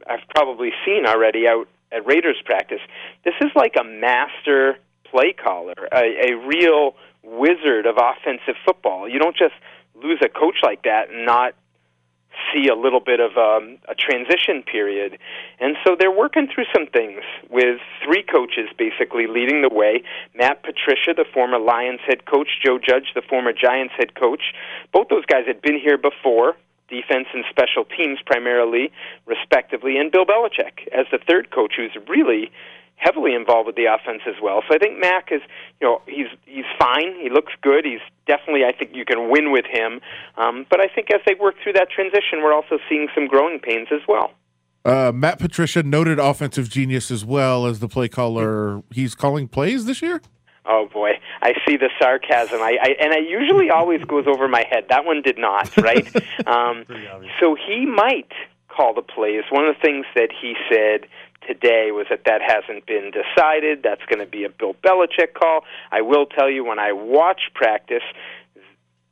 I've 0.07 0.27
probably 0.29 0.71
seen 0.85 1.05
already 1.05 1.47
out 1.47 1.67
at 1.91 2.05
Raiders 2.05 2.41
practice, 2.43 2.81
this 3.23 3.35
is 3.41 3.51
like 3.55 3.75
a 3.79 3.83
master 3.83 4.77
play 5.09 5.33
caller, 5.33 5.87
a, 5.91 6.31
a 6.31 6.47
real 6.47 6.95
wizard 7.23 7.85
of 7.85 7.97
offensive 7.97 8.55
football. 8.65 9.07
You 9.07 9.19
don't 9.19 9.35
just 9.35 9.53
lose 9.95 10.19
a 10.23 10.29
coach 10.29 10.57
like 10.63 10.83
that 10.83 11.09
and 11.09 11.25
not 11.25 11.53
see 12.53 12.67
a 12.67 12.75
little 12.75 12.99
bit 12.99 13.19
of 13.19 13.37
um, 13.37 13.77
a 13.87 13.95
transition 13.95 14.63
period. 14.63 15.17
And 15.59 15.75
so 15.85 15.95
they're 15.97 16.11
working 16.11 16.47
through 16.53 16.65
some 16.73 16.87
things 16.87 17.21
with 17.49 17.79
three 18.03 18.23
coaches 18.23 18.69
basically 18.77 19.27
leading 19.27 19.61
the 19.61 19.69
way 19.69 20.03
Matt 20.35 20.63
Patricia, 20.63 21.13
the 21.15 21.25
former 21.33 21.59
Lions 21.59 22.01
head 22.05 22.25
coach, 22.25 22.59
Joe 22.63 22.79
Judge, 22.79 23.13
the 23.15 23.21
former 23.21 23.53
Giants 23.53 23.93
head 23.97 24.15
coach. 24.15 24.53
Both 24.91 25.09
those 25.09 25.25
guys 25.25 25.45
had 25.47 25.61
been 25.61 25.79
here 25.79 25.97
before. 25.97 26.55
Defense 26.89 27.27
and 27.33 27.43
special 27.49 27.85
teams 27.85 28.19
primarily, 28.23 28.91
respectively, 29.25 29.97
and 29.97 30.11
Bill 30.11 30.25
Belichick 30.25 30.85
as 30.91 31.07
the 31.11 31.17
third 31.17 31.49
coach, 31.49 31.73
who's 31.75 31.95
really 32.07 32.51
heavily 33.03 33.33
involved 33.33 33.67
with 33.67 33.75
the 33.75 33.85
offense 33.85 34.21
as 34.27 34.35
well. 34.41 34.63
So 34.67 34.75
I 34.75 34.77
think 34.77 34.99
Mac 34.99 35.29
is, 35.31 35.41
you 35.81 35.87
know, 35.87 36.01
he's 36.07 36.27
he's 36.45 36.65
fine. 36.79 37.15
He 37.21 37.29
looks 37.29 37.53
good. 37.61 37.85
He's 37.85 38.01
definitely, 38.25 38.63
I 38.65 38.71
think, 38.71 38.91
you 38.95 39.05
can 39.05 39.29
win 39.29 39.51
with 39.51 39.65
him. 39.65 39.99
Um, 40.37 40.65
but 40.69 40.79
I 40.79 40.87
think 40.87 41.11
as 41.13 41.21
they 41.25 41.35
work 41.35 41.55
through 41.61 41.73
that 41.73 41.89
transition, 41.89 42.41
we're 42.41 42.53
also 42.53 42.79
seeing 42.89 43.07
some 43.13 43.27
growing 43.27 43.59
pains 43.59 43.87
as 43.91 44.01
well. 44.07 44.31
Uh, 44.85 45.11
Matt 45.13 45.39
Patricia, 45.39 45.81
noted 45.81 46.19
offensive 46.19 46.69
genius 46.69 47.09
as 47.09 47.23
well 47.23 47.65
as 47.65 47.79
the 47.79 47.87
play 47.87 48.09
caller. 48.09 48.81
He's 48.91 49.15
calling 49.15 49.47
plays 49.47 49.85
this 49.85 50.01
year. 50.01 50.21
Oh 50.65 50.87
boy, 50.91 51.11
I 51.41 51.53
see 51.67 51.75
the 51.75 51.89
sarcasm. 51.99 52.61
I, 52.61 52.77
I 52.81 52.95
and 52.99 53.13
it 53.13 53.29
usually 53.29 53.69
always 53.69 54.03
goes 54.05 54.25
over 54.27 54.47
my 54.47 54.65
head. 54.69 54.85
That 54.89 55.03
one 55.05 55.21
did 55.21 55.37
not, 55.37 55.75
right? 55.77 56.07
um, 56.47 56.85
so 57.39 57.55
he 57.55 57.85
might 57.85 58.31
call 58.69 58.93
the 58.93 59.01
plays. 59.01 59.43
One 59.49 59.65
of 59.65 59.75
the 59.75 59.81
things 59.81 60.05
that 60.15 60.29
he 60.31 60.55
said 60.69 61.07
today 61.47 61.91
was 61.91 62.07
that 62.09 62.25
that 62.25 62.41
hasn't 62.41 62.85
been 62.85 63.11
decided. 63.11 63.83
That's 63.83 64.03
going 64.05 64.19
to 64.19 64.29
be 64.29 64.43
a 64.43 64.49
Bill 64.49 64.73
Belichick 64.83 65.33
call. 65.33 65.63
I 65.91 66.01
will 66.01 66.25
tell 66.25 66.49
you, 66.49 66.65
when 66.65 66.79
I 66.79 66.91
watch 66.93 67.41
practice, 67.53 68.03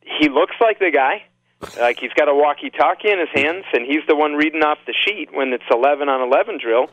he 0.02 0.30
looks 0.30 0.56
like 0.60 0.80
the 0.80 0.92
guy. 0.92 1.24
Like 1.80 2.00
he's 2.00 2.14
got 2.14 2.28
a 2.28 2.34
walkie-talkie 2.34 3.12
in 3.12 3.20
his 3.20 3.30
hands, 3.34 3.66
and 3.74 3.86
he's 3.86 4.02
the 4.08 4.16
one 4.16 4.34
reading 4.34 4.64
off 4.64 4.80
the 4.88 4.96
sheet 4.98 5.30
when 5.32 5.54
it's 5.54 5.64
11 5.72 6.10
on 6.10 6.22
11 6.22 6.58
drill, 6.60 6.90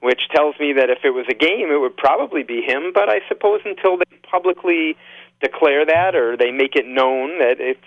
which 0.00 0.28
tells 0.32 0.54
me 0.60 0.74
that 0.74 0.90
if 0.90 0.98
it 1.04 1.10
was 1.10 1.26
a 1.28 1.34
game, 1.34 1.70
it 1.72 1.80
would 1.80 1.96
probably 1.96 2.44
be 2.44 2.62
him. 2.62 2.92
But 2.94 3.08
I 3.08 3.20
suppose 3.28 3.60
until 3.64 3.96
they 3.98 4.16
publicly 4.30 4.96
declare 5.40 5.84
that 5.84 6.14
or 6.14 6.36
they 6.36 6.52
make 6.52 6.76
it 6.76 6.86
known 6.86 7.40
that 7.40 7.56
it's 7.58 7.80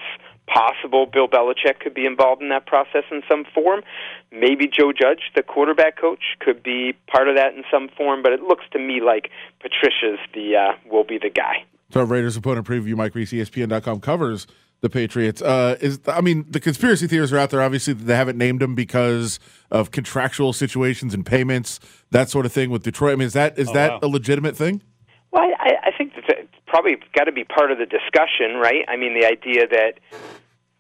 possible 0.48 1.06
Bill 1.06 1.28
Belichick 1.28 1.80
could 1.80 1.94
be 1.94 2.06
involved 2.06 2.42
in 2.42 2.50
that 2.50 2.66
process 2.66 3.04
in 3.12 3.22
some 3.30 3.46
form. 3.54 3.82
Maybe 4.32 4.68
Joe 4.68 4.92
Judge, 4.92 5.32
the 5.36 5.44
quarterback 5.44 6.00
coach, 6.00 6.24
could 6.40 6.62
be 6.62 6.94
part 7.08 7.28
of 7.28 7.36
that 7.36 7.54
in 7.56 7.64
some 7.72 7.90
form. 7.98 8.22
But 8.22 8.34
it 8.34 8.42
looks 8.42 8.66
to 8.72 8.80
me 8.80 9.02
like 9.02 9.30
Patricia's 9.60 10.20
the 10.34 10.56
uh, 10.56 10.72
will 10.90 11.04
be 11.04 11.18
the 11.18 11.30
guy. 11.30 11.64
So 11.92 12.04
Raiders 12.04 12.36
opponent 12.36 12.68
preview, 12.68 12.96
Mike 12.96 13.16
Reiss, 13.16 13.32
ESPN.com 13.32 14.02
covers 14.02 14.48
the 14.82 14.90
Patriots. 14.90 15.42
Uh, 15.42 15.78
is 15.80 16.00
I 16.08 16.22
mean 16.22 16.46
the 16.50 16.60
conspiracy 16.60 17.08
theories 17.08 17.32
are 17.34 17.38
out 17.38 17.50
there. 17.50 17.62
Obviously, 17.62 17.94
they 17.94 18.16
haven't 18.16 18.38
named 18.38 18.60
them 18.60 18.76
because 18.76 19.40
of 19.72 19.92
contractual 19.92 20.54
situations 20.54 21.14
and 21.14 21.26
payments, 21.26 21.80
that 22.12 22.30
sort 22.30 22.46
of 22.46 22.52
thing 22.52 22.70
with 22.70 22.84
Detroit. 22.84 23.14
I 23.14 23.16
mean, 23.16 23.28
is 23.28 23.34
that 23.34 23.58
is 23.58 23.70
Oh, 23.70 23.74
that 23.74 23.92
wow. 23.94 24.00
a 24.04 24.08
legitimate 24.08 24.56
thing? 24.56 24.82
Well, 25.32 25.44
I, 25.44 25.72
I 25.86 25.92
think 25.98 26.05
that 26.05 26.05
it's 26.05 26.05
probably 26.76 26.98
got 27.16 27.24
to 27.24 27.32
be 27.32 27.46
part 27.46 27.72
of 27.72 27.78
the 27.78 27.86
discussion, 27.86 28.60
right? 28.60 28.84
I 28.90 28.98
mean, 28.98 29.18
the 29.18 29.26
idea 29.26 29.66
that 29.66 29.94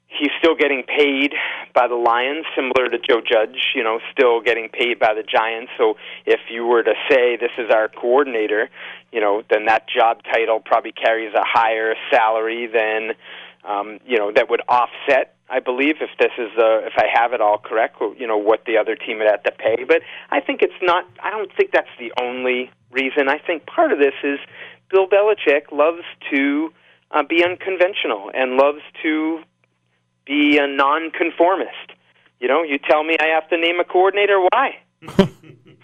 he's 0.07 0.31
still 0.39 0.53
getting 0.53 0.83
paid 0.83 1.31
by 1.73 1.87
the 1.87 1.95
Lions, 1.95 2.45
similar 2.53 2.89
to 2.89 2.97
Joe 2.97 3.21
Judge, 3.21 3.71
you 3.73 3.81
know, 3.81 3.99
still 4.11 4.41
getting 4.41 4.67
paid 4.67 4.99
by 4.99 5.13
the 5.13 5.23
Giants. 5.23 5.71
So 5.77 5.95
if 6.25 6.41
you 6.51 6.65
were 6.65 6.83
to 6.83 6.95
say 7.09 7.37
this 7.37 7.55
is 7.57 7.71
our 7.71 7.87
coordinator, 7.87 8.69
you 9.13 9.21
know, 9.21 9.41
then 9.49 9.67
that 9.67 9.87
job 9.87 10.19
title 10.23 10.59
probably 10.59 10.91
carries 10.91 11.33
a 11.33 11.43
higher 11.45 11.95
salary 12.11 12.67
than, 12.67 13.15
um, 13.63 13.99
you 14.05 14.17
know, 14.17 14.33
that 14.35 14.49
would 14.49 14.63
offset. 14.67 15.35
I 15.49 15.61
believe 15.61 15.97
if 16.01 16.09
this 16.19 16.31
is 16.37 16.49
the 16.57 16.81
if 16.87 16.93
I 16.97 17.05
have 17.13 17.31
it 17.31 17.39
all 17.39 17.59
correct, 17.59 18.01
you 18.17 18.27
know 18.27 18.37
what 18.37 18.65
the 18.65 18.77
other 18.77 18.95
team 18.95 19.19
have 19.19 19.43
to 19.43 19.51
pay. 19.51 19.85
But 19.87 20.01
I 20.31 20.41
think 20.41 20.61
it's 20.61 20.81
not. 20.81 21.05
I 21.23 21.29
don't 21.29 21.51
think 21.55 21.71
that's 21.71 21.95
the 21.99 22.11
only 22.19 22.71
reason. 22.91 23.29
I 23.29 23.37
think 23.37 23.67
part 23.67 23.91
of 23.91 23.99
this 23.99 24.15
is 24.23 24.39
Bill 24.89 25.07
Belichick 25.07 25.71
loves 25.71 26.03
to 26.31 26.71
uh, 27.11 27.23
be 27.23 27.43
unconventional 27.43 28.31
and 28.33 28.57
loves 28.57 28.81
to 29.03 29.41
be 30.25 30.57
a 30.57 30.67
nonconformist. 30.67 31.93
You 32.39 32.47
know, 32.47 32.63
you 32.63 32.77
tell 32.77 33.03
me 33.03 33.15
I 33.19 33.27
have 33.27 33.49
to 33.49 33.57
name 33.57 33.79
a 33.79 33.83
coordinator. 33.83 34.39
Why? 34.51 34.77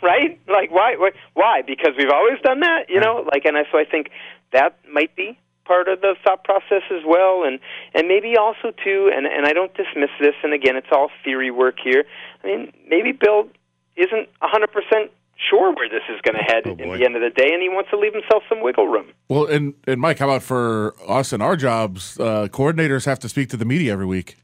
right? 0.01 0.39
Like 0.47 0.71
why? 0.71 0.95
why? 0.97 1.11
Why? 1.33 1.61
Because 1.65 1.91
we've 1.97 2.11
always 2.11 2.39
done 2.43 2.59
that. 2.61 2.89
You 2.89 2.99
know, 2.99 3.25
like 3.31 3.45
and 3.45 3.57
I, 3.57 3.63
so 3.71 3.77
I 3.77 3.85
think 3.85 4.09
that 4.51 4.77
might 4.91 5.15
be 5.15 5.37
part 5.65 5.87
of 5.87 6.01
the 6.01 6.15
thought 6.23 6.43
process 6.43 6.83
as 6.91 7.03
well, 7.05 7.43
and 7.45 7.59
and 7.93 8.07
maybe 8.07 8.35
also 8.37 8.71
too. 8.83 9.11
And 9.15 9.25
and 9.25 9.45
I 9.45 9.53
don't 9.53 9.73
dismiss 9.73 10.09
this. 10.19 10.35
And 10.43 10.53
again, 10.53 10.75
it's 10.75 10.91
all 10.91 11.09
theory 11.23 11.51
work 11.51 11.77
here. 11.81 12.03
I 12.43 12.47
mean, 12.47 12.73
maybe 12.87 13.11
Bill 13.11 13.47
isn't 13.95 14.27
a 14.41 14.47
hundred 14.47 14.71
percent 14.71 15.11
sure 15.49 15.73
where 15.73 15.89
this 15.89 16.03
is 16.09 16.19
going 16.21 16.35
to 16.37 16.43
head 16.43 16.63
Oh, 16.65 16.71
at 16.71 16.77
the 16.77 17.05
end 17.05 17.15
of 17.15 17.21
the 17.21 17.29
day, 17.29 17.49
and 17.53 17.61
he 17.61 17.69
wants 17.69 17.89
to 17.91 17.97
leave 17.97 18.13
himself 18.13 18.43
some 18.49 18.61
wiggle 18.61 18.87
room. 18.87 19.07
Well, 19.29 19.45
and 19.45 19.73
and 19.87 19.99
Mike, 19.99 20.19
how 20.19 20.29
about 20.29 20.43
for 20.43 20.93
us 21.07 21.33
and 21.33 21.41
our 21.41 21.55
jobs? 21.55 22.19
Uh, 22.19 22.47
coordinators 22.51 23.05
have 23.05 23.19
to 23.19 23.29
speak 23.29 23.49
to 23.49 23.57
the 23.57 23.65
media 23.65 23.93
every 23.93 24.05
week. 24.05 24.37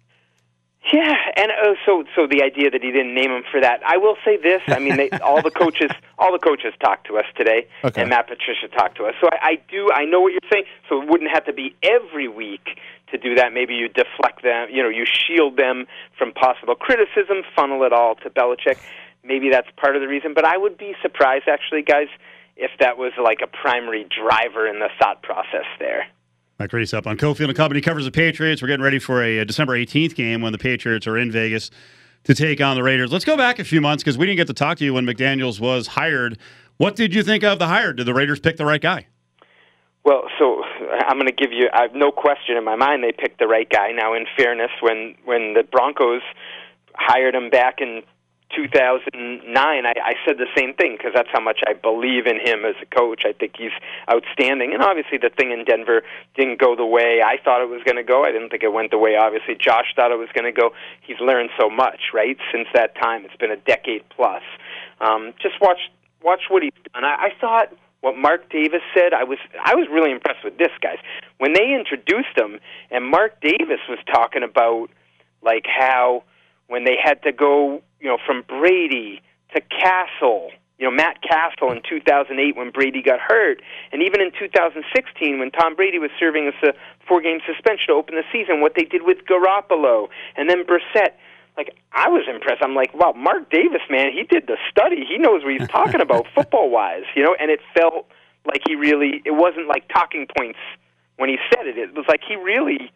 Yeah, 0.93 1.13
and 1.35 1.51
uh, 1.51 1.73
so 1.85 2.05
so 2.15 2.27
the 2.27 2.41
idea 2.41 2.69
that 2.71 2.81
he 2.81 2.91
didn't 2.91 3.13
name 3.13 3.29
him 3.29 3.43
for 3.51 3.59
that. 3.59 3.81
I 3.85 3.97
will 3.97 4.15
say 4.23 4.37
this: 4.37 4.61
I 4.67 4.79
mean, 4.79 4.95
they, 4.95 5.09
all 5.21 5.41
the 5.41 5.51
coaches, 5.51 5.91
all 6.17 6.31
the 6.31 6.39
coaches 6.39 6.73
talked 6.81 7.07
to 7.07 7.17
us 7.17 7.25
today, 7.35 7.67
Okay. 7.83 8.01
and 8.01 8.09
Matt 8.09 8.27
Patricia 8.29 8.69
talked 8.69 8.95
to 8.97 9.03
us. 9.03 9.13
So 9.19 9.27
I, 9.33 9.37
I 9.49 9.55
do, 9.69 9.89
I 9.93 10.05
know 10.05 10.21
what 10.21 10.31
you're 10.31 10.49
saying. 10.51 10.63
So 10.87 11.01
it 11.01 11.09
wouldn't 11.09 11.29
have 11.31 11.43
to 11.45 11.53
be 11.53 11.75
every 11.83 12.29
week 12.29 12.79
to 13.11 13.17
do 13.17 13.35
that. 13.35 13.51
Maybe 13.53 13.73
you 13.73 13.89
deflect 13.89 14.43
them, 14.43 14.69
you 14.71 14.81
know, 14.81 14.87
you 14.89 15.03
shield 15.05 15.57
them 15.57 15.87
from 16.17 16.31
possible 16.31 16.75
criticism, 16.75 17.43
funnel 17.55 17.83
it 17.83 17.91
all 17.91 18.15
to 18.15 18.29
Belichick. 18.29 18.77
Maybe 19.27 19.49
that's 19.49 19.67
part 19.77 19.95
of 19.95 20.01
the 20.01 20.07
reason. 20.07 20.33
But 20.33 20.45
I 20.45 20.57
would 20.57 20.77
be 20.77 20.93
surprised, 21.01 21.47
actually, 21.47 21.81
guys, 21.81 22.07
if 22.55 22.71
that 22.79 22.97
was 22.97 23.11
like 23.21 23.39
a 23.43 23.47
primary 23.47 24.07
driver 24.23 24.67
in 24.67 24.79
the 24.79 24.89
thought 24.99 25.21
process 25.21 25.65
there. 25.79 26.07
Mike 26.59 26.73
Reiss 26.73 26.93
up 26.93 27.05
on 27.05 27.17
Cofield 27.17 27.49
and 27.49 27.55
Company 27.55 27.81
covers 27.81 28.05
the 28.05 28.11
Patriots. 28.11 28.61
We're 28.61 28.69
getting 28.69 28.83
ready 28.83 28.99
for 28.99 29.21
a, 29.21 29.41
uh 29.41 29.43
December 29.43 29.77
18th 29.77 30.15
game 30.15 30.41
when 30.41 30.53
the 30.53 30.57
Patriots 30.57 31.05
are 31.05 31.17
in 31.17 31.31
Vegas 31.31 31.69
to 32.23 32.33
take 32.33 32.59
on 32.61 32.75
the 32.75 32.83
Raiders. 32.83 33.11
Let's 33.11 33.25
go 33.25 33.37
back 33.37 33.59
a 33.59 33.63
few 33.63 33.79
months 33.79 34.03
because 34.03 34.17
we 34.17 34.25
didn't 34.25 34.37
get 34.37 34.47
to 34.47 34.53
talk 34.53 34.77
to 34.79 34.85
you 34.85 34.93
when 34.93 35.05
McDaniels 35.05 35.59
was 35.59 35.87
hired. 35.87 36.39
What 36.77 36.95
did 36.95 37.13
you 37.13 37.21
think 37.21 37.43
of 37.43 37.59
the 37.59 37.67
hire? 37.67 37.93
Did 37.93 38.05
the 38.05 38.13
Raiders 38.13 38.39
pick 38.39 38.57
the 38.57 38.65
right 38.65 38.81
guy? 38.81 39.07
Well, 40.03 40.23
so 40.39 40.63
I'm 41.07 41.17
going 41.17 41.27
to 41.27 41.33
give 41.33 41.51
you. 41.51 41.69
I 41.73 41.81
have 41.83 41.93
no 41.93 42.11
question 42.11 42.57
in 42.57 42.63
my 42.63 42.75
mind 42.75 43.03
they 43.03 43.11
picked 43.11 43.39
the 43.39 43.47
right 43.47 43.69
guy. 43.69 43.91
Now, 43.91 44.13
in 44.13 44.25
fairness, 44.37 44.71
when 44.81 45.15
when 45.25 45.53
the 45.53 45.63
Broncos 45.63 46.21
hired 46.95 47.35
him 47.35 47.49
back 47.49 47.81
in 47.81 48.03
2009, 48.55 49.55
I, 49.55 49.93
I 50.03 50.13
said 50.25 50.37
the 50.37 50.47
same 50.55 50.73
thing 50.73 50.95
because 50.97 51.11
that's 51.13 51.29
how 51.31 51.41
much 51.41 51.59
I 51.67 51.73
believe 51.73 52.27
in 52.27 52.39
him 52.39 52.63
as 52.65 52.75
a 52.81 52.85
coach. 52.85 53.23
I 53.25 53.33
think 53.33 53.55
he's 53.57 53.75
outstanding, 54.09 54.73
and 54.73 54.81
obviously 54.81 55.17
the 55.17 55.29
thing 55.29 55.51
in 55.51 55.65
Denver 55.65 56.03
didn't 56.35 56.59
go 56.59 56.75
the 56.75 56.85
way 56.85 57.21
I 57.25 57.37
thought 57.43 57.61
it 57.61 57.69
was 57.69 57.81
going 57.83 57.97
to 57.97 58.07
go. 58.07 58.23
I 58.23 58.31
didn't 58.31 58.49
think 58.49 58.63
it 58.63 58.71
went 58.71 58.91
the 58.91 58.97
way 58.97 59.15
obviously 59.15 59.55
Josh 59.59 59.93
thought 59.95 60.11
it 60.11 60.19
was 60.19 60.29
going 60.33 60.45
to 60.45 60.55
go. 60.55 60.71
He's 61.01 61.19
learned 61.19 61.49
so 61.59 61.69
much, 61.69 62.13
right? 62.13 62.37
Since 62.51 62.67
that 62.73 62.95
time, 62.95 63.25
it's 63.25 63.35
been 63.35 63.51
a 63.51 63.57
decade 63.57 64.03
plus. 64.09 64.43
Um, 65.01 65.33
just 65.41 65.55
watch 65.61 65.91
watch 66.23 66.41
what 66.49 66.63
he's 66.63 66.71
done. 66.93 67.03
I, 67.03 67.29
I 67.29 67.39
thought 67.39 67.73
what 68.01 68.17
Mark 68.17 68.49
Davis 68.49 68.81
said. 68.93 69.13
I 69.13 69.23
was 69.23 69.39
I 69.63 69.75
was 69.75 69.87
really 69.91 70.11
impressed 70.11 70.43
with 70.43 70.57
this 70.57 70.71
guys 70.81 70.97
when 71.37 71.53
they 71.53 71.73
introduced 71.73 72.35
him, 72.35 72.59
and 72.91 73.05
Mark 73.05 73.39
Davis 73.41 73.81
was 73.89 73.99
talking 74.11 74.43
about 74.43 74.87
like 75.41 75.65
how 75.67 76.23
when 76.67 76.83
they 76.83 76.97
had 77.01 77.21
to 77.23 77.31
go, 77.31 77.81
you 77.99 78.07
know, 78.07 78.17
from 78.25 78.43
Brady 78.47 79.21
to 79.53 79.61
Cassel, 79.61 80.51
you 80.77 80.85
know, 80.85 80.91
Matt 80.91 81.21
Cassel 81.21 81.71
in 81.71 81.81
2008 81.87 82.55
when 82.55 82.71
Brady 82.71 83.01
got 83.01 83.19
hurt, 83.19 83.61
and 83.91 84.03
even 84.03 84.21
in 84.21 84.31
2016 84.37 85.39
when 85.39 85.49
Tom 85.51 85.75
Brady 85.75 85.97
was 85.97 86.11
serving 86.19 86.47
as 86.47 86.69
a 86.69 86.73
four-game 87.07 87.39
suspension 87.47 87.87
to 87.87 87.93
open 87.93 88.15
the 88.15 88.23
season, 88.31 88.61
what 88.61 88.73
they 88.75 88.83
did 88.83 89.03
with 89.03 89.19
Garoppolo 89.25 90.07
and 90.35 90.49
then 90.49 90.63
Brissett. 90.63 91.13
Like 91.55 91.75
I 91.91 92.07
was 92.07 92.27
impressed. 92.29 92.61
I'm 92.61 92.75
like, 92.75 92.93
wow, 92.93 93.13
Mark 93.17 93.49
Davis, 93.49 93.81
man, 93.89 94.11
he 94.13 94.21
did 94.21 94.45
the 94.45 94.57
study. 94.69 95.03
He 95.09 95.17
knows 95.17 95.43
what 95.43 95.53
he's 95.57 95.67
talking 95.71 96.01
about 96.01 96.27
football-wise, 96.35 97.05
you 97.15 97.23
know. 97.23 97.35
And 97.39 97.49
it 97.49 97.61
felt 97.75 98.05
like 98.45 98.61
he 98.67 98.75
really. 98.75 99.23
It 99.25 99.33
wasn't 99.33 99.67
like 99.67 99.87
talking 99.89 100.27
points 100.37 100.59
when 101.15 101.29
he 101.29 101.37
said 101.49 101.65
it. 101.65 101.77
It 101.79 101.95
was 101.95 102.05
like 102.07 102.21
he 102.27 102.35
really 102.35 102.91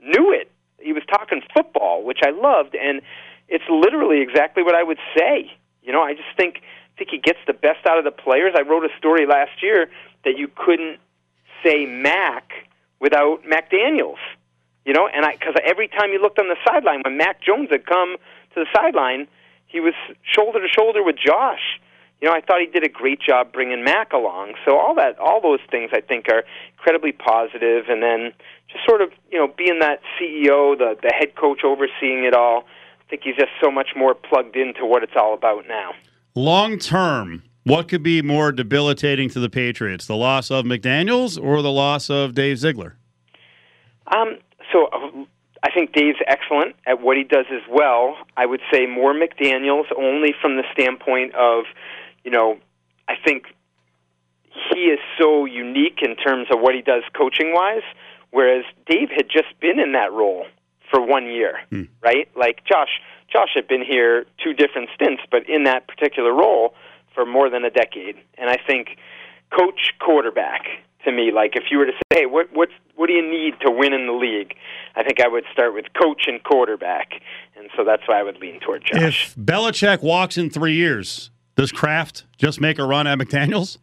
knew 0.00 0.32
it. 0.32 0.48
He 0.78 0.92
was 0.92 1.02
talking 1.08 1.42
football, 1.54 2.04
which 2.04 2.20
I 2.24 2.30
loved, 2.30 2.74
and 2.74 3.00
it's 3.48 3.64
literally 3.68 4.20
exactly 4.20 4.62
what 4.62 4.74
I 4.74 4.82
would 4.82 4.98
say. 5.16 5.50
You 5.82 5.92
know, 5.92 6.02
I 6.02 6.14
just 6.14 6.28
think 6.36 6.60
think 6.96 7.10
he 7.10 7.18
gets 7.18 7.40
the 7.46 7.52
best 7.52 7.86
out 7.86 7.98
of 7.98 8.04
the 8.04 8.12
players. 8.12 8.54
I 8.56 8.62
wrote 8.62 8.84
a 8.84 8.96
story 8.96 9.26
last 9.26 9.62
year 9.62 9.90
that 10.24 10.38
you 10.38 10.48
couldn't 10.48 10.98
say 11.64 11.86
Mac 11.86 12.52
without 13.00 13.46
Mac 13.46 13.70
Daniels. 13.70 14.18
You 14.84 14.92
know, 14.92 15.08
and 15.08 15.24
I 15.24 15.32
because 15.32 15.54
every 15.64 15.88
time 15.88 16.12
you 16.12 16.20
looked 16.20 16.38
on 16.38 16.48
the 16.48 16.56
sideline 16.64 17.02
when 17.04 17.16
Mac 17.16 17.42
Jones 17.42 17.68
had 17.70 17.86
come 17.86 18.16
to 18.54 18.60
the 18.60 18.66
sideline, 18.72 19.26
he 19.66 19.80
was 19.80 19.94
shoulder 20.22 20.60
to 20.60 20.68
shoulder 20.68 21.02
with 21.02 21.16
Josh. 21.16 21.80
You 22.24 22.30
know, 22.30 22.36
I 22.36 22.40
thought 22.40 22.60
he 22.60 22.66
did 22.66 22.84
a 22.84 22.88
great 22.88 23.20
job 23.20 23.52
bringing 23.52 23.84
Mac 23.84 24.14
along. 24.14 24.54
So 24.64 24.78
all 24.78 24.94
that, 24.94 25.18
all 25.18 25.42
those 25.42 25.58
things, 25.70 25.90
I 25.92 26.00
think, 26.00 26.24
are 26.30 26.42
incredibly 26.72 27.12
positive. 27.12 27.84
And 27.90 28.02
then 28.02 28.32
just 28.72 28.82
sort 28.88 29.02
of, 29.02 29.10
you 29.30 29.36
know, 29.36 29.46
being 29.46 29.80
that 29.80 30.00
CEO, 30.18 30.74
the 30.78 30.96
the 31.02 31.12
head 31.12 31.34
coach 31.34 31.60
overseeing 31.62 32.24
it 32.24 32.32
all. 32.32 32.64
I 33.06 33.10
think 33.10 33.24
he's 33.24 33.36
just 33.36 33.50
so 33.62 33.70
much 33.70 33.88
more 33.94 34.14
plugged 34.14 34.56
into 34.56 34.86
what 34.86 35.02
it's 35.02 35.12
all 35.14 35.34
about 35.34 35.68
now. 35.68 35.90
Long 36.34 36.78
term, 36.78 37.42
what 37.64 37.88
could 37.88 38.02
be 38.02 38.22
more 38.22 38.52
debilitating 38.52 39.28
to 39.28 39.38
the 39.38 39.50
Patriots, 39.50 40.06
the 40.06 40.16
loss 40.16 40.50
of 40.50 40.64
McDaniels 40.64 41.38
or 41.38 41.60
the 41.60 41.70
loss 41.70 42.08
of 42.08 42.32
Dave 42.32 42.56
Ziegler? 42.56 42.96
Um, 44.06 44.38
so 44.72 44.86
uh, 44.86 45.26
I 45.62 45.70
think 45.70 45.92
Dave's 45.92 46.18
excellent 46.26 46.74
at 46.86 47.02
what 47.02 47.18
he 47.18 47.24
does 47.24 47.46
as 47.50 47.62
well. 47.70 48.16
I 48.34 48.46
would 48.46 48.60
say 48.72 48.86
more 48.86 49.12
McDaniels 49.12 49.92
only 49.94 50.34
from 50.40 50.56
the 50.56 50.64
standpoint 50.72 51.34
of, 51.34 51.64
you 52.24 52.30
know, 52.30 52.58
I 53.08 53.14
think 53.24 53.44
he 54.72 54.86
is 54.86 54.98
so 55.20 55.44
unique 55.44 55.98
in 56.02 56.16
terms 56.16 56.48
of 56.50 56.60
what 56.60 56.74
he 56.74 56.82
does 56.82 57.02
coaching 57.16 57.52
wise, 57.54 57.82
whereas 58.30 58.64
Dave 58.86 59.10
had 59.10 59.28
just 59.28 59.58
been 59.60 59.78
in 59.78 59.92
that 59.92 60.12
role 60.12 60.46
for 60.90 61.00
one 61.00 61.26
year, 61.26 61.60
hmm. 61.70 61.84
right? 62.02 62.28
Like 62.36 62.64
Josh, 62.64 63.00
Josh 63.32 63.50
had 63.54 63.68
been 63.68 63.84
here 63.84 64.26
two 64.42 64.54
different 64.54 64.90
stints, 64.94 65.22
but 65.30 65.48
in 65.48 65.64
that 65.64 65.86
particular 65.88 66.32
role 66.32 66.74
for 67.14 67.24
more 67.26 67.50
than 67.50 67.64
a 67.64 67.70
decade. 67.70 68.16
And 68.38 68.50
I 68.50 68.58
think 68.66 68.96
coach 69.50 69.92
quarterback 70.00 70.66
to 71.04 71.12
me. 71.12 71.30
Like 71.32 71.52
if 71.54 71.64
you 71.70 71.78
were 71.78 71.86
to 71.86 71.92
say, 71.92 72.20
hey, 72.20 72.26
what 72.26 72.52
what 72.52 72.68
what 72.96 73.06
do 73.06 73.12
you 73.12 73.22
need 73.22 73.54
to 73.60 73.70
win 73.70 73.92
in 73.92 74.06
the 74.06 74.12
league? 74.12 74.54
I 74.96 75.02
think 75.02 75.20
I 75.20 75.28
would 75.28 75.44
start 75.52 75.74
with 75.74 75.86
coach 76.00 76.24
and 76.26 76.42
quarterback, 76.42 77.20
and 77.56 77.68
so 77.76 77.84
that's 77.84 78.02
why 78.06 78.20
I 78.20 78.22
would 78.22 78.38
lean 78.38 78.60
toward 78.60 78.84
Josh. 78.84 79.28
If 79.28 79.34
Belichick 79.36 80.02
walks 80.02 80.36
in 80.36 80.50
three 80.50 80.74
years, 80.74 81.30
does 81.56 81.72
Kraft 81.72 82.24
just 82.36 82.60
make 82.60 82.78
a 82.78 82.84
run 82.84 83.06
at 83.06 83.18
McDaniel's? 83.18 83.78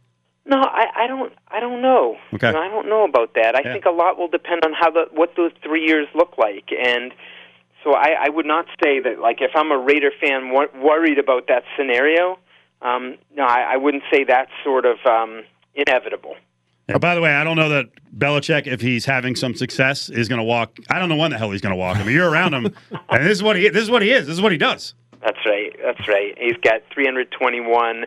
No, 0.46 0.58
I, 0.58 1.04
I 1.04 1.08
don't. 1.08 1.34
I 1.50 1.60
don't 1.60 1.82
know. 1.82 2.18
Okay, 2.34 2.48
you 2.48 2.54
know, 2.54 2.60
I 2.60 2.68
don't 2.68 2.90
know 2.90 3.06
about 3.06 3.36
that. 3.36 3.56
I 3.56 3.62
yeah. 3.64 3.74
think 3.74 3.86
a 3.86 3.92
lot 3.92 4.18
will 4.18 4.28
depend 4.28 4.66
on 4.66 4.74
how 4.74 4.90
the 4.90 5.06
what 5.12 5.34
those 5.38 5.52
three 5.64 5.86
years 5.86 6.08
look 6.16 6.38
like, 6.38 6.70
and 6.72 7.14
so 7.84 7.94
I, 7.94 8.26
I 8.26 8.30
would 8.30 8.46
not 8.46 8.66
say 8.84 9.00
that. 9.00 9.20
Like, 9.20 9.38
if 9.42 9.52
I'm 9.56 9.72
a 9.72 9.78
Raider 9.78 10.12
fan 10.20 10.50
wor- 10.50 10.70
worried 10.76 11.20
about 11.20 11.48
that 11.48 11.64
scenario, 11.78 12.40
um, 12.82 13.18
no, 13.36 13.44
I, 13.44 13.74
I 13.74 13.78
wouldn't 13.78 14.04
say 14.12 14.24
that's 14.24 14.52
sort 14.64 14.86
of 14.86 14.98
um, 15.06 15.44
inevitable. 15.76 16.36
Oh, 16.90 17.00
by 17.00 17.16
the 17.16 17.22
way, 17.22 17.32
I 17.32 17.44
don't 17.44 17.56
know 17.56 17.70
that 17.70 17.88
Belichick, 18.18 18.68
if 18.68 18.82
he's 18.82 19.06
having 19.06 19.36
some 19.36 19.56
success, 19.56 20.10
is 20.10 20.28
going 20.28 20.40
to 20.40 20.44
walk. 20.44 20.78
I 20.90 21.00
don't 21.00 21.10
know 21.10 21.16
when 21.16 21.32
the 21.32 21.38
hell 21.38 21.52
he's 21.52 21.62
going 21.62 21.74
to 21.74 21.78
walk. 21.78 21.98
I 21.98 22.04
mean, 22.04 22.16
you're 22.16 22.30
around 22.30 22.54
him, 22.54 22.66
and 23.10 23.26
this 23.26 23.34
is 23.34 23.44
what 23.44 23.56
he. 23.56 23.70
This 23.70 23.84
is 23.84 23.92
what 23.92 24.02
he 24.02 24.12
is. 24.12 24.28
This 24.28 24.36
is 24.36 24.42
what 24.42 24.52
he 24.52 24.58
does. 24.58 24.94
That's 25.24 25.40
right. 25.46 25.76
That's 25.84 26.08
right. 26.08 26.38
He's 26.38 26.58
got 26.64 26.82
321 26.94 28.06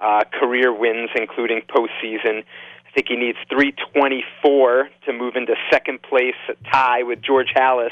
uh, 0.00 0.24
career 0.32 0.72
wins, 0.72 1.10
including 1.14 1.62
postseason. 1.62 2.42
I 2.86 2.90
think 2.94 3.08
he 3.08 3.16
needs 3.16 3.38
324 3.50 4.88
to 5.06 5.12
move 5.12 5.36
into 5.36 5.54
second 5.70 6.02
place, 6.02 6.34
tie 6.72 7.02
with 7.02 7.20
George 7.22 7.52
Halas 7.54 7.90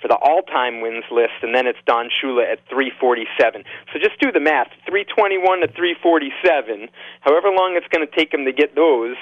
for 0.00 0.08
the 0.08 0.16
all-time 0.16 0.80
wins 0.80 1.04
list, 1.10 1.42
and 1.42 1.54
then 1.54 1.66
it's 1.66 1.78
Don 1.86 2.08
Shula 2.08 2.52
at 2.52 2.60
347. 2.68 3.64
So 3.92 3.98
just 3.98 4.20
do 4.20 4.30
the 4.30 4.40
math: 4.40 4.68
321 4.86 5.60
to 5.60 5.66
347. 5.68 6.88
However 7.20 7.48
long 7.48 7.74
it's 7.76 7.88
going 7.88 8.06
to 8.06 8.16
take 8.16 8.32
him 8.32 8.44
to 8.44 8.52
get 8.52 8.74
those 8.74 9.16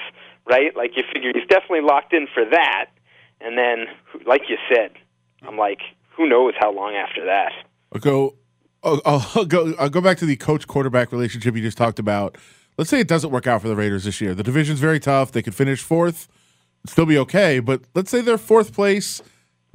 right? 0.45 0.75
Like 0.75 0.91
you 0.95 1.03
figure 1.13 1.31
he's 1.33 1.47
definitely 1.47 1.81
locked 1.81 2.13
in 2.13 2.27
for 2.33 2.43
that, 2.45 2.87
and 3.41 3.57
then, 3.57 3.87
like 4.25 4.43
you 4.49 4.57
said, 4.73 4.91
I'm 5.47 5.57
like, 5.57 5.79
who 6.15 6.27
knows 6.27 6.53
how 6.59 6.71
long 6.71 6.95
after 6.95 7.25
that? 7.25 7.51
Go. 7.99 8.35
I'll, 8.83 9.01
I'll 9.35 9.45
go. 9.45 9.73
I'll 9.79 9.89
go 9.89 10.01
back 10.01 10.17
to 10.19 10.25
the 10.25 10.35
coach 10.35 10.67
quarterback 10.67 11.11
relationship 11.11 11.55
you 11.55 11.61
just 11.61 11.77
talked 11.77 11.99
about. 11.99 12.37
Let's 12.77 12.89
say 12.89 12.99
it 12.99 13.07
doesn't 13.07 13.29
work 13.29 13.45
out 13.45 13.61
for 13.61 13.67
the 13.67 13.75
Raiders 13.75 14.03
this 14.03 14.19
year. 14.19 14.33
The 14.33 14.43
division's 14.43 14.79
very 14.79 14.99
tough. 14.99 15.31
They 15.31 15.43
could 15.43 15.53
finish 15.53 15.81
fourth, 15.81 16.27
still 16.87 17.05
be 17.05 17.17
okay. 17.19 17.59
But 17.59 17.81
let's 17.93 18.09
say 18.09 18.21
they're 18.21 18.37
fourth 18.37 18.73
place. 18.73 19.21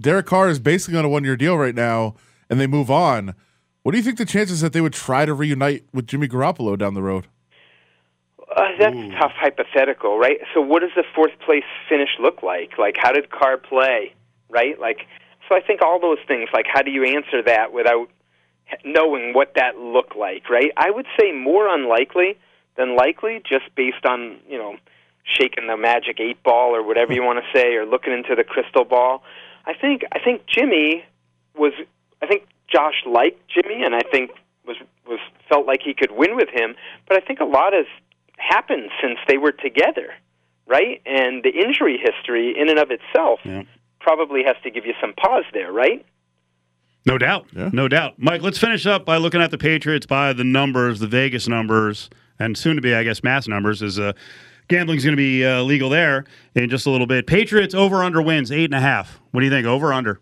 Derek 0.01 0.27
Carr 0.27 0.49
is 0.49 0.59
basically 0.59 0.99
on 0.99 1.05
a 1.05 1.09
one-year 1.09 1.37
deal 1.37 1.57
right 1.57 1.75
now, 1.75 2.14
and 2.51 2.61
they 2.61 2.66
move 2.66 2.90
on. 2.90 3.35
What 3.83 3.92
do 3.92 3.99
you 3.99 4.05
think 4.05 4.18
the 4.18 4.25
chances 4.25 4.61
that 4.61 4.73
they 4.73 4.81
would 4.81 4.92
try 4.92 5.25
to 5.25 5.35
reunite 5.35 5.85
with 5.92 6.07
Jimmy 6.07 6.29
Garoppolo 6.29 6.77
down 6.77 6.94
the 6.94 7.03
road? 7.03 7.27
Uh, 8.55 8.62
that's 8.79 8.94
Ooh. 8.94 9.11
tough 9.12 9.33
hypothetical, 9.35 10.18
right? 10.18 10.38
So, 10.55 10.61
what 10.61 10.81
does 10.81 10.90
the 10.97 11.05
fourth 11.14 11.38
place 11.44 11.64
finish 11.88 12.11
look 12.21 12.42
like? 12.42 12.79
Like, 12.79 12.97
how 12.99 13.12
did 13.12 13.31
Carr 13.31 13.59
play, 13.59 14.14
right? 14.49 14.79
Like, 14.81 15.07
so 15.49 15.55
I 15.55 15.61
think 15.61 15.83
all 15.83 16.01
those 16.01 16.18
things, 16.27 16.49
like, 16.53 16.66
how 16.73 16.83
do 16.83 16.90
you 16.90 17.05
answer 17.05 17.42
that 17.44 17.73
without 17.73 18.09
knowing 18.85 19.33
what 19.35 19.52
that 19.54 19.78
looked 19.78 20.16
like, 20.16 20.48
right? 20.50 20.70
I 20.76 20.90
would 20.90 21.07
say 21.18 21.33
more 21.33 21.68
unlikely 21.68 22.38
than 22.76 22.96
likely, 22.96 23.42
just 23.48 23.74
based 23.74 24.04
on 24.04 24.38
you 24.48 24.59
know 24.59 24.76
shaking 25.24 25.66
the 25.66 25.76
magic 25.76 26.20
eight 26.20 26.42
ball 26.42 26.74
or 26.74 26.83
whatever 26.83 27.12
you 27.12 27.22
want 27.22 27.38
to 27.38 27.59
say, 27.59 27.74
or 27.74 27.85
looking 27.85 28.12
into 28.12 28.35
the 28.35 28.44
crystal 28.44 28.85
ball. 28.85 29.22
I 29.66 29.74
think 29.74 30.02
I 30.12 30.18
think 30.18 30.46
Jimmy 30.46 31.04
was. 31.57 31.72
I 32.22 32.26
think 32.26 32.48
Josh 32.68 33.04
liked 33.07 33.40
Jimmy, 33.48 33.83
and 33.85 33.94
I 33.94 34.02
think 34.11 34.31
was 34.66 34.76
was 35.07 35.20
felt 35.48 35.66
like 35.66 35.81
he 35.83 35.94
could 35.94 36.12
win 36.12 36.37
with 36.37 36.48
him. 36.48 36.74
But 37.07 37.16
I 37.16 37.26
think 37.26 37.40
a 37.40 37.44
lot 37.44 37.72
has 37.72 37.87
happened 38.37 38.90
since 39.02 39.18
they 39.26 39.38
were 39.38 39.52
together, 39.52 40.14
right? 40.66 41.00
And 41.07 41.42
the 41.42 41.50
injury 41.50 41.98
history, 41.98 42.54
in 42.59 42.68
and 42.68 42.78
of 42.78 42.90
itself, 42.90 43.40
yeah. 43.44 43.62
probably 44.00 44.42
has 44.44 44.57
to 44.62 44.70
give 44.70 44.87
you 44.87 44.94
some 45.00 45.12
pause 45.14 45.44
there, 45.52 45.72
right? 45.72 46.04
No 47.09 47.16
doubt. 47.16 47.47
Yeah. 47.57 47.71
No 47.73 47.88
doubt. 47.88 48.16
Mike, 48.18 48.42
let's 48.42 48.59
finish 48.59 48.85
up 48.85 49.07
by 49.07 49.16
looking 49.16 49.40
at 49.40 49.51
the 49.51 49.57
Patriots 49.57 50.05
by 50.05 50.35
the 50.35 50.44
numbers, 50.44 51.01
the 51.01 51.07
Vegas 51.07 51.49
numbers, 51.49 52.11
and 52.38 52.57
soon 52.57 52.77
to 52.77 52.83
be, 52.83 52.94
I 52.94 53.03
guess, 53.03 53.23
mass 53.23 53.49
numbers 53.49 53.81
is 53.81 53.99
uh, 53.99 54.12
gambling's 54.68 55.05
going 55.05 55.14
to 55.14 55.16
be 55.16 55.42
uh, 55.42 55.62
legal 55.62 55.88
there 55.88 56.27
in 56.55 56.68
just 56.68 56.85
a 56.85 56.90
little 56.90 57.07
bit. 57.07 57.27
Patriots 57.27 57.75
over 57.75 58.05
under 58.05 58.21
wins, 58.21 58.53
eight 58.53 58.66
and 58.66 58.75
a 58.75 58.81
half. 58.81 59.23
What 59.31 59.40
do 59.40 59.47
you 59.47 59.51
think? 59.51 59.66
Over 59.66 59.90
under? 59.90 60.21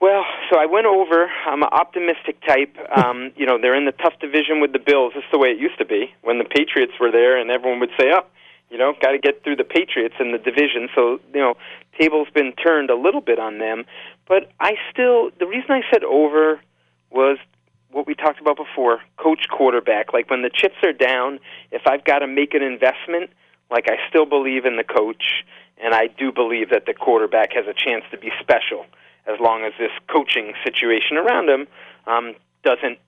Well, 0.00 0.24
so 0.50 0.58
I 0.58 0.66
went 0.66 0.86
over. 0.86 1.30
I'm 1.46 1.62
an 1.62 1.68
optimistic 1.70 2.44
type. 2.44 2.76
Um, 2.96 3.30
you 3.36 3.46
know, 3.46 3.58
they're 3.60 3.76
in 3.76 3.84
the 3.84 3.92
tough 3.92 4.14
division 4.20 4.60
with 4.60 4.72
the 4.72 4.80
Bills. 4.80 5.12
This 5.14 5.22
is 5.22 5.30
the 5.30 5.38
way 5.38 5.50
it 5.50 5.58
used 5.58 5.78
to 5.78 5.84
be 5.84 6.12
when 6.22 6.38
the 6.38 6.44
Patriots 6.44 6.94
were 6.98 7.12
there, 7.12 7.38
and 7.38 7.52
everyone 7.52 7.78
would 7.78 7.92
say, 7.96 8.10
"Oh, 8.12 8.26
you 8.68 8.78
know, 8.78 8.94
got 9.00 9.12
to 9.12 9.18
get 9.18 9.44
through 9.44 9.56
the 9.56 9.64
Patriots 9.64 10.16
in 10.18 10.32
the 10.32 10.38
division." 10.38 10.88
So, 10.92 11.20
you 11.32 11.40
know, 11.40 11.54
table's 12.00 12.28
been 12.34 12.52
turned 12.52 12.90
a 12.90 12.96
little 12.96 13.20
bit 13.20 13.38
on 13.38 13.58
them. 13.58 13.84
But 14.30 14.52
I 14.60 14.74
still, 14.92 15.30
the 15.40 15.46
reason 15.46 15.72
I 15.72 15.80
said 15.92 16.04
over 16.04 16.60
was 17.10 17.38
what 17.90 18.06
we 18.06 18.14
talked 18.14 18.40
about 18.40 18.56
before: 18.56 19.00
coach, 19.16 19.48
quarterback. 19.50 20.12
Like 20.12 20.30
when 20.30 20.42
the 20.42 20.50
chips 20.54 20.76
are 20.84 20.92
down, 20.92 21.40
if 21.72 21.82
I've 21.84 22.04
got 22.04 22.20
to 22.20 22.28
make 22.28 22.54
an 22.54 22.62
investment, 22.62 23.30
like 23.72 23.90
I 23.90 23.96
still 24.08 24.26
believe 24.26 24.66
in 24.66 24.76
the 24.76 24.84
coach, 24.84 25.44
and 25.82 25.94
I 25.94 26.06
do 26.06 26.30
believe 26.30 26.70
that 26.70 26.86
the 26.86 26.94
quarterback 26.94 27.52
has 27.54 27.66
a 27.66 27.74
chance 27.74 28.04
to 28.12 28.18
be 28.18 28.30
special 28.40 28.86
as 29.26 29.40
long 29.40 29.64
as 29.64 29.72
this 29.80 29.90
coaching 30.06 30.52
situation 30.62 31.16
around 31.16 31.48
him 31.48 31.66
um, 32.06 32.36
doesn't, 32.62 32.98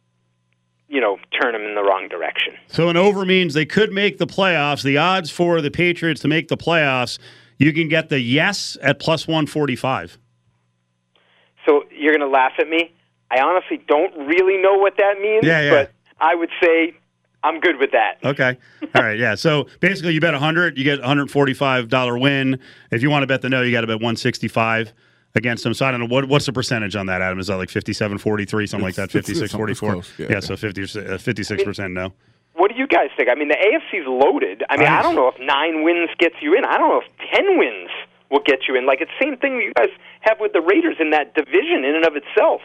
you 0.88 1.00
know, 1.00 1.18
turn 1.40 1.54
him 1.54 1.62
in 1.62 1.76
the 1.76 1.84
wrong 1.84 2.08
direction. 2.08 2.54
So 2.66 2.88
an 2.88 2.96
over 2.96 3.24
means 3.24 3.54
they 3.54 3.64
could 3.64 3.92
make 3.92 4.18
the 4.18 4.26
playoffs. 4.26 4.82
The 4.82 4.98
odds 4.98 5.30
for 5.30 5.60
the 5.60 5.70
Patriots 5.70 6.20
to 6.22 6.28
make 6.28 6.48
the 6.48 6.56
playoffs, 6.56 7.20
you 7.58 7.72
can 7.72 7.86
get 7.86 8.08
the 8.08 8.18
yes 8.18 8.76
at 8.82 8.98
plus 8.98 9.28
145. 9.28 10.18
So 11.66 11.84
you're 11.90 12.12
going 12.16 12.28
to 12.28 12.32
laugh 12.32 12.52
at 12.58 12.68
me. 12.68 12.92
I 13.30 13.40
honestly 13.40 13.82
don't 13.88 14.14
really 14.26 14.60
know 14.60 14.74
what 14.74 14.96
that 14.98 15.20
means, 15.20 15.44
yeah, 15.44 15.62
yeah. 15.62 15.70
but 15.70 15.92
I 16.20 16.34
would 16.34 16.50
say 16.62 16.94
I'm 17.42 17.60
good 17.60 17.78
with 17.78 17.92
that. 17.92 18.18
Okay. 18.22 18.58
All 18.94 19.02
right. 19.02 19.18
Yeah. 19.18 19.34
So 19.34 19.68
basically, 19.80 20.12
you 20.14 20.20
bet 20.20 20.32
100, 20.32 20.76
you 20.76 20.84
get 20.84 21.00
145 21.00 21.88
dollar 21.88 22.18
win. 22.18 22.60
If 22.90 23.02
you 23.02 23.10
want 23.10 23.22
to 23.22 23.26
bet 23.26 23.42
the 23.42 23.48
no, 23.48 23.62
you 23.62 23.72
got 23.72 23.80
to 23.82 23.86
bet 23.86 23.96
165 23.96 24.92
against 25.34 25.64
them. 25.64 25.74
So 25.74 25.86
I 25.86 25.90
don't 25.90 26.00
know 26.00 26.06
what 26.06 26.28
what's 26.28 26.46
the 26.46 26.52
percentage 26.52 26.94
on 26.94 27.06
that, 27.06 27.22
Adam? 27.22 27.38
Is 27.38 27.46
that 27.46 27.56
like 27.56 27.70
57 27.70 28.18
43, 28.18 28.66
something 28.66 28.84
like 28.84 28.94
that, 28.96 29.10
56 29.10 29.52
44? 29.52 30.02
Yeah, 30.18 30.26
yeah, 30.30 30.40
so 30.40 30.56
50, 30.56 30.82
uh, 30.82 30.86
56% 30.86 31.92
no. 31.92 32.12
What 32.54 32.70
do 32.70 32.76
you 32.76 32.86
guys 32.86 33.08
think? 33.16 33.30
I 33.30 33.34
mean, 33.34 33.48
the 33.48 33.56
AFC's 33.56 34.06
loaded. 34.06 34.62
I 34.68 34.76
mean, 34.76 34.86
I, 34.86 34.98
I 34.98 35.02
don't 35.02 35.14
know 35.14 35.28
if 35.28 35.40
nine 35.40 35.84
wins 35.84 36.10
gets 36.18 36.34
you 36.42 36.54
in. 36.54 36.64
I 36.66 36.76
don't 36.76 36.90
know 36.90 37.00
if 37.00 37.34
10 37.34 37.58
wins 37.58 37.90
will 38.32 38.42
get 38.44 38.60
you 38.66 38.74
in. 38.74 38.86
Like, 38.86 39.00
it's 39.00 39.10
the 39.20 39.26
same 39.26 39.36
thing 39.36 39.60
you 39.60 39.72
guys 39.76 39.90
have 40.22 40.40
with 40.40 40.52
the 40.54 40.62
Raiders 40.62 40.96
in 40.98 41.10
that 41.10 41.34
division 41.34 41.84
in 41.84 41.94
and 41.94 42.04
of 42.04 42.16
itself. 42.16 42.62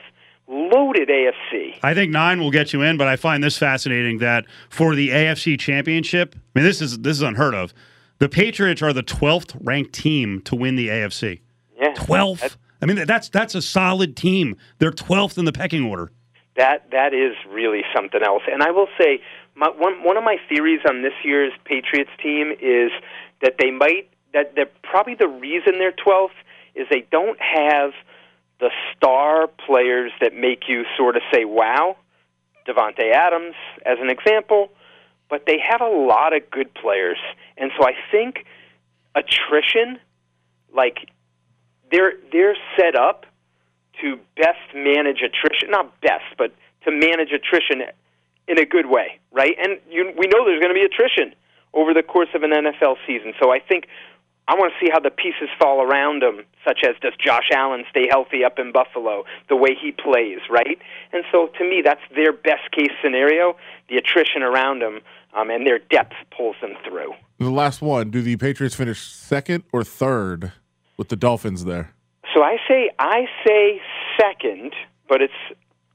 Loaded 0.47 1.09
AFC. 1.09 1.77
I 1.83 1.93
think 1.93 2.09
nine 2.09 2.39
will 2.39 2.51
get 2.51 2.71
you 2.71 2.81
in, 2.81 2.95
but 2.95 3.07
I 3.07 3.17
find 3.17 3.43
this 3.43 3.57
fascinating 3.57 4.19
that 4.19 4.45
for 4.69 4.95
the 4.95 5.09
AFC 5.09 5.59
championship, 5.59 6.35
I 6.37 6.59
mean, 6.59 6.65
this 6.65 6.81
is 6.81 6.99
this 6.99 7.17
is 7.17 7.21
unheard 7.21 7.53
of. 7.53 7.73
The 8.19 8.29
Patriots 8.29 8.81
are 8.81 8.93
the 8.93 9.03
12th 9.03 9.57
ranked 9.61 9.91
team 9.91 10.41
to 10.43 10.55
win 10.55 10.77
the 10.77 10.87
AFC. 10.87 11.41
Yeah, 11.77 11.93
twelfth. 11.95 12.57
I 12.81 12.85
mean, 12.85 13.05
that's 13.05 13.27
that's 13.27 13.55
a 13.55 13.61
solid 13.61 14.15
team. 14.15 14.55
They're 14.79 14.91
twelfth 14.91 15.37
in 15.37 15.43
the 15.43 15.51
pecking 15.51 15.83
order. 15.83 16.11
That 16.55 16.89
that 16.91 17.13
is 17.13 17.35
really 17.49 17.81
something 17.93 18.23
else. 18.23 18.43
And 18.49 18.63
I 18.63 18.71
will 18.71 18.87
say, 18.97 19.21
my, 19.53 19.69
one 19.69 20.01
one 20.01 20.15
of 20.15 20.23
my 20.23 20.37
theories 20.47 20.79
on 20.87 21.01
this 21.01 21.13
year's 21.25 21.51
Patriots 21.65 22.11
team 22.23 22.53
is 22.61 22.89
that 23.41 23.55
they 23.59 23.69
might 23.69 24.09
that 24.33 24.55
that 24.55 24.81
probably 24.81 25.15
the 25.15 25.27
reason 25.27 25.79
they're 25.79 25.91
12th 25.91 26.29
is 26.75 26.87
they 26.89 27.05
don't 27.11 27.39
have 27.39 27.91
the 28.59 28.69
star 28.95 29.47
players 29.47 30.11
that 30.21 30.33
make 30.33 30.63
you 30.67 30.83
sort 30.97 31.15
of 31.15 31.21
say 31.33 31.45
wow. 31.45 31.95
Davante 32.67 33.13
Adams 33.13 33.55
as 33.85 33.97
an 34.01 34.09
example, 34.09 34.69
but 35.29 35.45
they 35.45 35.57
have 35.57 35.79
a 35.79 35.87
lot 35.89 36.35
of 36.35 36.49
good 36.51 36.73
players. 36.73 37.17
And 37.57 37.71
so 37.79 37.87
I 37.87 37.93
think 38.11 38.45
attrition 39.15 39.99
like 40.73 41.09
they're 41.91 42.13
they're 42.31 42.55
set 42.77 42.95
up 42.95 43.25
to 44.01 44.19
best 44.35 44.75
manage 44.75 45.21
attrition, 45.23 45.71
not 45.71 45.99
best, 46.01 46.25
but 46.37 46.53
to 46.85 46.91
manage 46.91 47.31
attrition 47.31 47.83
in 48.47 48.59
a 48.59 48.65
good 48.65 48.85
way, 48.85 49.19
right? 49.31 49.55
And 49.59 49.79
you, 49.89 50.13
we 50.17 50.27
know 50.27 50.45
there's 50.45 50.61
going 50.61 50.73
to 50.73 50.79
be 50.79 50.85
attrition 50.85 51.33
over 51.73 51.93
the 51.93 52.03
course 52.03 52.29
of 52.35 52.43
an 52.43 52.51
NFL 52.51 52.95
season. 53.07 53.33
So 53.41 53.51
I 53.51 53.59
think 53.59 53.87
I 54.47 54.55
want 54.55 54.71
to 54.71 54.85
see 54.85 54.89
how 54.91 54.99
the 54.99 55.11
pieces 55.11 55.49
fall 55.59 55.81
around 55.81 56.23
him, 56.23 56.45
such 56.65 56.79
as 56.87 56.95
does 57.01 57.13
Josh 57.23 57.49
Allen 57.53 57.83
stay 57.89 58.07
healthy 58.09 58.45
up 58.45 58.59
in 58.59 58.71
Buffalo, 58.71 59.25
the 59.49 59.57
way 59.57 59.75
he 59.79 59.91
plays, 59.91 60.39
right? 60.49 60.79
And 61.11 61.25
so 61.31 61.49
to 61.57 61.63
me, 61.63 61.81
that's 61.83 62.01
their 62.15 62.31
best 62.31 62.71
case 62.71 62.91
scenario. 63.03 63.57
The 63.89 63.97
attrition 63.97 64.43
around 64.43 64.81
him 64.81 65.01
um, 65.35 65.49
and 65.49 65.67
their 65.67 65.79
depth 65.79 66.13
pulls 66.35 66.55
them 66.61 66.73
through. 66.87 67.13
The 67.39 67.49
last 67.49 67.81
one. 67.81 68.09
Do 68.09 68.21
the 68.21 68.37
Patriots 68.37 68.75
finish 68.75 69.01
second 69.01 69.63
or 69.73 69.83
third 69.83 70.53
with 70.95 71.09
the 71.09 71.17
Dolphins 71.17 71.65
there? 71.65 71.93
So 72.33 72.41
I 72.41 72.57
say 72.67 72.89
I 72.99 73.25
say 73.45 73.81
second, 74.19 74.73
but 75.09 75.21
it's 75.21 75.33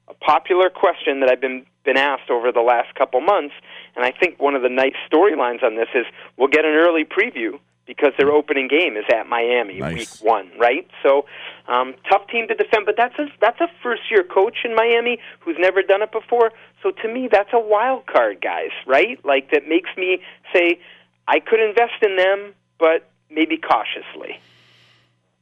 a 0.08 0.14
popular 0.14 0.68
question 0.68 1.20
that 1.20 1.30
I've 1.30 1.40
been 1.40 1.64
been 1.84 1.96
asked 1.96 2.30
over 2.30 2.52
the 2.52 2.60
last 2.60 2.94
couple 2.94 3.20
months, 3.20 3.54
and 3.96 4.04
I 4.04 4.12
think 4.12 4.40
one 4.40 4.54
of 4.54 4.62
the 4.62 4.68
nice 4.68 4.94
storylines 5.10 5.64
on 5.64 5.74
this 5.74 5.88
is 5.94 6.06
we'll 6.36 6.48
get 6.48 6.64
an 6.64 6.74
early 6.74 7.04
preview 7.04 7.58
because 7.96 8.12
their 8.18 8.30
opening 8.30 8.68
game 8.68 8.96
is 8.96 9.04
at 9.12 9.28
Miami 9.28 9.78
Nice. 9.78 9.94
week 9.94 10.08
one, 10.30 10.50
right? 10.58 10.88
So 11.02 11.26
um, 11.68 11.94
tough 12.08 12.26
team 12.28 12.48
to 12.48 12.54
defend, 12.54 12.86
but 12.86 12.94
that's 12.96 13.18
a 13.18 13.26
that's 13.40 13.60
a 13.60 13.68
first 13.82 14.02
year 14.10 14.24
coach 14.24 14.58
in 14.64 14.74
Miami 14.74 15.18
who's 15.40 15.56
never 15.58 15.82
done 15.82 16.02
it 16.02 16.10
before. 16.12 16.52
So 16.82 16.90
to 16.90 17.08
me, 17.12 17.28
that's 17.30 17.50
a 17.52 17.60
wild 17.60 18.06
card, 18.06 18.40
guys, 18.40 18.70
right? 18.86 19.22
Like 19.24 19.50
that 19.50 19.68
makes 19.68 19.90
me 19.96 20.18
say 20.54 20.80
I 21.28 21.38
could 21.40 21.60
invest 21.60 22.02
in 22.02 22.16
them, 22.16 22.54
but 22.78 23.10
maybe 23.30 23.56
cautiously. 23.58 24.40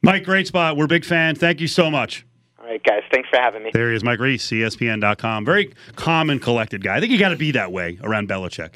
Mike, 0.02 0.24
great 0.24 0.46
spot. 0.46 0.76
We're 0.76 0.86
big 0.86 1.04
fans. 1.04 1.38
Thank 1.38 1.60
you 1.60 1.68
so 1.68 1.90
much. 1.90 2.26
All 2.58 2.66
right, 2.66 2.82
guys, 2.82 3.02
thanks 3.12 3.28
for 3.28 3.38
having 3.38 3.62
me. 3.62 3.70
There 3.72 3.90
he 3.90 3.96
is, 3.96 4.04
Mike 4.04 4.18
Reiss, 4.18 4.46
ESPN.com. 4.46 5.44
Very 5.44 5.72
calm 5.96 6.30
and 6.30 6.40
collected 6.42 6.82
guy. 6.82 6.96
I 6.96 7.00
think 7.00 7.12
you 7.12 7.18
got 7.18 7.30
to 7.30 7.36
be 7.36 7.52
that 7.52 7.72
way 7.72 7.98
around 8.02 8.28
Belichick. 8.28 8.74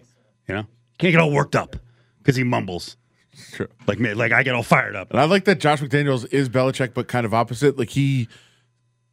You 0.48 0.54
know, 0.54 0.66
can't 0.98 1.12
get 1.12 1.20
all 1.20 1.30
worked 1.32 1.54
up 1.56 1.76
because 2.18 2.36
he 2.36 2.44
mumbles. 2.44 2.96
Sure. 3.34 3.68
Like 3.86 3.98
me, 3.98 4.14
like 4.14 4.32
I 4.32 4.42
get 4.42 4.54
all 4.54 4.62
fired 4.62 4.96
up. 4.96 5.10
And 5.10 5.20
I 5.20 5.24
like 5.24 5.44
that 5.44 5.58
Josh 5.60 5.80
McDaniels 5.80 6.32
is 6.32 6.48
Belichick, 6.48 6.94
but 6.94 7.08
kind 7.08 7.26
of 7.26 7.34
opposite. 7.34 7.78
Like 7.78 7.90
he, 7.90 8.28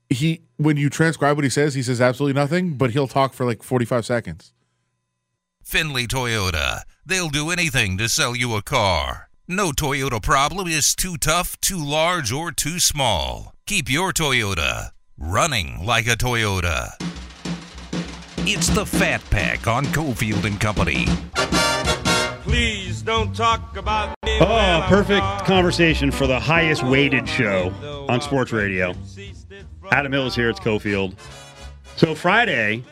he 0.09 0.41
when 0.57 0.77
you 0.77 0.89
transcribe 0.89 1.37
what 1.37 1.43
he 1.43 1.49
says, 1.49 1.73
he 1.73 1.83
says 1.83 2.01
absolutely 2.01 2.39
nothing, 2.39 2.75
but 2.75 2.91
he'll 2.91 3.07
talk 3.07 3.33
for 3.33 3.45
like 3.45 3.63
forty 3.63 3.85
five 3.85 4.05
seconds. 4.05 4.53
Findlay 5.63 6.07
Toyota. 6.07 6.81
They'll 7.05 7.29
do 7.29 7.49
anything 7.49 7.97
to 7.97 8.09
sell 8.09 8.35
you 8.35 8.55
a 8.55 8.61
car. 8.61 9.29
No 9.47 9.71
Toyota 9.71 10.21
problem 10.21 10.67
is 10.67 10.95
too 10.95 11.17
tough, 11.17 11.59
too 11.59 11.83
large, 11.83 12.31
or 12.31 12.51
too 12.51 12.79
small. 12.79 13.53
Keep 13.65 13.89
your 13.89 14.11
Toyota 14.11 14.91
running 15.17 15.85
like 15.85 16.07
a 16.07 16.15
Toyota. 16.15 16.91
It's 18.47 18.69
the 18.69 18.85
Fat 18.85 19.21
Pack 19.29 19.67
on 19.67 19.85
Cofield 19.85 20.45
and 20.45 20.59
Company. 20.59 21.05
Please 22.51 23.01
don't 23.01 23.33
talk 23.33 23.77
about 23.77 24.09
me. 24.25 24.37
Oh, 24.41 24.85
perfect 24.89 25.23
conversation 25.45 26.11
for 26.11 26.27
the 26.27 26.37
highest 26.37 26.83
weighted 26.83 27.29
show 27.29 27.73
on 28.09 28.19
sports 28.19 28.51
radio. 28.51 28.93
Adam 29.89 30.11
Hill 30.11 30.27
is 30.27 30.35
here. 30.35 30.49
It's 30.49 30.59
Cofield. 30.59 31.15
So 31.95 32.13
Friday, 32.13 32.83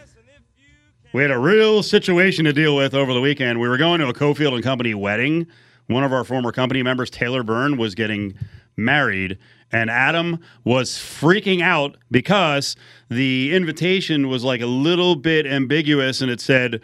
we 1.12 1.22
had 1.22 1.30
a 1.30 1.38
real 1.38 1.84
situation 1.84 2.46
to 2.46 2.54
deal 2.54 2.74
with 2.74 2.94
over 2.94 3.14
the 3.14 3.20
weekend. 3.20 3.60
We 3.60 3.68
were 3.68 3.76
going 3.76 4.00
to 4.00 4.08
a 4.08 4.14
Cofield 4.14 4.54
and 4.54 4.64
Company 4.64 4.94
wedding. 4.94 5.46
One 5.88 6.06
of 6.06 6.14
our 6.14 6.24
former 6.24 6.54
company 6.54 6.82
members, 6.82 7.10
Taylor 7.10 7.44
Byrne, 7.44 7.76
was 7.76 7.96
getting 7.96 8.36
married, 8.78 9.38
and 9.74 9.90
Adam 9.90 10.40
was 10.64 10.92
freaking 10.92 11.62
out 11.62 11.98
because 12.10 12.78
the 13.10 13.54
invitation 13.54 14.30
was 14.30 14.46
like 14.46 14.62
a 14.62 14.68
little 14.68 15.18
bit 15.18 15.46
ambiguous, 15.46 16.22
and 16.22 16.32
it 16.32 16.40
said 16.40 16.80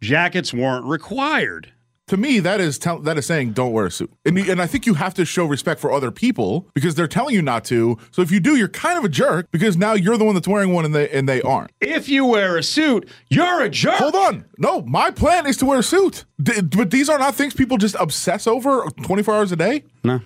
jackets 0.00 0.54
weren't 0.54 0.86
required. 0.86 1.72
To 2.08 2.16
me, 2.16 2.38
that 2.38 2.60
is 2.60 2.78
tell, 2.78 3.00
that 3.00 3.18
is 3.18 3.26
saying 3.26 3.52
don't 3.52 3.72
wear 3.72 3.86
a 3.86 3.90
suit, 3.90 4.12
and 4.24 4.38
and 4.38 4.62
I 4.62 4.66
think 4.68 4.86
you 4.86 4.94
have 4.94 5.12
to 5.14 5.24
show 5.24 5.44
respect 5.44 5.80
for 5.80 5.90
other 5.90 6.12
people 6.12 6.68
because 6.72 6.94
they're 6.94 7.08
telling 7.08 7.34
you 7.34 7.42
not 7.42 7.64
to. 7.64 7.98
So 8.12 8.22
if 8.22 8.30
you 8.30 8.38
do, 8.38 8.54
you're 8.54 8.68
kind 8.68 8.96
of 8.96 9.04
a 9.04 9.08
jerk 9.08 9.50
because 9.50 9.76
now 9.76 9.94
you're 9.94 10.16
the 10.16 10.24
one 10.24 10.34
that's 10.36 10.46
wearing 10.46 10.72
one 10.72 10.84
and 10.84 10.94
they 10.94 11.08
and 11.10 11.28
they 11.28 11.42
aren't. 11.42 11.72
If 11.80 12.08
you 12.08 12.24
wear 12.24 12.56
a 12.58 12.62
suit, 12.62 13.08
you're 13.28 13.60
a 13.60 13.68
jerk. 13.68 13.94
Hold 13.94 14.14
on, 14.14 14.44
no, 14.56 14.82
my 14.82 15.10
plan 15.10 15.46
is 15.46 15.56
to 15.56 15.66
wear 15.66 15.80
a 15.80 15.82
suit, 15.82 16.24
D- 16.40 16.60
but 16.60 16.92
these 16.92 17.08
are 17.08 17.18
not 17.18 17.34
things 17.34 17.54
people 17.54 17.76
just 17.76 17.96
obsess 17.98 18.46
over 18.46 18.86
24 19.02 19.34
hours 19.34 19.50
a 19.50 19.56
day. 19.56 19.82
No. 20.04 20.20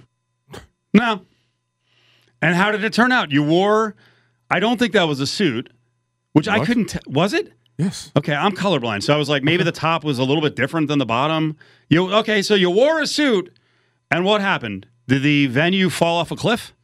No. 0.93 1.23
And 2.43 2.57
how 2.57 2.73
did 2.73 2.85
it 2.85 2.93
turn 2.93 3.11
out? 3.11 3.31
You 3.33 3.43
wore, 3.43 3.95
I 4.51 4.61
don't 4.61 4.79
think 4.79 4.93
that 4.93 5.05
was 5.05 5.21
a 5.21 5.27
suit, 5.27 5.73
which 6.35 6.47
I 6.47 6.63
couldn't, 6.65 6.87
t- 6.91 6.99
was 7.07 7.33
it? 7.33 7.53
Yes. 7.81 8.13
Okay, 8.17 8.35
I'm 8.35 8.53
colorblind. 8.53 9.03
So 9.03 9.15
I 9.15 9.17
was 9.17 9.29
like, 9.29 9.43
maybe 9.43 9.65
the 9.65 9.73
top 9.73 10.05
was 10.05 10.19
a 10.19 10.25
little 10.25 10.43
bit 10.43 10.55
different 10.57 10.89
than 10.89 10.99
the 10.99 11.07
bottom. 11.07 11.57
You 11.89 12.13
Okay, 12.15 12.43
so 12.43 12.55
you 12.55 12.71
wore 12.71 13.01
a 13.01 13.07
suit, 13.07 13.57
and 14.11 14.25
what 14.25 14.41
happened? 14.41 14.87
Did 15.09 15.23
the 15.23 15.47
venue 15.47 15.89
fall 15.91 16.19
off 16.19 16.31
a 16.31 16.37
cliff? 16.37 16.75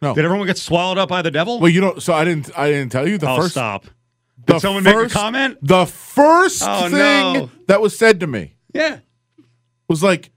No. 0.00 0.14
Did 0.14 0.24
everyone 0.24 0.46
get 0.46 0.58
swallowed 0.58 0.96
up 0.98 1.08
by 1.08 1.22
the 1.22 1.30
devil? 1.30 1.60
Well, 1.60 1.70
you 1.70 1.80
don't. 1.80 2.02
So 2.02 2.14
I 2.14 2.24
didn't. 2.24 2.50
I 2.56 2.68
didn't 2.70 2.90
tell 2.92 3.06
you 3.06 3.18
the 3.18 3.28
oh, 3.28 3.36
first. 3.36 3.50
stop. 3.52 3.84
The 4.46 4.54
Did 4.54 4.62
someone 4.62 4.82
make 4.84 4.94
a 4.96 5.08
comment? 5.08 5.58
The 5.60 5.84
first 5.86 6.62
Oh, 6.64 6.88
thing 6.88 7.32
no. 7.34 7.50
that 7.66 7.80
was 7.82 7.98
said 7.98 8.20
to 8.20 8.26
me 8.26 8.54
Yeah. 8.72 9.00
was 9.88 10.02
like, 10.02 10.30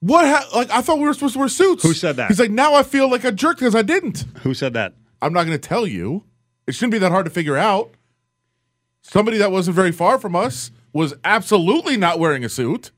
"What? 0.00 0.24
Ha- 0.26 0.48
like 0.56 0.70
I 0.70 0.80
thought 0.80 0.98
we 0.98 1.04
were 1.04 1.12
supposed 1.14 1.34
to 1.34 1.40
wear 1.40 1.48
suits." 1.48 1.82
Who 1.82 1.92
said 1.92 2.16
that? 2.16 2.28
He's 2.28 2.40
like, 2.40 2.50
"Now 2.50 2.74
I 2.74 2.82
feel 2.82 3.10
like 3.10 3.24
a 3.24 3.32
jerk 3.32 3.58
because 3.58 3.74
I 3.74 3.82
didn't." 3.82 4.24
Who 4.44 4.54
said 4.54 4.72
that? 4.74 4.94
I'm 5.20 5.32
not 5.32 5.44
going 5.44 5.58
to 5.60 5.68
tell 5.68 5.86
you. 5.86 6.24
It 6.66 6.74
shouldn't 6.74 6.92
be 6.92 6.98
that 6.98 7.10
hard 7.10 7.24
to 7.26 7.30
figure 7.30 7.56
out. 7.56 7.90
Somebody 9.08 9.38
that 9.38 9.50
wasn't 9.50 9.74
very 9.74 9.92
far 9.92 10.18
from 10.18 10.36
us 10.36 10.70
was 10.92 11.14
absolutely 11.24 11.96
not 11.96 12.18
wearing 12.18 12.44
a 12.44 12.48
suit. 12.48 12.90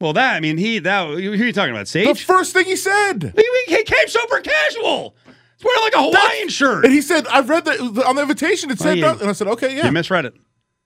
Well, 0.00 0.12
that, 0.12 0.36
I 0.36 0.40
mean, 0.40 0.58
he, 0.58 0.78
that, 0.78 1.08
who 1.08 1.14
are 1.14 1.34
you 1.34 1.52
talking 1.52 1.74
about? 1.74 1.88
Sage? 1.88 2.06
The 2.06 2.14
first 2.14 2.52
thing 2.52 2.66
he 2.66 2.76
said. 2.76 3.34
he, 3.36 3.74
he 3.74 3.82
came 3.82 4.06
super 4.06 4.40
casual. 4.40 5.16
He's 5.56 5.64
wearing 5.64 5.82
like 5.82 5.94
a 5.94 6.02
Hawaiian 6.02 6.48
shirt. 6.48 6.84
And 6.84 6.94
he 6.94 7.00
said, 7.00 7.26
"I've 7.26 7.48
read 7.48 7.64
the, 7.64 7.90
the 7.92 8.06
on 8.06 8.14
the 8.14 8.22
invitation. 8.22 8.70
It 8.70 8.80
oh, 8.80 8.84
said," 8.84 8.98
yeah. 8.98 9.12
that." 9.12 9.20
and 9.20 9.28
I 9.28 9.32
said, 9.32 9.48
"Okay, 9.48 9.76
yeah." 9.76 9.86
You 9.86 9.92
misread 9.92 10.24
it. 10.24 10.34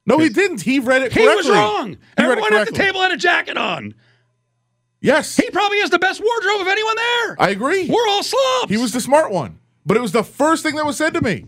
no, 0.06 0.18
he 0.18 0.30
didn't. 0.30 0.62
He 0.62 0.78
read 0.78 1.02
it. 1.02 1.12
He 1.12 1.22
correctly. 1.22 1.36
was 1.36 1.50
wrong. 1.50 1.90
He 1.90 1.98
Everyone 2.16 2.54
at 2.54 2.66
the 2.68 2.72
table 2.72 3.02
had 3.02 3.12
a 3.12 3.18
jacket 3.18 3.58
on. 3.58 3.94
Yes, 5.02 5.36
He 5.36 5.50
probably 5.50 5.80
has 5.80 5.90
the 5.90 5.98
best 5.98 6.22
wardrobe 6.24 6.60
of 6.60 6.68
anyone 6.68 6.94
there. 6.94 7.36
I 7.40 7.50
agree. 7.50 7.88
We're 7.88 8.08
all 8.08 8.22
slobs. 8.22 8.70
He 8.70 8.76
was 8.76 8.92
the 8.92 9.00
smart 9.00 9.32
one, 9.32 9.58
but 9.84 9.96
it 9.96 10.00
was 10.00 10.12
the 10.12 10.22
first 10.22 10.62
thing 10.62 10.76
that 10.76 10.86
was 10.86 10.96
said 10.96 11.12
to 11.14 11.20
me. 11.20 11.44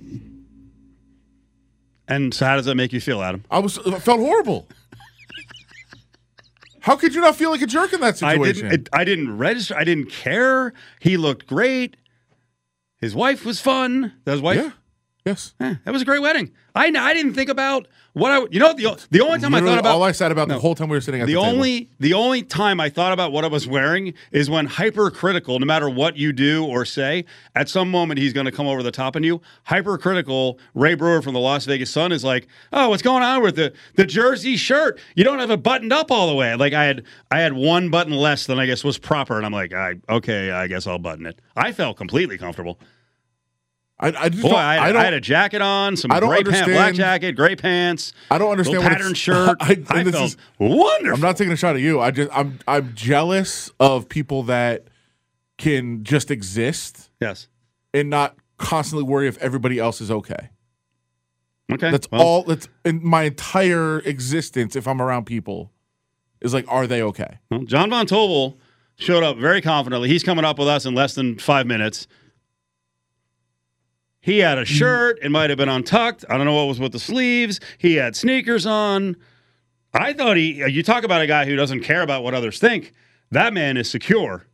And 2.07 2.35
so, 2.35 2.47
how 2.47 2.57
does 2.57 2.67
that 2.67 2.75
make 2.75 2.93
you 2.93 3.01
feel, 3.01 3.23
Adam? 3.23 3.45
I 3.51 3.59
was 3.59 3.79
I 3.79 3.99
felt 3.99 4.21
horrible. 4.21 4.69
How 6.81 6.97
could 6.97 7.15
you 7.15 7.23
not 7.23 7.35
feel 7.35 7.51
like 7.51 7.63
a 7.63 7.67
jerk 7.67 7.95
in 7.95 8.01
that 8.01 8.19
situation? 8.19 8.67
I 8.67 8.71
didn't. 8.71 8.73
It, 8.73 8.89
I 8.93 9.05
didn't 9.05 9.39
register. 9.39 9.75
I 9.75 9.85
didn't 9.85 10.11
care. 10.11 10.75
He 11.01 11.17
looked 11.17 11.47
great. 11.47 11.97
His 13.01 13.15
wife 13.15 13.45
was 13.45 13.59
fun. 13.61 14.13
That 14.25 14.33
was 14.33 14.43
wife. 14.43 14.57
yeah. 14.59 14.71
Yes. 15.25 15.55
Eh, 15.59 15.77
that 15.85 15.93
was 15.93 16.03
a 16.03 16.05
great 16.05 16.21
wedding. 16.21 16.53
I 16.75 16.89
I 16.89 17.15
didn't 17.15 17.33
think 17.33 17.49
about 17.49 17.89
what 18.15 18.33
I. 18.33 18.39
You 18.51 18.59
know 18.61 18.73
the 18.73 19.07
the 19.11 19.21
only 19.21 19.39
time 19.39 19.55
I 19.55 19.61
thought 19.61 19.79
about 19.79 19.95
all 19.95 20.03
I 20.03 20.13
said 20.13 20.33
about 20.33 20.49
No. 20.49 20.55
the 20.55 20.61
whole 20.61 20.75
time 20.75 20.89
we 20.89 20.97
were 20.97 21.01
sitting 21.01 21.21
at 21.21 21.27
the, 21.27 21.35
the 21.35 21.41
table. 21.41 21.53
only 21.55 21.91
the 22.01 22.15
only 22.15 22.43
time 22.43 22.81
I 22.81 22.89
thought 22.89 23.13
about 23.13 23.31
what 23.33 23.45
I 23.45 23.49
was 23.49 23.67
wearing 23.69 24.15
is 24.33 24.49
when 24.49 24.67
hypercritical, 24.67 25.59
no 25.59 25.67
matter 25.67 25.89
what 25.91 26.17
you 26.17 26.33
do 26.33 26.65
or 26.65 26.85
say, 26.85 27.25
at 27.55 27.69
some 27.69 27.91
moment 27.91 28.19
he's 28.19 28.33
going 28.33 28.47
to 28.47 28.53
come 28.53 28.67
over 28.67 28.83
the 28.83 28.91
top 28.91 29.15
on 29.17 29.23
you. 29.23 29.41
Hypercritical 29.65 30.59
Ray 30.75 30.95
Brewer 30.95 31.21
from 31.23 31.35
the 31.35 31.41
Las 31.41 31.67
Vegas 31.67 31.91
Sun 31.91 32.13
is 32.13 32.25
like, 32.25 32.47
"Oh, 32.73 32.89
what's 32.89 33.03
going 33.03 33.23
on 33.23 33.43
with 33.43 33.57
the 33.57 33.73
the 33.97 34.05
jersey 34.07 34.57
shirt? 34.57 34.99
You 35.15 35.25
don't 35.25 35.39
have 35.41 35.51
it 35.51 35.63
buttoned 35.63 35.93
up 35.93 36.11
all 36.11 36.29
the 36.29 36.35
way." 36.35 36.55
Like 36.55 36.73
I 36.73 36.85
had 36.85 37.03
I 37.31 37.41
had 37.41 37.53
one 37.53 37.91
button 37.91 38.13
less 38.15 38.47
than 38.47 38.59
I 38.59 38.67
guess 38.67 38.85
was 38.85 38.97
proper, 38.99 39.37
and 39.37 39.45
I'm 39.45 39.53
like, 39.53 39.75
"I 39.75 39.97
okay, 40.09 40.51
I 40.53 40.67
guess 40.69 40.87
I'll 40.87 40.99
button 40.99 41.27
it." 41.27 41.41
I 41.57 41.73
felt 41.73 41.97
completely 41.97 42.39
comfortable. 42.39 42.79
I, 44.05 44.25
I 44.25 44.29
just 44.29 44.43
Boy, 44.43 44.51
don't, 44.51 44.59
I, 44.59 44.61
I 44.61 44.87
had, 44.87 44.93
don't 44.93 45.01
I 45.01 45.05
had 45.05 45.15
a 45.15 45.21
jacket 45.21 45.63
on, 45.63 45.97
some 45.97 46.13
I 46.13 46.21
don't 46.21 46.29
gray 46.29 46.43
pants, 46.43 46.71
black 46.71 46.95
jacket, 46.95 47.33
gray 47.33 47.57
pants. 47.57 48.13
I 48.31 48.37
don't 48.37 48.51
understand 48.51 48.83
what 48.83 48.93
pattern 48.93 49.15
shirt. 49.15 49.57
I- 49.61 49.83
I, 49.89 50.05
felt 50.05 50.27
is- 50.27 50.37
wonderful. 50.59 51.15
I'm 51.15 51.21
not 51.23 51.39
taking 51.39 51.55
a 51.55 51.57
shot 51.57 51.75
at 51.75 51.81
you. 51.81 52.01
I 52.01 52.11
just 52.11 52.31
I'm 52.37 52.59
I'm 52.69 52.95
jealous 52.95 53.71
of 53.81 54.11
people 54.11 54.43
that 54.45 54.89
can 55.57 56.05
just 56.05 56.31
exist 56.31 57.09
yes. 57.19 57.49
and 57.95 58.11
not 58.11 58.37
constantly 58.59 59.05
worry 59.09 59.27
if 59.27 59.39
everybody 59.39 59.79
else 59.79 60.03
is 60.03 60.11
okay. 60.11 60.51
Okay. 61.73 61.91
That's 61.91 62.11
well. 62.11 62.21
all 62.21 62.43
that's 62.43 62.69
in 62.85 63.01
my 63.03 63.23
entire 63.23 64.01
existence 64.01 64.77
if 64.77 64.87
I'm 64.87 65.01
around 65.01 65.25
people 65.25 65.73
is 66.43 66.53
like 66.53 66.67
are 66.69 66.87
they 66.87 67.01
okay? 67.01 67.39
Well, 67.51 67.63
Jon 67.63 67.89
Von 67.89 68.07
Tobel 68.07 68.59
showed 68.97 69.23
up 69.23 69.39
very 69.39 69.63
confidently. 69.63 70.11
He's 70.11 70.23
coming 70.23 70.45
up 70.45 70.59
with 70.59 70.69
us 70.69 70.85
in 70.85 70.95
less 70.95 71.15
than 71.15 71.39
five 71.39 71.67
minutes. 71.67 72.07
He 74.25 74.39
had 74.39 74.57
a 74.57 74.63
mm. 74.63 74.67
shirt. 74.67 75.19
It 75.21 75.31
might 75.31 75.51
have 75.51 75.59
been 75.59 75.69
untucked. 75.69 76.25
I 76.31 76.39
don't 76.39 76.47
know 76.47 76.55
what 76.55 76.67
was 76.67 76.81
with 76.81 76.93
the 76.93 76.99
sleeves. 76.99 77.61
He 77.77 77.97
had 77.97 78.17
sneakers 78.17 78.65
on. 78.65 79.17
I 79.93 80.15
thought 80.15 80.39
he, 80.39 80.67
you 80.67 80.83
talk 80.83 81.05
about 81.05 81.21
a 81.21 81.27
guy 81.27 81.45
who 81.45 81.57
doesn't 81.57 81.81
care 81.81 82.01
about 82.01 82.25
what 82.25 82.33
others 82.33 82.59
think. 82.59 82.95
That 83.31 83.53
man 83.53 83.77
is 83.77 83.91
secure 83.91 84.47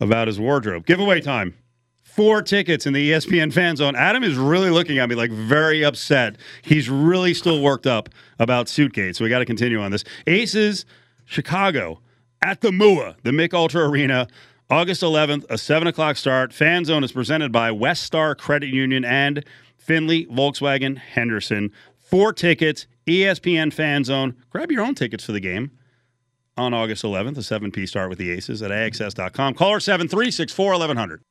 about 0.00 0.26
his 0.26 0.40
wardrobe. 0.40 0.84
Giveaway 0.84 1.20
time. 1.20 1.54
Four 2.02 2.42
tickets 2.42 2.86
in 2.86 2.92
the 2.92 3.12
ESPN 3.12 3.52
fan 3.52 3.76
zone. 3.76 3.94
Adam 3.94 4.24
is 4.24 4.34
really 4.34 4.70
looking 4.70 4.98
at 4.98 5.08
me 5.08 5.14
like 5.14 5.30
very 5.30 5.84
upset. 5.84 6.34
He's 6.62 6.90
really 6.90 7.34
still 7.34 7.62
worked 7.62 7.86
up 7.86 8.08
about 8.40 8.66
Suitgate. 8.66 9.14
So 9.14 9.22
we 9.22 9.30
got 9.30 9.38
to 9.38 9.46
continue 9.46 9.80
on 9.80 9.92
this. 9.92 10.02
Aces, 10.26 10.86
Chicago 11.24 12.00
at 12.42 12.62
the 12.62 12.70
MUA, 12.70 13.14
the 13.22 13.30
Mich 13.30 13.54
Ultra 13.54 13.88
Arena, 13.88 14.26
August 14.70 15.02
11th, 15.02 15.44
a 15.50 15.58
7 15.58 15.88
o'clock 15.88 16.16
start. 16.16 16.52
Fan 16.52 16.84
zone 16.84 17.02
is 17.02 17.10
presented 17.10 17.50
by 17.50 17.70
WestStar 17.70 18.36
Credit 18.36 18.68
Union 18.68 19.04
and 19.04 19.44
Findlay 19.76 20.26
Volkswagen 20.26 20.96
Henderson. 20.96 21.72
Four 21.98 22.32
tickets, 22.32 22.86
ESPN 23.06 23.72
fan 23.72 24.04
zone. 24.04 24.36
Grab 24.50 24.70
your 24.70 24.82
own 24.82 24.94
tickets 24.94 25.24
for 25.24 25.32
the 25.32 25.40
game 25.40 25.72
on 26.56 26.72
August 26.72 27.02
11th, 27.02 27.38
a 27.38 27.60
7P 27.60 27.88
start 27.88 28.10
with 28.10 28.18
the 28.18 28.30
Aces 28.30 28.62
at 28.62 28.70
AXS.com. 28.70 29.54
Caller 29.54 29.80
7364 29.80 30.72
1100. 30.72 31.22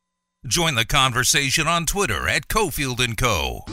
Join 0.45 0.75
the 0.75 0.85
conversation 0.85 1.67
on 1.67 1.85
Twitter 1.85 2.27
at 2.27 2.47
Cofield 2.49 2.99
and 3.03 3.17
Co. 3.17 3.63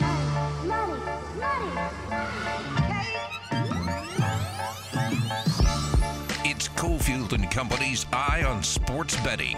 Company's 7.57 8.05
Eye 8.13 8.43
on 8.43 8.61
Sports 8.61 9.19
Betting 9.21 9.57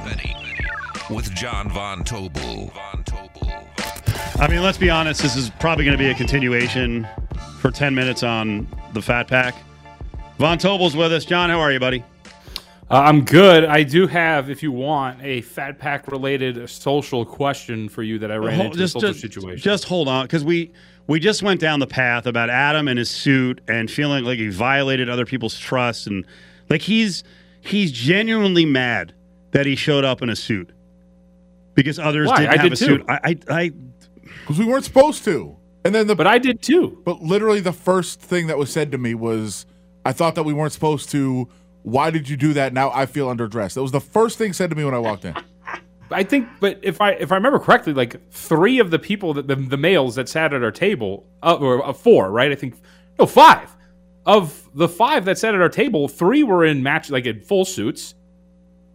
with 1.10 1.36
Jon 1.36 1.70
Von 1.70 2.06
Tobel. 2.06 2.72
I 4.40 4.48
mean, 4.48 4.64
let's 4.64 4.78
be 4.78 4.90
honest, 4.90 5.22
this 5.22 5.36
is 5.36 5.50
probably 5.60 5.84
going 5.84 5.98
to 5.98 6.02
be 6.02 6.10
a 6.10 6.14
continuation 6.14 7.06
for 7.60 7.72
10 7.72 7.94
minutes 7.94 8.24
on 8.24 8.70
the 8.94 9.02
Fat 9.02 9.28
Pack. 9.28 9.54
Von 10.38 10.58
Tobel's 10.58 10.96
with 10.96 11.12
us. 11.12 11.26
Jon, 11.26 11.50
how 11.50 11.60
are 11.60 11.74
you, 11.74 11.80
buddy? 11.82 12.02
Uh, 12.90 13.02
I'm 13.02 13.26
good. 13.26 13.66
I 13.66 13.84
do 13.84 14.08
have, 14.08 14.50
if 14.50 14.64
you 14.64 14.72
want, 14.72 15.22
a 15.22 15.42
Fat 15.42 15.78
Pack 15.78 16.08
related 16.08 16.70
social 16.70 17.26
question 17.26 17.90
for 17.90 18.02
you 18.02 18.18
that 18.20 18.32
I 18.32 18.38
ran 18.38 18.56
Hold- 18.56 18.72
into 18.72 18.84
a 18.86 18.88
social 18.88 19.14
situation. 19.14 19.62
Just 19.62 19.84
hold 19.84 20.08
on, 20.08 20.24
because 20.24 20.46
we 20.46 20.72
we 21.08 21.20
just 21.20 21.44
went 21.44 21.60
down 21.60 21.82
the 21.82 21.88
path 21.88 22.28
about 22.28 22.50
Adam 22.50 22.88
and 22.88 22.98
his 22.98 23.10
suit 23.10 23.60
and 23.68 23.92
feeling 23.92 24.24
like 24.24 24.40
he 24.40 24.48
violated 24.48 25.10
other 25.10 25.26
people's 25.26 25.60
trust 25.60 26.08
and 26.08 26.26
like 26.70 26.82
he's 26.82 27.26
he's 27.62 27.92
genuinely 27.92 28.66
mad 28.66 29.14
that 29.52 29.66
he 29.66 29.76
showed 29.76 30.06
up 30.06 30.22
in 30.22 30.30
a 30.30 30.36
suit 30.36 30.72
because 31.76 32.00
others 32.00 32.28
Why? 32.28 32.38
didn't 32.38 32.50
I 32.50 32.58
have 32.58 32.64
did 32.64 32.74
a 32.74 32.76
too. 32.76 32.86
suit. 32.86 33.06
I, 33.08 33.20
I, 33.24 33.38
I 33.50 33.72
because 34.24 34.60
we 34.60 34.66
weren't 34.66 34.86
supposed 34.86 35.24
to. 35.26 35.56
And 35.86 35.96
then 35.96 36.08
the 36.08 36.16
but 36.16 36.28
I 36.28 36.38
did 36.38 36.62
too. 36.62 37.02
But 37.06 37.22
literally, 37.22 37.62
the 37.62 37.72
first 37.74 38.20
thing 38.20 38.48
that 38.48 38.58
was 38.58 38.72
said 38.72 38.92
to 38.92 38.98
me 38.98 39.14
was, 39.14 39.66
"I 40.06 40.12
thought 40.12 40.36
that 40.36 40.44
we 40.44 40.54
weren't 40.54 40.74
supposed 40.74 41.10
to. 41.12 41.48
Why 41.84 42.12
did 42.12 42.28
you 42.28 42.36
do 42.36 42.54
that? 42.54 42.74
Now 42.74 42.92
I 42.92 43.06
feel 43.06 43.28
underdressed." 43.28 43.76
That 43.76 43.82
was 43.82 43.94
the 43.94 44.02
first 44.02 44.38
thing 44.38 44.52
said 44.52 44.70
to 44.72 44.76
me 44.76 44.84
when 44.84 44.94
I 44.94 45.00
walked 45.00 45.24
in. 45.26 45.36
I 46.12 46.24
think, 46.24 46.50
but 46.60 46.80
if 46.82 47.00
I 47.00 47.12
if 47.12 47.32
I 47.32 47.36
remember 47.36 47.60
correctly, 47.60 47.94
like 47.94 48.30
three 48.32 48.80
of 48.80 48.92
the 48.92 49.00
people 49.00 49.34
that 49.36 49.48
the, 49.48 49.56
the 49.56 49.78
males 49.78 50.16
that 50.16 50.28
sat 50.28 50.54
at 50.54 50.64
our 50.64 50.72
table, 50.72 51.26
uh, 51.44 51.58
or 51.60 51.86
uh, 51.86 51.94
four, 51.94 52.30
right? 52.30 52.52
I 52.52 52.56
think 52.56 52.76
no 53.18 53.26
five 53.26 53.74
of 54.30 54.70
the 54.76 54.88
five 54.88 55.26
that 55.26 55.38
sat 55.38 55.56
at 55.56 55.62
our 55.62 55.70
table, 55.70 56.08
three 56.08 56.44
were 56.44 56.64
in 56.64 56.84
match 56.84 57.10
like 57.10 57.26
in 57.26 57.42
full 57.42 57.66
suits, 57.66 58.16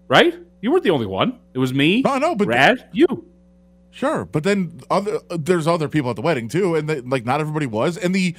right? 0.09 0.35
You 0.63 0.71
weren't 0.71 0.85
the 0.85 0.91
only 0.91 1.07
one. 1.07 1.39
It 1.53 1.59
was 1.59 1.75
me. 1.75 2.03
No, 2.03 2.19
no, 2.19 2.35
but 2.35 2.49
Rad, 2.49 2.89
you. 2.93 3.27
Sure, 3.91 4.25
but 4.25 4.45
then 4.45 4.81
other 4.91 5.21
there's 5.31 5.67
other 5.67 5.89
people 5.89 6.11
at 6.11 6.17
the 6.17 6.23
wedding 6.23 6.49
too, 6.49 6.75
and 6.75 6.89
the, 6.89 7.03
like 7.03 7.25
not 7.25 7.41
everybody 7.41 7.67
was, 7.67 7.97
and 7.97 8.15
the 8.15 8.35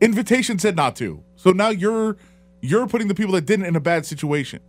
invitation 0.00 0.58
said 0.58 0.74
not 0.76 0.96
to. 0.96 1.22
So 1.36 1.50
now 1.50 1.68
you're 1.68 2.16
you're 2.60 2.86
putting 2.86 3.08
the 3.08 3.14
people 3.14 3.34
that 3.34 3.46
didn't 3.46 3.66
in 3.66 3.76
a 3.76 3.80
bad 3.80 4.06
situation. 4.06 4.60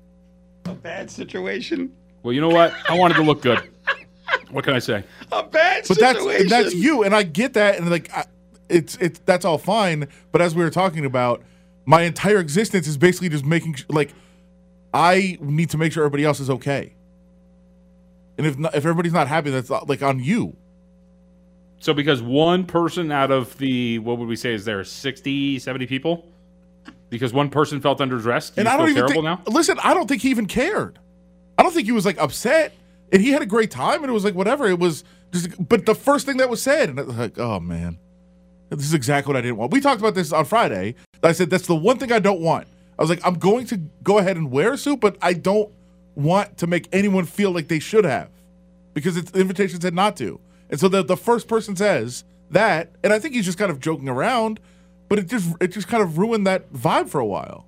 a 0.66 0.74
bad 0.74 1.10
situation. 1.10 1.92
Well, 2.24 2.34
you 2.34 2.42
know 2.42 2.50
what? 2.50 2.74
I 2.90 2.98
wanted 2.98 3.16
to 3.16 3.24
look 3.24 3.42
good. 3.42 3.70
What 4.52 4.64
can 4.64 4.74
I 4.74 4.80
say? 4.80 5.04
A 5.32 5.44
bad 5.44 5.86
situation. 5.86 6.24
But 6.24 6.50
that's 6.50 6.50
that's 6.50 6.76
you, 6.76 7.04
and 7.04 7.16
I 7.16 7.24
get 7.24 7.54
that, 7.54 7.78
and 7.78 7.90
like 7.90 8.12
I, 8.16 8.26
it's 8.70 8.96
it's 8.98 9.20
that's 9.26 9.46
all 9.46 9.58
fine. 9.58 10.08
But 10.32 10.42
as 10.42 10.56
we 10.56 10.64
were 10.64 10.70
talking 10.70 11.06
about, 11.06 11.44
my 11.86 12.04
entire 12.04 12.40
existence 12.40 12.88
is 12.88 12.98
basically 12.98 13.30
just 13.30 13.46
making 13.46 13.76
like 13.90 14.14
I 14.94 15.38
need 15.42 15.70
to 15.72 15.78
make 15.78 15.94
sure 15.94 16.04
everybody 16.04 16.26
else 16.26 16.40
is 16.40 16.50
okay. 16.50 16.94
And 18.38 18.48
if 18.48 18.58
not, 18.58 18.74
if 18.74 18.86
everybody's 18.86 19.14
not 19.14 19.28
happy, 19.28 19.50
that's 19.50 19.70
uh, 19.70 19.84
like 19.86 20.02
on 20.02 20.20
you. 20.20 20.56
So 21.80 21.94
because 21.94 22.22
one 22.22 22.66
person 22.66 23.12
out 23.12 23.32
of 23.32 23.58
the 23.58 24.00
what 24.00 24.18
would 24.18 24.28
we 24.28 24.36
say 24.36 24.54
is 24.54 24.66
there 24.66 24.84
60, 24.84 25.60
70 25.60 25.88
people? 25.88 26.26
Because 27.10 27.34
one 27.34 27.50
person 27.50 27.82
felt 27.82 28.00
underdressed. 28.00 28.58
And 28.58 28.68
I 28.68 28.78
don't 28.78 28.90
even 28.90 29.08
terrible 29.08 29.24
think. 29.24 29.48
now. 29.48 29.52
Listen, 29.52 29.80
I 29.84 29.94
don't 29.94 30.08
think 30.08 30.22
he 30.22 30.30
even 30.30 30.46
cared. 30.46 31.00
I 31.58 31.64
don't 31.64 31.74
think 31.74 31.86
he 31.86 31.92
was 31.92 32.06
like 32.06 32.18
upset, 32.18 32.74
and 33.12 33.22
he 33.22 33.32
had 33.32 33.42
a 33.42 33.46
great 33.46 33.72
time, 33.72 34.02
and 34.02 34.10
it 34.10 34.14
was 34.14 34.24
like 34.24 34.36
whatever. 34.36 34.68
It 34.68 34.80
was 34.80 35.04
just, 35.32 35.68
but 35.68 35.86
the 35.86 35.96
first 35.96 36.26
thing 36.26 36.38
that 36.38 36.50
was 36.50 36.62
said, 36.62 36.90
and 36.90 37.00
it 37.00 37.08
was 37.08 37.18
like, 37.18 37.38
oh 37.38 37.60
man, 37.60 37.98
this 38.70 38.86
is 38.86 38.94
exactly 38.94 39.32
what 39.34 39.38
I 39.38 39.42
didn't 39.42 39.58
want. 39.58 39.72
We 39.72 39.82
talked 39.82 40.00
about 40.00 40.16
this 40.16 40.32
on 40.32 40.46
Friday. 40.46 40.96
I 41.24 41.32
said 41.32 41.50
that's 41.50 41.68
the 41.68 41.76
one 41.76 41.98
thing 41.98 42.12
I 42.12 42.20
don't 42.20 42.42
want. 42.42 42.68
I 42.98 43.02
was 43.02 43.10
like, 43.10 43.26
I'm 43.26 43.36
going 43.36 43.66
to 43.68 43.78
go 44.04 44.18
ahead 44.18 44.36
and 44.38 44.52
wear 44.52 44.74
a 44.74 44.78
suit, 44.78 45.00
but 45.00 45.18
I 45.22 45.34
don't 45.34 45.72
want 46.16 46.58
to 46.58 46.68
make 46.68 46.88
anyone 46.92 47.26
feel 47.26 47.52
like 47.52 47.68
they 47.70 47.80
should 47.80 48.04
have, 48.06 48.30
because 48.94 49.16
it's 49.18 49.32
the 49.32 49.40
invitation 49.40 49.80
said 49.82 49.94
not 49.94 50.18
to. 50.18 50.40
And 50.70 50.80
so 50.80 50.88
the 50.88 51.04
the 51.04 51.18
first 51.18 51.48
person 51.48 51.76
says 51.76 52.24
that, 52.52 52.92
and 53.04 53.12
I 53.14 53.20
think 53.20 53.34
he's 53.36 53.46
just 53.46 53.58
kind 53.58 53.72
of 53.72 53.80
joking 53.80 54.10
around, 54.10 54.60
but 55.08 55.18
it 55.20 55.28
just 55.28 55.56
it 55.62 55.68
just 55.70 55.88
kind 55.88 56.04
of 56.04 56.18
ruined 56.18 56.46
that 56.48 56.72
vibe 56.74 57.10
for 57.10 57.20
a 57.20 57.26
while. 57.26 57.66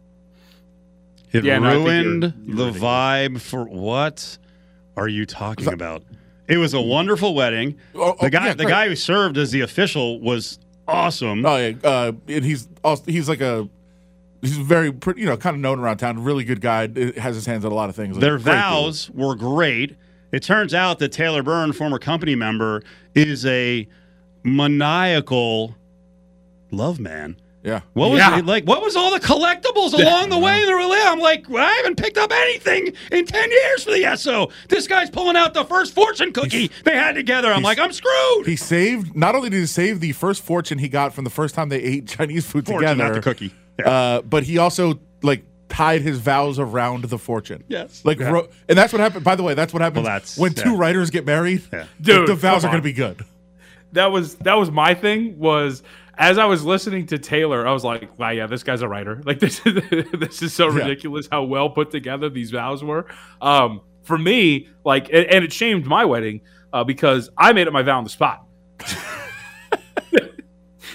It 1.31 1.43
Yeah, 1.45 1.59
no, 1.59 1.71
you're- 1.71 1.83
ruined 1.83 2.21
you're 2.45 2.55
the 2.57 2.65
ridiculous. 2.65 2.77
vibe 2.81 3.41
for 3.41 3.63
what 3.65 4.37
are 4.97 5.07
you 5.07 5.25
talking 5.25 5.71
about? 5.71 6.03
It 6.47 6.57
was 6.57 6.73
a 6.73 6.81
wonderful 6.81 7.33
wedding. 7.33 7.77
Oh, 7.95 8.15
oh, 8.19 8.23
the 8.25 8.29
guy, 8.29 8.47
yeah, 8.47 8.53
the 8.53 8.65
guy 8.65 8.89
who 8.89 8.95
served 8.97 9.37
as 9.37 9.51
the 9.51 9.61
official 9.61 10.19
was 10.19 10.59
awesome. 10.91 11.45
Oh 11.45 11.57
yeah, 11.57 11.73
uh, 11.83 12.11
and 12.27 12.45
he's 12.45 12.67
also 12.83 13.03
he's 13.05 13.27
like 13.29 13.41
a 13.41 13.67
he's 14.41 14.57
very 14.57 14.91
pretty, 14.91 15.21
you 15.21 15.27
know 15.27 15.37
kind 15.37 15.55
of 15.55 15.61
known 15.61 15.79
around 15.79 15.97
town. 15.97 16.23
Really 16.23 16.43
good 16.43 16.61
guy. 16.61 16.87
Has 17.19 17.35
his 17.35 17.45
hands 17.45 17.65
on 17.65 17.71
a 17.71 17.75
lot 17.75 17.89
of 17.89 17.95
things. 17.95 18.15
Like, 18.17 18.21
Their 18.21 18.37
great 18.37 18.53
dude. 18.53 18.61
vows 18.61 19.09
were 19.11 19.35
great. 19.35 19.95
It 20.31 20.43
turns 20.43 20.73
out 20.73 20.99
that 20.99 21.11
Taylor 21.11 21.43
Byrne, 21.43 21.73
former 21.73 21.99
company 21.99 22.35
member, 22.35 22.83
is 23.13 23.45
a 23.45 23.87
maniacal 24.43 25.75
love 26.71 26.99
man. 26.99 27.35
Yeah. 27.63 27.81
What 27.93 28.09
was 28.11 28.19
Yeah. 28.19 28.39
it 28.39 28.45
like? 28.45 28.63
What 28.65 28.81
was 28.81 28.95
all 28.95 29.11
the 29.11 29.19
collectibles 29.19 29.93
along 29.93 30.29
the 30.29 30.37
way? 30.37 30.65
They 30.65 30.73
were 30.73 30.85
like- 30.87 31.05
I'm 31.05 31.19
like, 31.19 31.45
I 31.53 31.71
haven't 31.73 31.97
picked 31.97 32.17
up 32.17 32.31
anything 32.31 32.93
in 33.11 33.25
ten 33.25 33.51
years 33.51 33.83
for 33.83 33.91
the 33.91 34.05
SO. 34.15 34.49
This 34.69 34.87
guy's 34.87 35.09
pulling 35.09 35.35
out 35.35 35.53
the 35.53 35.65
first 35.65 35.93
fortune 35.93 36.33
cookie 36.33 36.71
they 36.83 36.95
had 36.95 37.13
together. 37.15 37.51
I'm 37.51 37.61
like, 37.63 37.77
I'm 37.79 37.91
screwed. 37.91 38.47
He 38.47 38.55
saved. 38.55 39.15
Not 39.15 39.35
only 39.35 39.49
did 39.49 39.59
he 39.59 39.65
save 39.67 39.99
the 39.99 40.11
first 40.13 40.41
fortune 40.43 40.77
he 40.79 40.87
got 40.89 41.13
from 41.13 41.23
the 41.23 41.29
first 41.29 41.53
time 41.53 41.69
they 41.69 41.81
ate 41.81 42.07
Chinese 42.07 42.45
food 42.45 42.65
Fortune, 42.65 42.89
together, 42.89 43.03
not 43.09 43.13
the 43.13 43.21
cookie. 43.21 43.53
Yeah. 43.79 43.89
uh, 43.89 44.21
but 44.21 44.43
he 44.43 44.57
also 44.57 44.99
like 45.21 45.43
tied 45.69 46.01
his 46.01 46.17
vows 46.19 46.59
around 46.59 47.05
the 47.05 47.17
fortune. 47.17 47.63
Yes. 47.67 48.01
Like, 48.03 48.19
ro- 48.19 48.47
and 48.67 48.77
that's 48.77 48.91
what 48.91 48.99
happened. 48.99 49.23
By 49.23 49.35
the 49.35 49.43
way, 49.43 49.53
that's 49.53 49.71
what 49.73 49.81
happens 49.81 50.03
Well, 50.03 50.13
that's- 50.13 50.37
when 50.37 50.53
two 50.53 50.75
writers 50.75 51.09
get 51.11 51.25
married. 51.25 51.61
Yeah. 51.71 51.85
Dude, 52.01 52.27
the 52.27 52.35
vows 52.35 52.65
are 52.65 52.67
going 52.67 52.79
to 52.81 52.83
be 52.83 52.91
good. 52.93 53.23
That 53.93 54.11
was 54.11 54.35
that 54.35 54.55
was 54.55 54.71
my 54.71 54.93
thing 54.93 55.37
was 55.37 55.83
as 56.17 56.37
I 56.37 56.45
was 56.45 56.63
listening 56.63 57.07
to 57.07 57.17
Taylor, 57.17 57.67
I 57.67 57.73
was 57.73 57.83
like, 57.83 58.17
"Wow, 58.19 58.29
yeah, 58.29 58.47
this 58.47 58.63
guy's 58.63 58.81
a 58.81 58.87
writer. 58.87 59.21
Like 59.25 59.39
this 59.39 59.61
is 59.65 59.81
this 60.19 60.41
is 60.41 60.53
so 60.53 60.69
Yeah. 60.69 60.83
ridiculous 60.83 61.27
how 61.31 61.43
well 61.43 61.69
put 61.69 61.91
together 61.91 62.29
these 62.29 62.51
vows 62.51 62.83
were." 62.83 63.07
Um, 63.41 63.81
for 64.03 64.17
me, 64.17 64.67
like, 64.83 65.05
and, 65.13 65.25
and 65.25 65.43
it 65.45 65.53
shamed 65.53 65.85
my 65.85 66.05
wedding 66.05 66.41
uh, 66.73 66.83
because 66.83 67.29
I 67.37 67.53
made 67.53 67.67
it 67.67 67.71
my 67.71 67.83
vow 67.83 67.97
on 67.97 68.03
the 68.03 68.09
spot. 68.09 68.45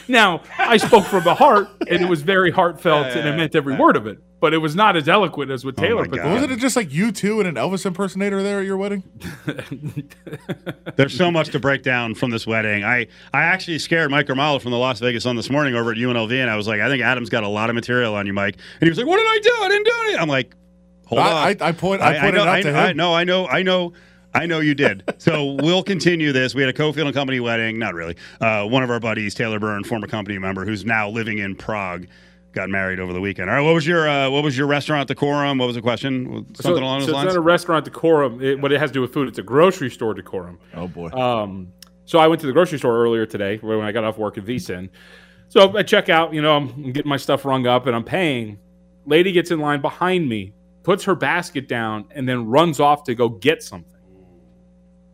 now 0.08 0.42
I 0.58 0.76
spoke 0.76 1.04
from 1.04 1.24
the 1.24 1.34
heart, 1.34 1.68
and 1.88 2.02
it 2.02 2.08
was 2.08 2.22
very 2.22 2.50
heartfelt, 2.50 3.06
and 3.06 3.28
I 3.28 3.36
meant 3.36 3.54
every 3.54 3.76
word 3.76 3.96
of 3.96 4.06
it. 4.06 4.18
But 4.38 4.52
it 4.52 4.58
was 4.58 4.76
not 4.76 4.96
as 4.96 5.08
eloquent 5.08 5.50
as 5.50 5.64
what 5.64 5.76
Taylor 5.78 6.04
my 6.04 6.08
put 6.18 6.24
Wasn't 6.24 6.52
it 6.52 6.58
just 6.58 6.76
like 6.76 6.92
you 6.92 7.10
two 7.10 7.40
and 7.40 7.48
an 7.48 7.54
Elvis 7.54 7.86
impersonator 7.86 8.42
there 8.42 8.60
at 8.60 8.66
your 8.66 8.76
wedding? 8.76 9.02
There's 10.96 11.16
so 11.16 11.30
much 11.30 11.48
to 11.50 11.58
break 11.58 11.82
down 11.82 12.14
from 12.14 12.30
this 12.30 12.46
wedding. 12.46 12.84
I, 12.84 13.06
I 13.32 13.42
actually 13.42 13.78
scared 13.78 14.10
Mike 14.10 14.26
Grimala 14.26 14.60
from 14.60 14.72
the 14.72 14.78
Las 14.78 15.00
Vegas 15.00 15.22
Sun 15.24 15.36
this 15.36 15.50
morning 15.50 15.74
over 15.74 15.90
at 15.90 15.96
UNLV, 15.96 16.32
and 16.32 16.50
I 16.50 16.56
was 16.56 16.68
like, 16.68 16.80
I 16.80 16.88
think 16.88 17.02
Adam's 17.02 17.30
got 17.30 17.44
a 17.44 17.48
lot 17.48 17.70
of 17.70 17.74
material 17.74 18.14
on 18.14 18.26
you, 18.26 18.32
Mike. 18.32 18.56
And 18.80 18.82
he 18.82 18.88
was 18.88 18.98
like, 18.98 19.06
What 19.06 19.16
did 19.16 19.26
I 19.26 19.38
do? 19.42 19.64
I 19.64 19.68
didn't 19.68 19.84
do 19.86 19.92
anything. 20.02 20.20
I'm 20.20 20.28
like, 20.28 20.54
Hold 21.06 21.20
I- 21.20 21.24
on. 21.24 21.36
I- 21.62 21.68
I 21.68 21.72
point- 21.72 22.02
I 22.02 22.18
pointed 22.20 22.34
know, 22.34 22.42
it 22.42 22.48
out 22.48 22.54
I, 22.56 22.62
to 22.62 22.76
I, 22.78 22.90
him. 22.90 22.96
no, 22.96 23.14
I 23.14 23.24
know, 23.24 23.46
I 23.46 23.62
know. 23.62 23.92
I 24.34 24.44
know 24.44 24.60
you 24.60 24.74
did. 24.74 25.02
So 25.18 25.54
we'll 25.62 25.82
continue 25.82 26.30
this. 26.32 26.54
We 26.54 26.60
had 26.62 26.68
a 26.68 26.76
Cofield 26.76 27.06
and 27.06 27.14
Company 27.14 27.40
wedding. 27.40 27.78
Not 27.78 27.94
really. 27.94 28.16
Uh, 28.40 28.64
one 28.66 28.82
of 28.82 28.90
our 28.90 29.00
buddies, 29.00 29.34
Taylor 29.34 29.58
Byrne, 29.58 29.82
former 29.82 30.06
company 30.06 30.38
member, 30.38 30.64
who's 30.66 30.84
now 30.84 31.08
living 31.08 31.38
in 31.38 31.54
Prague, 31.56 32.06
got 32.56 32.70
married 32.70 32.98
over 32.98 33.12
the 33.12 33.20
weekend. 33.20 33.48
All 33.48 33.56
right, 33.56 33.62
what 33.62 33.74
was 33.74 33.86
your 33.86 34.08
uh, 34.08 34.28
what 34.30 34.42
was 34.42 34.58
your 34.58 34.66
restaurant 34.66 35.06
decorum? 35.06 35.58
What 35.58 35.66
was 35.66 35.76
the 35.76 35.82
question? 35.82 36.46
Something 36.54 36.54
so, 36.60 36.74
along 36.74 37.00
so 37.02 37.06
those 37.06 37.14
lines. 37.14 37.26
it's 37.26 37.34
not 37.34 37.38
a 37.38 37.42
restaurant 37.42 37.84
decorum. 37.84 38.42
It, 38.42 38.60
what 38.60 38.72
it 38.72 38.80
has 38.80 38.90
to 38.90 38.94
do 38.94 39.00
with 39.02 39.12
food, 39.12 39.28
it's 39.28 39.38
a 39.38 39.42
grocery 39.42 39.90
store 39.90 40.14
decorum. 40.14 40.58
Oh 40.74 40.88
boy. 40.88 41.10
Um, 41.10 41.72
so 42.06 42.18
I 42.18 42.26
went 42.26 42.40
to 42.40 42.46
the 42.46 42.52
grocery 42.52 42.78
store 42.78 42.96
earlier 42.96 43.26
today 43.26 43.58
when 43.58 43.80
I 43.80 43.92
got 43.92 44.04
off 44.04 44.18
work 44.18 44.38
at 44.38 44.44
VSIN. 44.44 44.88
So 45.48 45.76
I 45.76 45.82
check 45.82 46.08
out, 46.08 46.32
you 46.32 46.42
know, 46.42 46.56
I'm 46.56 46.92
getting 46.92 47.08
my 47.08 47.16
stuff 47.16 47.44
rung 47.44 47.66
up 47.66 47.86
and 47.86 47.94
I'm 47.94 48.04
paying. 48.04 48.58
Lady 49.04 49.30
gets 49.30 49.50
in 49.50 49.60
line 49.60 49.80
behind 49.80 50.28
me, 50.28 50.52
puts 50.82 51.04
her 51.04 51.14
basket 51.14 51.68
down, 51.68 52.06
and 52.10 52.28
then 52.28 52.46
runs 52.46 52.80
off 52.80 53.04
to 53.04 53.14
go 53.14 53.28
get 53.28 53.62
something. 53.62 53.92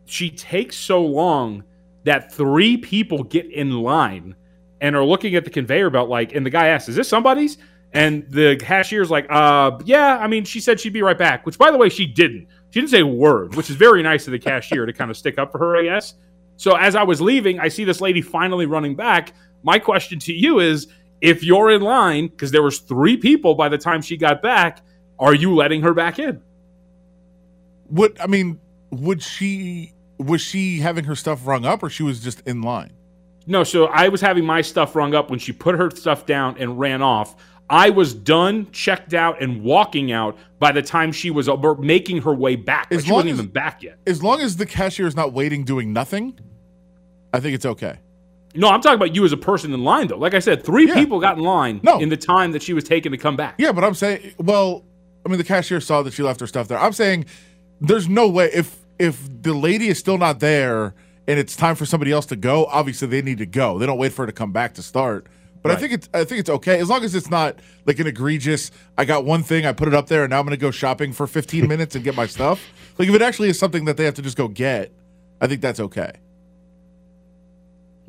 She 0.05 0.31
takes 0.31 0.75
so 0.75 1.03
long 1.03 1.63
that 2.03 2.31
three 2.31 2.77
people 2.77 3.23
get 3.23 3.51
in 3.51 3.71
line 3.71 4.35
and 4.83 4.97
are 4.97 5.05
looking 5.05 5.33
at 5.35 5.45
the 5.45 5.49
conveyor 5.49 5.89
belt 5.89 6.09
like, 6.09 6.35
and 6.35 6.45
the 6.45 6.49
guy 6.49 6.67
asks, 6.67 6.89
"Is 6.89 6.97
this 6.97 7.07
somebody's?" 7.07 7.57
And 7.93 8.29
the 8.29 8.57
cashier's 8.57 9.09
like, 9.09 9.25
"Uh, 9.29 9.79
yeah. 9.85 10.17
I 10.19 10.27
mean, 10.27 10.43
she 10.43 10.59
said 10.59 10.79
she'd 10.79 10.93
be 10.93 11.01
right 11.01 11.17
back." 11.17 11.45
Which, 11.45 11.57
by 11.57 11.71
the 11.71 11.77
way, 11.77 11.87
she 11.87 12.05
didn't. 12.05 12.47
She 12.69 12.81
didn't 12.81 12.91
say 12.91 12.99
a 12.99 13.07
word, 13.07 13.55
which 13.55 13.69
is 13.69 13.77
very 13.77 14.03
nice 14.03 14.27
of 14.27 14.33
the 14.33 14.39
cashier 14.39 14.85
to 14.85 14.91
kind 14.91 15.09
of 15.09 15.15
stick 15.15 15.39
up 15.39 15.53
for 15.53 15.57
her, 15.57 15.77
I 15.77 15.83
guess. 15.83 16.15
So 16.57 16.75
as 16.75 16.95
I 16.95 17.03
was 17.03 17.21
leaving, 17.21 17.59
I 17.61 17.69
see 17.69 17.85
this 17.85 18.01
lady 18.01 18.21
finally 18.21 18.65
running 18.65 18.95
back. 18.95 19.33
My 19.63 19.79
question 19.79 20.19
to 20.19 20.33
you 20.33 20.59
is: 20.59 20.87
If 21.21 21.45
you're 21.45 21.71
in 21.71 21.81
line, 21.81 22.27
because 22.27 22.51
there 22.51 22.63
was 22.63 22.79
three 22.79 23.15
people 23.15 23.55
by 23.55 23.69
the 23.69 23.77
time 23.77 24.01
she 24.01 24.17
got 24.17 24.41
back, 24.41 24.81
are 25.17 25.33
you 25.33 25.55
letting 25.55 25.81
her 25.83 25.93
back 25.93 26.19
in? 26.19 26.41
Would 27.89 28.19
I 28.19 28.27
mean? 28.27 28.59
Would 28.91 29.23
she? 29.23 29.93
Was 30.19 30.41
she 30.41 30.79
having 30.79 31.05
her 31.05 31.15
stuff 31.15 31.47
rung 31.47 31.63
up, 31.65 31.83
or 31.83 31.89
she 31.89 32.03
was 32.03 32.19
just 32.19 32.41
in 32.41 32.61
line? 32.61 32.91
No, 33.45 33.63
so 33.63 33.85
I 33.87 34.07
was 34.09 34.21
having 34.21 34.45
my 34.45 34.61
stuff 34.61 34.95
rung 34.95 35.13
up 35.13 35.29
when 35.29 35.39
she 35.39 35.51
put 35.51 35.75
her 35.75 35.89
stuff 35.91 36.25
down 36.25 36.55
and 36.59 36.79
ran 36.79 37.01
off. 37.01 37.35
I 37.69 37.89
was 37.89 38.13
done, 38.13 38.69
checked 38.71 39.13
out, 39.13 39.41
and 39.41 39.63
walking 39.63 40.11
out 40.11 40.37
by 40.59 40.71
the 40.71 40.81
time 40.81 41.11
she 41.11 41.31
was 41.31 41.49
making 41.79 42.21
her 42.21 42.33
way 42.33 42.55
back. 42.55 42.87
Like 42.91 42.99
As 42.99 43.05
she 43.05 43.11
long 43.11 43.17
wasn't 43.19 43.31
as- 43.33 43.39
even 43.39 43.51
back 43.51 43.83
yet. 43.83 43.97
As 44.05 44.21
long 44.21 44.41
as 44.41 44.57
the 44.57 44.65
cashier 44.65 45.07
is 45.07 45.15
not 45.15 45.33
waiting, 45.33 45.63
doing 45.63 45.91
nothing, 45.93 46.37
I 47.33 47.39
think 47.39 47.55
it's 47.55 47.65
okay. 47.65 47.97
No, 48.55 48.69
I'm 48.69 48.81
talking 48.81 48.95
about 48.97 49.15
you 49.15 49.25
as 49.25 49.31
a 49.31 49.37
person 49.37 49.73
in 49.73 49.83
line, 49.83 50.07
though. 50.07 50.17
Like 50.17 50.35
I 50.35 50.39
said, 50.39 50.63
three 50.63 50.87
Yeah. 50.87 50.93
people 50.93 51.19
got 51.19 51.37
in 51.37 51.43
line 51.43 51.79
No. 51.83 51.99
in 51.99 52.09
the 52.09 52.17
time 52.17 52.51
that 52.51 52.61
she 52.61 52.73
was 52.73 52.83
taking 52.83 53.11
to 53.11 53.17
come 53.17 53.35
back. 53.35 53.55
Yeah, 53.57 53.71
but 53.71 53.83
I'm 53.83 53.95
saying, 53.95 54.33
well, 54.37 54.83
I 55.25 55.29
mean, 55.29 55.37
the 55.39 55.43
cashier 55.43 55.81
saw 55.81 56.03
that 56.03 56.13
she 56.13 56.21
left 56.21 56.39
her 56.41 56.47
stuff 56.47 56.67
there. 56.67 56.77
I'm 56.79 56.93
saying, 56.93 57.25
there's 57.81 58.07
no 58.07 58.27
way 58.29 58.49
if 58.53 58.77
if 58.99 59.27
the 59.41 59.53
lady 59.53 59.87
is 59.87 59.97
still 59.97 60.19
not 60.19 60.39
there 60.39 60.93
and 61.27 61.39
it's 61.39 61.55
time 61.55 61.75
for 61.75 61.85
somebody 61.85 62.11
else 62.11 62.25
to 62.27 62.35
go, 62.35 62.65
obviously 62.65 63.07
they 63.07 63.21
need 63.21 63.37
to 63.37 63.45
go. 63.45 63.77
They 63.77 63.85
don't 63.85 63.97
wait 63.97 64.13
for 64.13 64.23
her 64.23 64.27
to 64.27 64.33
come 64.33 64.51
back 64.51 64.73
to 64.75 64.83
start. 64.83 65.27
But 65.61 65.71
I 65.71 65.75
think 65.77 65.93
it's 65.93 66.09
I 66.13 66.25
think 66.25 66.41
it's 66.41 66.49
okay 66.49 66.79
as 66.79 66.89
long 66.89 67.05
as 67.05 67.15
it's 67.15 67.29
not 67.29 67.57
like 67.85 67.97
an 67.99 68.05
egregious. 68.05 68.69
I 68.97 69.05
got 69.05 69.23
one 69.23 69.43
thing, 69.43 69.65
I 69.65 69.71
put 69.71 69.87
it 69.87 69.93
up 69.93 70.07
there, 70.07 70.23
and 70.25 70.31
now 70.31 70.39
I'm 70.39 70.45
going 70.45 70.51
to 70.51 70.57
go 70.57 70.71
shopping 70.71 71.13
for 71.13 71.25
15 71.25 71.67
minutes 71.69 71.95
and 71.95 72.03
get 72.03 72.15
my 72.15 72.25
stuff. 72.25 72.61
Like 72.97 73.07
if 73.07 73.15
it 73.15 73.21
actually 73.21 73.47
is 73.47 73.57
something 73.57 73.85
that 73.85 73.95
they 73.95 74.03
have 74.03 74.15
to 74.15 74.21
just 74.21 74.35
go 74.35 74.49
get, 74.49 74.91
I 75.39 75.47
think 75.47 75.61
that's 75.61 75.79
okay. 75.79 76.11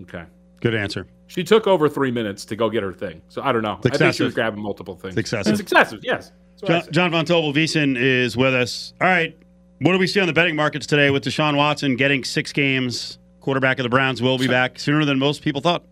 Okay. 0.03 0.25
Good 0.61 0.75
answer. 0.75 1.07
She 1.29 1.45
took 1.45 1.67
over 1.69 1.89
three 1.89 2.11
minutes 2.11 2.45
to 2.47 2.57
go 2.57 2.69
get 2.69 2.83
her 2.83 2.93
thing. 2.93 3.23
So 3.29 3.41
I 3.43 3.53
don't 3.53 3.62
know. 3.62 3.79
I 3.85 3.97
think 3.97 4.15
she 4.15 4.25
was 4.25 4.35
grabbing 4.35 4.61
multiple 4.61 4.97
things. 4.97 5.15
It's 5.15 5.21
excessive. 5.21 5.53
It's 5.53 5.61
excessive, 5.61 6.01
yes. 6.03 6.33
That's 6.61 6.62
what 6.62 6.73
I 6.73 6.81
Jon. 6.81 6.93
Jon 6.93 7.11
Von 7.12 7.25
Tobel, 7.27 7.55
VSIN 7.55 7.97
is 7.97 8.37
with 8.37 8.55
us. 8.55 8.95
All 9.01 9.07
right, 9.07 9.37
what 9.85 9.93
do 9.93 9.99
we 9.99 10.07
see 10.07 10.18
on 10.18 10.26
the 10.26 10.32
betting 10.32 10.57
markets 10.57 10.87
today 10.87 11.11
with 11.11 11.24
Deshaun 11.24 11.59
Watson 11.59 11.95
getting 11.97 12.24
six 12.24 12.55
games? 12.55 13.18
Quarterback 13.41 13.78
of 13.78 13.82
the 13.82 13.91
Browns 13.91 14.22
will 14.22 14.39
be 14.39 14.49
back 14.49 14.78
sooner 14.78 15.05
than 15.05 15.18
most 15.18 15.43
people 15.43 15.61
thought. 15.61 15.85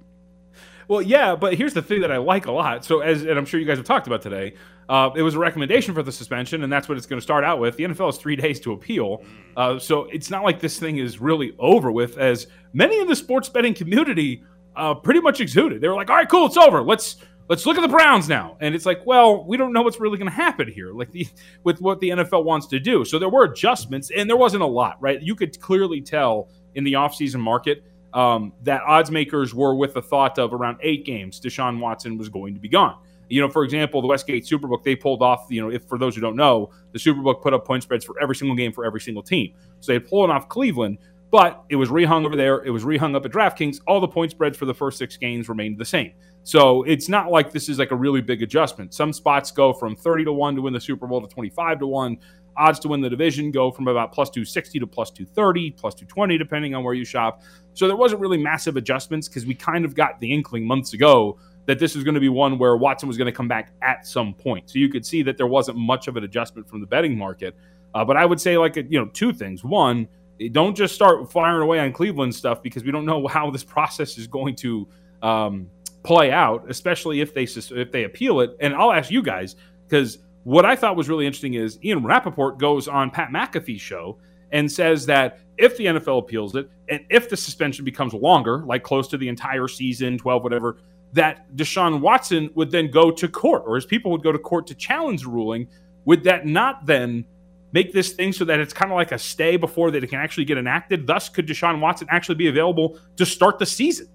Well, 0.88 1.03
yeah, 1.03 1.36
but 1.36 1.57
here's 1.57 1.74
the 1.74 1.82
thing 1.82 2.01
that 2.01 2.11
I 2.11 2.16
like 2.16 2.47
a 2.47 2.53
lot. 2.53 2.86
So, 2.86 3.01
as 3.01 3.20
and 3.20 3.32
I'm 3.32 3.45
sure 3.45 3.61
you 3.61 3.66
guys 3.66 3.76
have 3.76 3.84
talked 3.84 4.07
about 4.07 4.22
today, 4.22 4.55
uh, 4.88 5.11
it 5.14 5.20
was 5.20 5.34
a 5.34 5.38
recommendation 5.38 5.93
for 5.93 6.03
the 6.03 6.11
suspension, 6.11 6.62
and 6.62 6.72
that's 6.72 6.88
what 6.88 6.97
it's 6.97 7.07
going 7.07 7.18
to 7.18 7.22
start 7.22 7.45
out 7.45 7.61
with. 7.61 7.76
The 7.76 7.84
NFL 7.84 8.07
has 8.07 8.16
three 8.16 8.34
days 8.34 8.59
to 8.61 8.72
appeal, 8.72 9.22
uh, 9.59 9.78
so 9.78 10.05
it's 10.05 10.30
not 10.30 10.43
like 10.43 10.59
this 10.59 10.78
thing 10.78 10.97
is 10.97 11.20
really 11.20 11.53
over 11.59 11.93
with. 11.93 12.16
As 12.16 12.47
many 12.72 12.99
in 12.99 13.07
the 13.07 13.16
sports 13.16 13.51
betting 13.51 13.74
community 13.74 14.43
uh, 14.74 14.95
pretty 14.95 15.20
much 15.20 15.43
exuded, 15.43 15.82
they 15.82 15.88
were 15.88 15.95
like, 15.95 16.09
"All 16.09 16.16
right, 16.16 16.28
cool, 16.28 16.47
it's 16.47 16.57
over. 16.57 16.80
Let's 16.80 17.16
let's 17.49 17.66
look 17.66 17.76
at 17.76 17.82
the 17.82 17.88
Browns 17.88 18.28
now." 18.28 18.57
And 18.61 18.74
it's 18.74 18.86
like, 18.86 19.05
well, 19.05 19.45
we 19.45 19.57
don't 19.57 19.72
know 19.72 19.82
what's 19.82 20.01
really 20.01 20.18
going 20.18 20.30
to 20.30 20.34
happen 20.34 20.68
here, 20.68 20.93
like 20.93 21.11
the 21.11 21.26
with 21.64 21.80
what 21.80 22.01
the 22.01 22.11
NFL 22.11 22.45
wants 22.45 22.66
to 22.68 22.78
do. 22.78 23.05
So 23.05 23.18
there 23.18 23.28
were 23.28 23.45
adjustments, 23.45 24.11
and 24.11 24.28
there 24.28 24.36
wasn't 24.36 24.62
a 24.62 24.66
lot, 24.66 24.97
right? 25.01 25.20
You 25.20 25.34
could 25.34 25.59
clearly 25.61 26.01
tell 26.01 26.49
in 26.74 26.84
the 26.84 26.95
offseason 26.95 27.40
market 27.40 27.84
um, 28.14 28.53
that 28.62 28.82
odds 28.82 29.11
makers 29.11 29.55
were 29.55 29.74
with 29.74 29.95
the 29.95 30.03
thought 30.03 30.38
of 30.38 30.53
around 30.53 30.78
eight 30.82 31.05
games, 31.05 31.40
Deshaun 31.40 31.80
Watson 31.80 32.18
was 32.18 32.28
going 32.28 32.55
to 32.55 32.61
be 32.61 32.68
gone. 32.68 32.99
You 33.28 33.40
know, 33.40 33.49
for 33.49 33.64
example, 33.64 34.03
the 34.03 34.09
Westgate 34.09 34.45
Superbook, 34.45 34.82
they 34.82 34.95
pulled 34.95 35.22
off, 35.22 35.47
you 35.49 35.62
know, 35.62 35.70
if 35.70 35.84
for 35.84 35.97
those 35.97 36.14
who 36.14 36.20
don't 36.20 36.36
know, 36.36 36.70
the 36.93 36.99
Superbook 36.99 37.40
put 37.40 37.55
up 37.55 37.64
point 37.64 37.82
spreads 37.82 38.05
for 38.05 38.20
every 38.20 38.36
single 38.36 38.55
game 38.55 38.72
for 38.72 38.84
every 38.84 39.01
single 39.01 39.22
team. 39.22 39.55
So 39.80 39.93
they 39.93 39.99
pulled 39.99 40.28
off 40.28 40.51
Cleveland, 40.51 40.99
but 41.33 41.64
it 41.70 41.76
was 41.76 41.89
rehung 41.89 42.26
over 42.26 42.37
there. 42.37 42.62
It 42.62 42.70
was 42.70 42.85
rehung 42.85 43.16
up 43.16 43.24
at 43.24 43.33
DraftKings. 43.33 43.80
All 43.87 44.01
the 44.01 44.07
point 44.07 44.30
spreads 44.30 44.57
for 44.57 44.66
the 44.66 44.74
first 44.74 44.99
six 44.99 45.16
games 45.16 45.49
remained 45.49 45.78
the 45.78 45.85
same. 45.85 46.12
So 46.45 46.83
it's 46.83 47.09
not 47.09 47.30
like 47.30 47.51
this 47.51 47.70
is 47.70 47.78
like 47.78 47.91
a 47.91 47.97
really 47.97 48.20
big 48.20 48.43
adjustment. 48.43 48.93
Some 48.93 49.14
spots 49.14 49.51
go 49.51 49.72
from 49.72 49.97
30 49.97 50.26
to 50.26 50.33
1 50.33 50.57
to 50.57 50.61
win 50.61 50.74
the 50.74 50.80
Super 50.80 51.07
Bowl 51.07 51.22
to 51.22 51.26
25 51.26 51.78
to 51.78 51.87
1. 51.87 52.18
Odds 52.59 52.78
to 52.80 52.89
win 52.89 53.01
the 53.01 53.09
division 53.09 53.51
go 53.51 53.70
from 53.70 53.89
about 53.89 54.12
plus 54.12 54.28
260 54.28 54.80
to 54.80 54.87
plus 54.87 55.11
230, 55.11 55.70
plus 55.70 55.95
220, 55.95 56.37
depending 56.37 56.74
on 56.74 56.85
where 56.85 56.93
you 56.93 57.05
shop. 57.05 57.41
So 57.72 57.87
there 57.87 57.97
wasn't 57.97 58.20
really 58.20 58.37
massive 58.37 58.76
adjustments 58.76 59.26
because 59.26 59.47
we 59.47 59.55
kind 59.55 59.87
of 59.87 59.95
got 59.95 60.20
the 60.20 60.30
inkling 60.30 60.66
months 60.66 60.93
ago 60.93 61.39
that 61.64 61.78
this 61.78 61.95
was 61.95 62.05
going 62.05 62.14
to 62.14 62.20
be 62.20 62.28
one 62.28 62.59
where 62.59 62.76
Watson 62.76 63.09
was 63.09 63.16
going 63.16 63.26
to 63.26 63.33
come 63.33 63.49
back 63.49 63.72
at 63.80 64.07
some 64.07 64.35
point. 64.35 64.68
So 64.68 64.78
you 64.78 64.91
could 64.91 65.07
see 65.07 65.22
that 65.22 65.39
there 65.39 65.47
wasn't 65.47 65.78
much 65.78 66.09
of 66.09 66.18
an 66.18 66.24
adjustment 66.24 66.68
from 66.68 66.80
the 66.83 66.87
betting 66.87 67.16
market. 67.16 67.57
Uh, 67.95 68.05
but 68.05 68.18
I 68.18 68.26
would 68.26 68.41
say, 68.41 68.59
like, 68.59 68.76
you 68.76 68.99
know, 68.99 69.07
two 69.07 69.33
things. 69.33 69.64
One, 69.64 70.09
don't 70.49 70.76
just 70.76 70.95
start 70.95 71.30
firing 71.30 71.62
away 71.62 71.78
on 71.80 71.93
Cleveland 71.93 72.34
stuff 72.34 72.62
because 72.62 72.84
we 72.84 72.90
don't 72.90 73.07
know 73.07 73.26
how 73.26 73.51
this 73.51 73.64
process 73.64 74.18
is 74.18 74.26
going 74.26 74.55
to 74.57 74.88
um, 75.22 75.70
play 76.03 76.30
out, 76.30 76.64
especially 76.68 77.20
if 77.20 77.34
they 77.34 77.45
if 77.45 77.93
they 77.93 78.05
appeal 78.05 78.40
it. 78.40 78.57
And 78.61 78.74
I'll 78.74 78.93
ask 78.93 79.11
you 79.11 79.22
guys 79.22 79.57
because 79.88 80.18
what 80.45 80.64
I 80.64 80.74
thought 80.74 80.97
was 80.97 81.09
really 81.09 81.26
interesting 81.26 81.55
is 81.55 81.78
Ian 81.84 82.05
Rapoport 82.05 82.59
goes 82.59 82.88
on 82.88 83.11
Pat 83.11 83.30
McAfee's 83.30 83.80
show 83.80 84.18
and 84.51 84.70
says 84.70 85.07
that 85.07 85.40
if 85.59 85.76
the 85.76 85.86
NFL 85.86 86.18
appeals 86.18 86.55
it 86.57 86.68
and 86.88 87.05
if 87.11 87.28
the 87.28 87.36
suspension 87.36 87.84
becomes 87.84 88.12
longer, 88.12 88.64
like 88.66 88.82
close 88.82 89.09
to 89.09 89.16
the 89.16 89.28
entire 89.28 89.68
season, 89.68 90.18
12, 90.18 90.43
whatever, 90.43 90.78
that 91.12 91.55
Deshaun 91.57 92.01
Watson 92.01 92.51
would 92.55 92.70
then 92.70 92.90
go 92.90 93.11
to 93.11 93.28
court 93.28 93.64
or 93.66 93.76
his 93.76 93.86
people 93.86 94.11
would 94.11 94.22
go 94.22 94.32
to 94.32 94.38
court 94.38 94.66
to 94.68 94.74
challenge 94.74 95.22
the 95.22 95.28
ruling. 95.28 95.68
Would 96.05 96.24
that 96.24 96.47
not 96.47 96.86
then 96.86 97.24
make 97.73 97.93
this 97.93 98.12
thing 98.12 98.33
so 98.33 98.45
that 98.45 98.61
it's 98.61 98.73
kind 98.73 98.91
of 98.91 98.97
like 98.97 99.12
a 99.12 99.18
stay 99.18 99.57
before 99.57 99.91
that 99.91 100.05
it 100.05 100.09
can 100.09 100.18
actually 100.20 100.45
get 100.45 100.59
enacted? 100.59 101.07
Thus, 101.07 101.29
could 101.29 101.47
Deshaun 101.47 101.81
Watson 101.81 102.07
actually 102.11 102.37
be 102.37 102.49
available 102.49 102.99
to 103.16 103.27
start 103.27 103.59
the 103.59 103.66
season? 103.66 104.09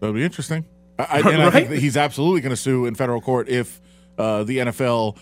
That'd 0.00 0.14
be 0.14 0.24
interesting. 0.24 0.64
I, 0.98 1.04
I, 1.04 1.18
and 1.32 1.42
I 1.42 1.50
think 1.50 1.68
that 1.70 1.78
he's 1.78 1.96
absolutely 1.96 2.40
going 2.40 2.50
to 2.50 2.56
sue 2.56 2.86
in 2.86 2.94
federal 2.94 3.20
court 3.20 3.48
if 3.48 3.80
uh, 4.18 4.44
the 4.44 4.58
NFL, 4.58 5.16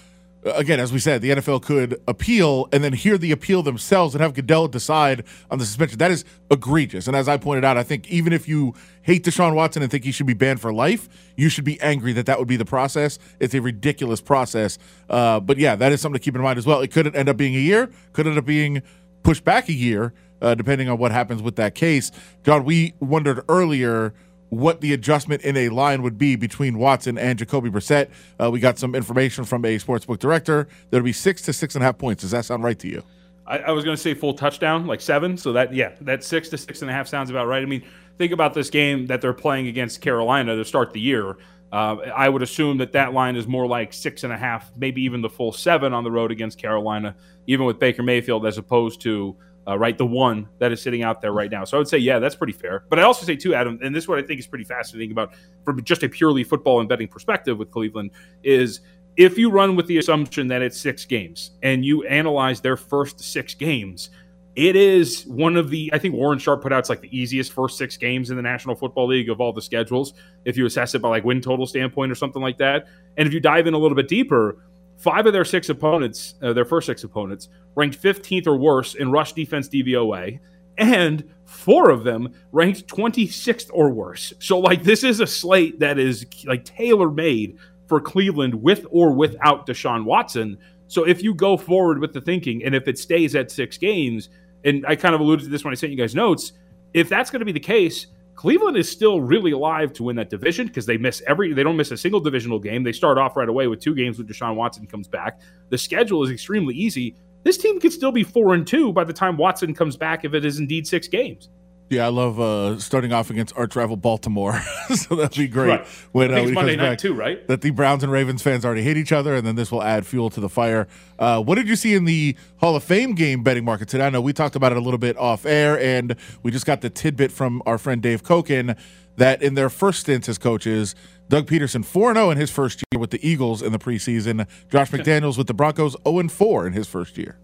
again, 0.55 0.79
as 0.79 0.93
we 0.93 0.99
said, 0.99 1.23
the 1.23 1.31
NFL 1.31 1.63
could 1.63 2.01
appeal 2.07 2.69
and 2.73 2.83
then 2.85 2.93
hear 2.93 3.19
the 3.19 3.33
appeal 3.33 3.63
themselves 3.63 4.15
and 4.15 4.23
have 4.23 4.35
Goodell 4.35 4.69
decide 4.69 5.25
on 5.51 5.59
the 5.59 5.67
suspension. 5.67 5.99
That 5.99 6.11
is 6.11 6.25
egregious. 6.51 7.07
And 7.07 7.17
as 7.17 7.29
I 7.29 7.37
pointed 7.37 7.65
out, 7.65 7.77
I 7.77 7.83
think 7.83 8.09
even 8.09 8.33
if 8.33 8.47
you 8.49 8.75
hate 9.03 9.25
Deshaun 9.25 9.55
Watson 9.55 9.83
and 9.83 9.91
think 9.91 10.05
he 10.05 10.13
should 10.13 10.27
be 10.27 10.35
banned 10.35 10.61
for 10.61 10.73
life, 10.73 11.09
you 11.37 11.49
should 11.49 11.65
be 11.65 11.81
angry 11.81 12.13
that 12.13 12.27
that 12.27 12.39
would 12.39 12.49
be 12.49 12.57
the 12.57 12.65
process. 12.65 13.19
It's 13.41 13.55
a 13.55 13.61
ridiculous 13.61 14.21
process. 14.21 14.79
Uh, 15.11 15.41
but 15.41 15.59
yeah, 15.59 15.75
that 15.77 15.93
is 15.93 16.01
something 16.01 16.19
to 16.19 16.25
keep 16.25 16.35
in 16.35 16.43
mind 16.43 16.59
as 16.59 16.67
well. 16.67 16.81
It 16.81 16.93
could 16.93 17.15
end 17.15 17.29
up 17.29 17.37
being 17.37 17.57
a 17.57 17.61
year, 17.61 17.91
could 18.13 18.27
end 18.27 18.39
up 18.39 18.47
being 18.47 18.83
pushed 19.23 19.45
back 19.45 19.69
a 19.69 19.73
year, 19.73 20.13
uh, 20.41 20.55
depending 20.55 20.89
on 20.89 20.99
what 20.99 21.11
happens 21.13 21.43
with 21.43 21.57
that 21.57 21.75
case. 21.75 22.13
John, 22.45 22.65
we 22.65 22.95
wondered 23.01 23.43
earlier 23.49 24.15
what 24.51 24.81
the 24.81 24.93
adjustment 24.93 25.43
in 25.43 25.57
a 25.57 25.69
line 25.69 26.03
would 26.03 26.19
be 26.19 26.37
between 26.37 26.79
Watson 26.79 27.19
and 27.19 27.39
Jacoby 27.39 27.71
Brissett. 27.71 28.09
Uh, 28.41 28.51
we 28.51 28.61
got 28.61 28.79
some 28.79 28.95
information 28.95 29.45
from 29.45 29.65
a 29.65 29.77
sportsbook 29.79 30.19
director. 30.19 30.69
There'll 30.91 31.05
be 31.05 31.13
six 31.13 31.43
to 31.43 31.53
six 31.53 31.75
and 31.75 31.83
a 31.83 31.87
half 31.87 31.99
points. 31.99 32.23
Does 32.23 32.31
that 32.31 32.45
sound 32.45 32.63
right 32.63 32.79
to 32.79 32.89
you? 32.89 33.03
I, 33.47 33.59
I 33.59 33.71
was 33.71 33.85
going 33.85 33.97
to 33.97 34.03
say 34.03 34.15
full 34.15 34.35
touchdown, 34.35 34.87
like 34.87 35.01
seven. 35.01 35.37
So 35.37 35.53
that 35.53 35.75
yeah, 35.75 35.93
that 36.03 36.25
six 36.25 36.49
to 36.51 36.59
six 36.59 36.83
and 36.83 36.91
a 36.91 36.95
half 36.95 37.09
sounds 37.09 37.31
about 37.31 37.47
right. 37.47 37.63
I 37.63 37.67
mean, 37.67 37.85
think 38.19 38.33
about 38.33 38.55
this 38.55 38.71
game 38.71 39.07
that 39.07 39.21
they're 39.21 39.33
playing 39.33 39.69
against 39.69 40.01
Carolina 40.01 40.57
to 40.57 40.65
start 40.65 40.93
the 40.93 41.01
year. 41.01 41.37
Uh, 41.73 41.97
I 42.15 42.29
would 42.29 42.43
assume 42.43 42.79
that 42.79 42.93
that 42.93 43.13
line 43.13 43.35
is 43.37 43.47
more 43.47 43.67
like 43.67 43.93
six 43.93 44.23
and 44.25 44.33
a 44.33 44.37
half, 44.37 44.71
maybe 44.77 45.03
even 45.03 45.21
the 45.21 45.29
full 45.29 45.53
seven 45.53 45.93
on 45.93 46.05
the 46.05 46.11
road 46.11 46.31
against 46.31 46.59
Carolina, 46.59 47.17
even 47.47 47.67
with 47.67 47.79
Baker 47.79 48.03
Mayfield, 48.03 48.47
as 48.47 48.57
opposed 48.57 49.01
to 49.03 49.37
uh, 49.67 49.77
right 49.79 49.99
the 49.99 50.07
one 50.07 50.49
that 50.59 50.73
is 50.73 50.81
sitting 50.81 51.03
out 51.03 51.21
there 51.21 51.33
right 51.33 51.51
now. 51.51 51.65
So 51.65 51.77
I 51.77 51.79
would 51.79 51.89
say 51.89 51.99
yeah, 51.99 52.19
that's 52.19 52.35
pretty 52.35 52.53
fair. 52.53 52.85
But 52.89 52.99
I 52.99 53.03
also 53.03 53.27
say 53.27 53.37
too, 53.37 53.55
Adam, 53.55 53.79
and 53.83 53.95
this 53.95 54.05
is 54.05 54.09
what 54.09 54.19
I 54.19 54.23
think 54.23 54.41
is 54.41 54.47
pretty 54.47 54.65
fascinating 54.65 55.13
about 55.13 55.35
from 55.65 55.83
just 55.85 56.03
a 56.03 56.09
purely 56.09 56.45
football 56.45 56.81
and 56.81 56.89
betting 56.89 57.09
perspective 57.09 57.59
with 57.59 57.71
Cleveland 57.71 58.11
is 58.43 58.81
if 59.17 59.39
you 59.39 59.51
run 59.51 59.77
with 59.77 59.87
the 59.87 59.99
assumption 59.99 60.47
that 60.49 60.63
it's 60.63 60.79
six 60.79 61.05
games 61.05 61.53
and 61.63 61.85
you 61.85 62.05
analyze 62.05 62.61
their 62.61 62.77
first 62.77 63.21
six 63.21 63.55
games, 63.55 64.11
it 64.55 64.77
is 64.77 65.27
one 65.27 65.57
of 65.57 65.69
the 65.69 65.91
I 65.93 65.99
think 65.99 66.15
Warren 66.15 66.39
Sharp 66.39 66.63
put 66.63 66.73
out 66.73 66.81
it's 66.81 66.89
like 66.89 67.01
the 67.01 67.17
easiest 67.17 67.53
first 67.53 67.77
six 67.77 67.97
games 67.97 68.31
in 68.31 68.37
the 68.37 68.43
National 68.43 68.75
Football 68.75 69.09
League 69.09 69.29
of 69.29 69.41
all 69.41 69.53
the 69.53 69.63
schedules 69.63 70.15
if 70.45 70.57
you 70.57 70.65
assess 70.67 70.95
it 70.95 71.03
by 71.03 71.09
like 71.09 71.25
win 71.25 71.41
total 71.41 71.67
standpoint 71.67 72.13
or 72.13 72.15
something 72.15 72.43
like 72.43 72.59
that. 72.59 72.87
And 73.17 73.27
if 73.27 73.35
you 73.35 73.41
dive 73.41 73.67
in 73.67 73.75
a 73.75 73.79
little 73.79 73.97
bit 73.97 74.09
deeper, 74.09 74.59
five 74.97 75.27
of 75.27 75.33
their 75.33 75.45
six 75.45 75.69
opponents, 75.69 76.35
uh, 76.43 76.53
their 76.53 76.65
first 76.65 76.87
six 76.87 77.05
opponents, 77.05 77.49
ranked 77.75 78.01
15th 78.01 78.47
or 78.47 78.57
worse 78.57 78.95
in 78.95 79.11
rush 79.11 79.33
defense 79.33 79.69
DVOA, 79.69 80.39
and 80.79 81.25
four 81.45 81.91
of 81.91 82.05
them 82.05 82.33
ranked 82.53 82.87
26th 82.87 83.71
or 83.73 83.91
worse. 83.91 84.33
So 84.39 84.59
like 84.59 84.83
this 84.83 85.05
is 85.05 85.21
a 85.21 85.27
slate 85.27 85.81
that 85.81 85.99
is 85.99 86.27
like 86.45 86.65
tailor 86.65 87.11
made 87.11 87.59
for 87.87 88.01
Cleveland 88.01 88.55
with 88.55 88.87
or 88.91 89.13
without 89.13 89.67
Deshaun 89.67 90.05
Watson. 90.05 90.59
So 90.89 91.07
if 91.07 91.23
you 91.23 91.35
go 91.35 91.57
forward 91.57 91.99
with 91.99 92.13
the 92.13 92.21
thinking, 92.21 92.65
and 92.65 92.75
if 92.75 92.89
it 92.89 92.99
stays 92.99 93.35
at 93.35 93.51
six 93.51 93.79
games, 93.79 94.29
and 94.65 94.85
I 94.87 94.97
kind 94.97 95.15
of 95.15 95.21
alluded 95.21 95.45
to 95.45 95.51
this 95.51 95.65
when 95.65 95.73
I 95.73 95.77
sent 95.77 95.93
you 95.93 95.99
guys 95.99 96.15
notes, 96.15 96.53
if 96.95 97.09
that's 97.09 97.31
going 97.31 97.41
to 97.41 97.47
be 97.47 97.53
the 97.53 97.61
case, 97.61 98.07
Cleveland 98.37 98.77
is 98.77 98.89
still 98.89 99.23
really 99.23 99.53
alive 99.53 99.95
to 99.95 100.03
win 100.05 100.17
that 100.17 100.29
division 100.29 100.67
because 100.67 100.85
they 100.85 100.99
miss 100.99 101.23
every 101.27 101.55
they 101.55 101.63
don't 101.63 101.77
miss 101.77 101.91
a 101.91 101.97
single 101.97 102.21
divisional 102.21 102.59
game. 102.59 102.85
They 102.85 102.93
start 102.93 103.17
off 103.17 103.35
right 103.35 103.49
away 103.49 103.67
with 103.67 103.81
two 103.81 103.95
games 103.95 104.19
when 104.19 104.27
Deshaun 104.27 104.57
Watson 104.57 104.87
comes 104.87 105.09
back. 105.09 105.41
The 105.71 105.79
schedule 105.79 106.23
is 106.23 106.31
extremely 106.31 106.75
easy. 106.75 107.17
This 107.45 107.57
team 107.57 107.81
could 107.81 107.93
still 107.93 108.13
be 108.13 108.23
four 108.23 108.55
and 108.55 108.67
two 108.67 108.93
by 108.93 109.05
the 109.05 109.13
time 109.13 109.39
Watson 109.39 109.75
comes 109.75 109.97
back 109.97 110.25
if 110.25 110.35
it 110.35 110.45
is 110.45 110.59
indeed 110.59 110.87
six 110.87 111.09
games. 111.09 111.49
Yeah, 111.89 112.07
I 112.07 112.09
love 112.09 112.41
uh, 112.41 112.81
starting 112.81 113.13
off 113.13 113.31
against 113.31 113.57
arch 113.57 113.77
rival 113.77 113.97
Baltimore, 113.97 114.61
so 114.95 115.15
that'd 115.15 115.39
be 115.39 115.47
great. 115.47 115.69
Right. 115.69 115.87
When, 116.11 116.35
uh, 116.35 116.39
it's 116.39 116.51
Monday 116.51 116.75
night 116.75 116.91
back. 116.91 116.99
too, 116.99 117.15
right? 117.15 117.47
That 117.47 117.61
the 117.61 117.71
Browns 117.71 118.03
and 118.03 118.11
Ravens 118.11 118.43
fans 118.43 118.65
already 118.65 118.83
hate 118.83 118.97
each 118.97 119.13
other, 119.13 119.37
and 119.37 119.47
then 119.47 119.55
this 119.55 119.71
will 119.71 119.85
add 119.85 120.05
fuel 120.05 120.29
to 120.31 120.41
the 120.41 120.49
fire. 120.49 120.89
Uh, 121.17 121.41
what 121.41 121.55
did 121.55 121.69
you 121.69 121.77
see 121.77 121.95
in 121.95 122.05
the 122.05 122.37
Hall 122.57 122.75
of 122.75 122.83
Fame 122.83 123.15
game 123.15 123.45
betting 123.45 123.65
market 123.65 123.89
today? 123.89 124.05
I 124.05 124.11
know 124.11 124.21
we 124.21 124.33
talked 124.33 124.57
about 124.57 124.73
it 124.73 124.79
a 124.79 124.81
little 124.81 124.99
bit 124.99 125.17
off 125.17 125.47
air, 125.47 125.79
and 125.79 126.17
we 126.43 126.51
just 126.51 126.67
got 126.67 126.81
the 126.81 126.91
tidbit 126.91 127.31
from 127.31 127.63
our 127.67 127.79
friend 127.79 128.03
Dave 128.03 128.25
Koken 128.25 128.77
that 129.15 129.41
in 129.41 129.55
their 129.55 129.71
first 129.71 130.01
stints 130.01 130.29
as 130.29 130.39
coaches, 130.39 130.95
Doug 131.29 131.47
Pederson 131.47 131.85
4 131.85 132.15
0 132.15 132.31
in 132.31 132.39
his 132.39 132.51
first 132.51 132.83
year 132.93 133.01
with 133.01 133.11
the 133.11 133.27
Eagles 133.27 133.63
in 133.63 133.71
the 133.71 133.79
preseason, 133.79 134.47
Josh 134.71 134.91
McDaniels 134.91 135.39
with 135.39 135.47
the 135.47 135.55
Broncos 135.55 135.97
0 136.07 136.29
4 136.29 136.67
in 136.67 136.73
his 136.73 136.89
first 136.89 137.17
year. 137.17 137.39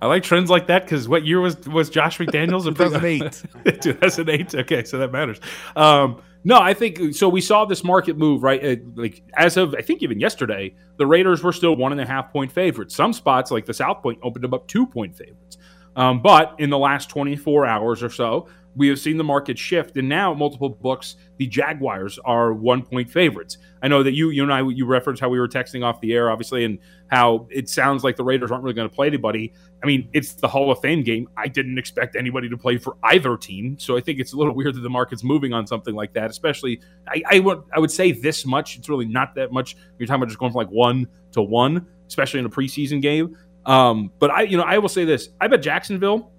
I 0.00 0.06
like 0.06 0.22
trends 0.22 0.50
like 0.50 0.66
that 0.66 0.84
because 0.84 1.08
what 1.08 1.26
year 1.26 1.40
was 1.40 1.58
was 1.66 1.90
Josh 1.90 2.18
McDaniels? 2.18 2.64
2008. 2.76 3.80
2008. 3.82 4.54
Okay, 4.54 4.84
so 4.84 4.98
that 4.98 5.12
matters. 5.12 5.40
Um, 5.74 6.22
no, 6.44 6.60
I 6.60 6.74
think 6.74 7.14
so. 7.14 7.28
We 7.28 7.40
saw 7.40 7.64
this 7.64 7.82
market 7.82 8.16
move 8.16 8.42
right. 8.42 8.64
Uh, 8.64 8.76
like 8.94 9.22
as 9.36 9.56
of 9.56 9.74
I 9.74 9.82
think 9.82 10.02
even 10.02 10.20
yesterday, 10.20 10.74
the 10.96 11.06
Raiders 11.06 11.42
were 11.42 11.52
still 11.52 11.74
one 11.76 11.92
and 11.92 12.00
a 12.00 12.06
half 12.06 12.32
point 12.32 12.52
favorites. 12.52 12.94
Some 12.94 13.12
spots 13.12 13.50
like 13.50 13.66
the 13.66 13.74
South 13.74 14.02
Point 14.02 14.18
opened 14.22 14.44
them 14.44 14.54
up 14.54 14.68
two 14.68 14.86
point 14.86 15.16
favorites. 15.16 15.58
Um, 15.96 16.20
but 16.20 16.54
in 16.58 16.68
the 16.68 16.78
last 16.78 17.08
24 17.08 17.64
hours 17.64 18.02
or 18.02 18.10
so, 18.10 18.48
we 18.76 18.88
have 18.88 18.98
seen 18.98 19.16
the 19.16 19.24
market 19.24 19.58
shift, 19.58 19.96
and 19.96 20.08
now 20.08 20.34
multiple 20.34 20.68
books, 20.68 21.16
the 21.38 21.46
Jaguars 21.46 22.18
are 22.24 22.52
one 22.52 22.82
point 22.82 23.10
favorites. 23.10 23.56
I 23.82 23.88
know 23.88 24.02
that 24.02 24.12
you, 24.12 24.30
you 24.30 24.42
and 24.42 24.52
I, 24.52 24.60
you 24.62 24.84
referenced 24.84 25.20
how 25.20 25.28
we 25.28 25.38
were 25.38 25.48
texting 25.48 25.84
off 25.84 26.00
the 26.00 26.12
air, 26.12 26.30
obviously, 26.30 26.64
and 26.64 26.78
how 27.08 27.46
it 27.50 27.68
sounds 27.68 28.04
like 28.04 28.16
the 28.16 28.24
Raiders 28.24 28.50
aren't 28.50 28.64
really 28.64 28.74
going 28.74 28.88
to 28.88 28.94
play 28.94 29.06
anybody. 29.06 29.52
I 29.82 29.86
mean, 29.86 30.08
it's 30.12 30.34
the 30.34 30.48
Hall 30.48 30.70
of 30.70 30.80
Fame 30.80 31.02
game. 31.02 31.28
I 31.36 31.48
didn't 31.48 31.78
expect 31.78 32.16
anybody 32.16 32.48
to 32.50 32.56
play 32.58 32.76
for 32.76 32.96
either 33.02 33.36
team, 33.36 33.78
so 33.78 33.96
I 33.96 34.00
think 34.00 34.20
it's 34.20 34.34
a 34.34 34.36
little 34.36 34.54
weird 34.56 34.74
that 34.74 34.80
the 34.80 34.90
market's 34.90 35.24
moving 35.24 35.52
on 35.52 35.66
something 35.66 35.94
like 35.94 36.12
that. 36.12 36.30
Especially, 36.30 36.80
I, 37.08 37.22
I 37.30 37.38
would, 37.40 37.62
I 37.74 37.78
would 37.78 37.90
say 37.90 38.12
this 38.12 38.44
much. 38.44 38.76
It's 38.76 38.88
really 38.88 39.06
not 39.06 39.34
that 39.36 39.52
much. 39.52 39.76
You're 39.98 40.06
talking 40.06 40.22
about 40.22 40.28
just 40.28 40.38
going 40.38 40.52
from 40.52 40.58
like 40.58 40.70
one 40.70 41.08
to 41.32 41.42
one, 41.42 41.86
especially 42.08 42.40
in 42.40 42.46
a 42.46 42.50
preseason 42.50 43.00
game. 43.00 43.36
Um, 43.64 44.12
but 44.18 44.30
I, 44.30 44.42
you 44.42 44.56
know, 44.56 44.64
I 44.64 44.78
will 44.78 44.88
say 44.88 45.04
this: 45.04 45.30
I 45.40 45.48
bet 45.48 45.62
Jacksonville. 45.62 46.32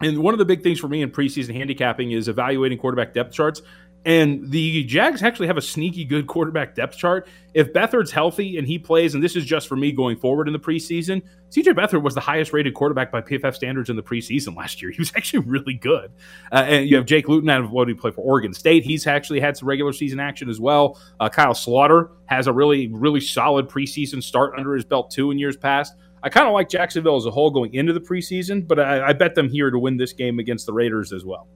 And 0.00 0.18
one 0.18 0.34
of 0.34 0.38
the 0.38 0.44
big 0.44 0.62
things 0.62 0.80
for 0.80 0.88
me 0.88 1.02
in 1.02 1.10
preseason 1.10 1.54
handicapping 1.54 2.12
is 2.12 2.28
evaluating 2.28 2.78
quarterback 2.78 3.14
depth 3.14 3.32
charts. 3.32 3.62
And 4.06 4.50
the 4.50 4.84
Jags 4.84 5.22
actually 5.22 5.46
have 5.46 5.56
a 5.56 5.62
sneaky 5.62 6.04
good 6.04 6.26
quarterback 6.26 6.74
depth 6.74 6.96
chart. 6.96 7.26
If 7.54 7.72
Beathard's 7.72 8.10
healthy 8.10 8.58
and 8.58 8.66
he 8.66 8.78
plays, 8.78 9.14
and 9.14 9.22
this 9.22 9.34
is 9.34 9.44
just 9.44 9.66
for 9.66 9.76
me 9.76 9.92
going 9.92 10.16
forward 10.16 10.46
in 10.46 10.52
the 10.52 10.58
preseason, 10.58 11.22
CJ 11.50 11.74
Beathard 11.74 12.02
was 12.02 12.14
the 12.14 12.20
highest 12.20 12.52
rated 12.52 12.74
quarterback 12.74 13.10
by 13.10 13.22
PFF 13.22 13.54
standards 13.54 13.88
in 13.88 13.96
the 13.96 14.02
preseason 14.02 14.56
last 14.58 14.82
year. 14.82 14.90
He 14.90 15.00
was 15.00 15.12
actually 15.16 15.40
really 15.40 15.74
good. 15.74 16.12
Uh, 16.52 16.64
and 16.66 16.88
you 16.88 16.96
have 16.96 17.06
Jake 17.06 17.28
Luton 17.28 17.48
out 17.48 17.62
of 17.62 17.70
what 17.70 17.88
he 17.88 17.94
played 17.94 18.14
for 18.14 18.22
Oregon 18.22 18.52
State. 18.52 18.84
He's 18.84 19.06
actually 19.06 19.40
had 19.40 19.56
some 19.56 19.68
regular 19.68 19.92
season 19.92 20.20
action 20.20 20.50
as 20.50 20.60
well. 20.60 21.00
Uh, 21.18 21.28
Kyle 21.28 21.54
Sloter 21.54 22.10
has 22.26 22.46
a 22.46 22.52
really, 22.52 22.88
really 22.88 23.20
solid 23.20 23.68
preseason 23.68 24.22
start 24.22 24.54
under 24.58 24.74
his 24.74 24.84
belt 24.84 25.10
too 25.12 25.30
in 25.30 25.38
years 25.38 25.56
past. 25.56 25.94
I 26.24 26.30
kind 26.30 26.48
of 26.48 26.54
like 26.54 26.70
Jacksonville 26.70 27.16
as 27.16 27.26
a 27.26 27.30
whole 27.30 27.50
going 27.50 27.74
into 27.74 27.92
the 27.92 28.00
preseason, 28.00 28.66
but 28.66 28.80
I, 28.80 29.08
I 29.08 29.12
bet 29.12 29.34
them 29.34 29.50
here 29.50 29.70
to 29.70 29.78
win 29.78 29.98
this 29.98 30.14
game 30.14 30.38
against 30.38 30.64
the 30.64 30.72
Raiders 30.72 31.12
as 31.12 31.22
well. 31.22 31.46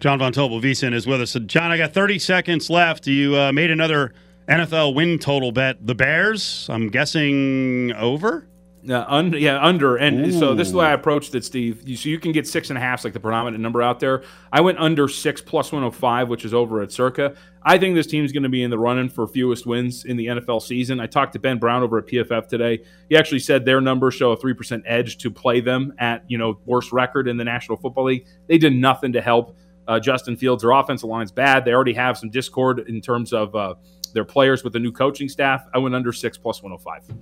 Jon 0.00 0.18
Von 0.18 0.32
Tobel, 0.32 0.60
VSIN, 0.60 0.92
is 0.92 1.06
with 1.06 1.22
us. 1.22 1.30
So, 1.30 1.40
Jon, 1.40 1.70
I 1.70 1.78
got 1.78 1.94
30 1.94 2.18
seconds 2.18 2.68
left. 2.68 3.06
You 3.06 3.34
uh, 3.36 3.52
made 3.52 3.70
another 3.70 4.12
NFL 4.48 4.94
win 4.94 5.18
total 5.18 5.50
bet. 5.50 5.86
The 5.86 5.94
Bears, 5.94 6.68
I'm 6.68 6.88
guessing 6.88 7.92
over? 7.94 8.46
Yeah, 8.84 9.04
un, 9.06 9.32
yeah, 9.34 9.64
under. 9.64 9.96
And 9.96 10.34
so 10.34 10.54
this 10.54 10.66
is 10.66 10.72
the 10.72 10.78
way 10.78 10.86
I 10.86 10.92
approached 10.92 11.34
it, 11.36 11.44
Steve. 11.44 11.88
You, 11.88 11.96
so 11.96 12.08
you 12.08 12.18
can 12.18 12.32
get 12.32 12.48
six 12.48 12.68
and 12.68 12.76
a 12.76 12.80
half, 12.80 13.04
like 13.04 13.12
the 13.12 13.20
predominant 13.20 13.62
number 13.62 13.80
out 13.80 14.00
there. 14.00 14.24
I 14.52 14.60
went 14.60 14.78
under 14.78 15.06
six 15.06 15.40
plus 15.40 15.70
105, 15.70 16.28
which 16.28 16.44
is 16.44 16.52
over 16.52 16.82
at 16.82 16.90
Circa. 16.90 17.34
I 17.62 17.78
think 17.78 17.94
this 17.94 18.08
team's 18.08 18.32
going 18.32 18.42
to 18.42 18.48
be 18.48 18.64
in 18.64 18.70
the 18.70 18.78
running 18.78 19.08
for 19.08 19.28
fewest 19.28 19.66
wins 19.66 20.04
in 20.04 20.16
the 20.16 20.26
NFL 20.26 20.62
season. 20.62 20.98
I 20.98 21.06
talked 21.06 21.32
to 21.34 21.38
Ben 21.38 21.58
Brown 21.58 21.84
over 21.84 21.98
at 21.98 22.06
PFF 22.06 22.48
today. 22.48 22.82
He 23.08 23.16
actually 23.16 23.38
said 23.38 23.64
their 23.64 23.80
numbers 23.80 24.14
show 24.14 24.32
a 24.32 24.36
3% 24.36 24.82
edge 24.84 25.18
to 25.18 25.30
play 25.30 25.60
them 25.60 25.92
at, 25.98 26.24
you 26.26 26.36
know, 26.36 26.58
worst 26.64 26.90
record 26.90 27.28
in 27.28 27.36
the 27.36 27.44
National 27.44 27.78
Football 27.78 28.06
League. 28.06 28.26
They 28.48 28.58
did 28.58 28.74
nothing 28.74 29.12
to 29.12 29.20
help 29.20 29.56
uh, 29.86 30.00
Justin 30.00 30.36
Fields. 30.36 30.62
Their 30.62 30.72
offensive 30.72 31.08
line's 31.08 31.30
bad. 31.30 31.64
They 31.64 31.72
already 31.72 31.94
have 31.94 32.18
some 32.18 32.30
discord 32.30 32.80
in 32.88 33.00
terms 33.00 33.32
of 33.32 33.54
uh, 33.54 33.74
their 34.12 34.24
players 34.24 34.64
with 34.64 34.72
the 34.72 34.80
new 34.80 34.90
coaching 34.90 35.28
staff. 35.28 35.64
I 35.72 35.78
went 35.78 35.94
under 35.94 36.12
six 36.12 36.36
plus 36.36 36.62
105. 36.64 37.16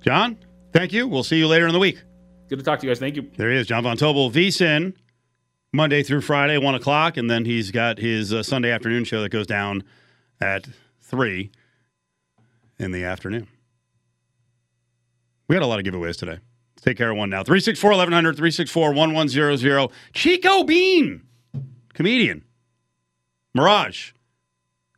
Jon, 0.00 0.38
thank 0.76 0.92
you. 0.92 1.08
We'll 1.08 1.24
see 1.24 1.38
you 1.38 1.48
later 1.48 1.66
in 1.66 1.72
the 1.72 1.78
week. 1.78 2.02
Good 2.48 2.58
to 2.58 2.64
talk 2.64 2.80
to 2.80 2.86
you 2.86 2.90
guys. 2.90 2.98
Thank 2.98 3.16
you. 3.16 3.30
There 3.36 3.50
he 3.50 3.56
is, 3.56 3.66
Jon 3.66 3.82
Von 3.82 3.96
Tobel, 3.96 4.30
VSIN, 4.30 4.94
Monday 5.72 6.02
through 6.02 6.20
Friday, 6.20 6.58
1 6.58 6.74
o'clock. 6.74 7.16
And 7.16 7.30
then 7.30 7.44
he's 7.44 7.70
got 7.70 7.98
his 7.98 8.32
uh, 8.32 8.42
Sunday 8.42 8.70
afternoon 8.70 9.04
show 9.04 9.22
that 9.22 9.30
goes 9.30 9.46
down 9.46 9.82
at 10.40 10.68
3 11.00 11.50
in 12.78 12.92
the 12.92 13.04
afternoon. 13.04 13.48
We 15.48 15.54
got 15.54 15.62
a 15.62 15.66
lot 15.66 15.78
of 15.78 15.84
giveaways 15.84 16.18
today. 16.18 16.38
Let's 16.76 16.84
take 16.84 16.98
care 16.98 17.10
of 17.10 17.16
one 17.16 17.30
now. 17.30 17.42
364 17.42 17.90
1100, 17.90 18.36
364 18.36 18.92
1100. 18.92 19.90
Chico 20.12 20.64
Bean, 20.64 21.22
comedian. 21.94 22.44
Mirage, 23.54 24.12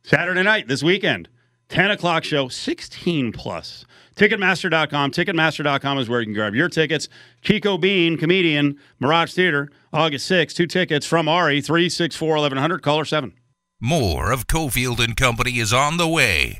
Saturday 0.03 0.43
night 0.43 0.67
this 0.67 0.83
weekend, 0.83 1.29
10 1.69 1.91
o'clock 1.91 2.23
show, 2.23 2.47
16 2.47 3.31
plus. 3.31 3.85
Ticketmaster.com. 4.15 5.11
Ticketmaster.com 5.11 5.97
is 5.99 6.09
where 6.09 6.19
you 6.19 6.25
can 6.25 6.33
grab 6.33 6.53
your 6.53 6.67
tickets. 6.67 7.07
Chico 7.41 7.77
Bean, 7.77 8.17
comedian, 8.17 8.77
Mirage 8.99 9.33
Theater, 9.33 9.69
August 9.93 10.29
6th. 10.29 10.55
Two 10.55 10.67
tickets 10.67 11.05
from 11.05 11.29
Ari, 11.29 11.61
364 11.61 12.35
1100, 12.35 12.81
caller 12.81 13.05
7. 13.05 13.33
More 13.79 14.31
of 14.31 14.47
Cofield 14.47 14.99
and 14.99 15.15
Company 15.15 15.59
is 15.59 15.71
on 15.71 15.95
the 15.95 16.07
way 16.07 16.57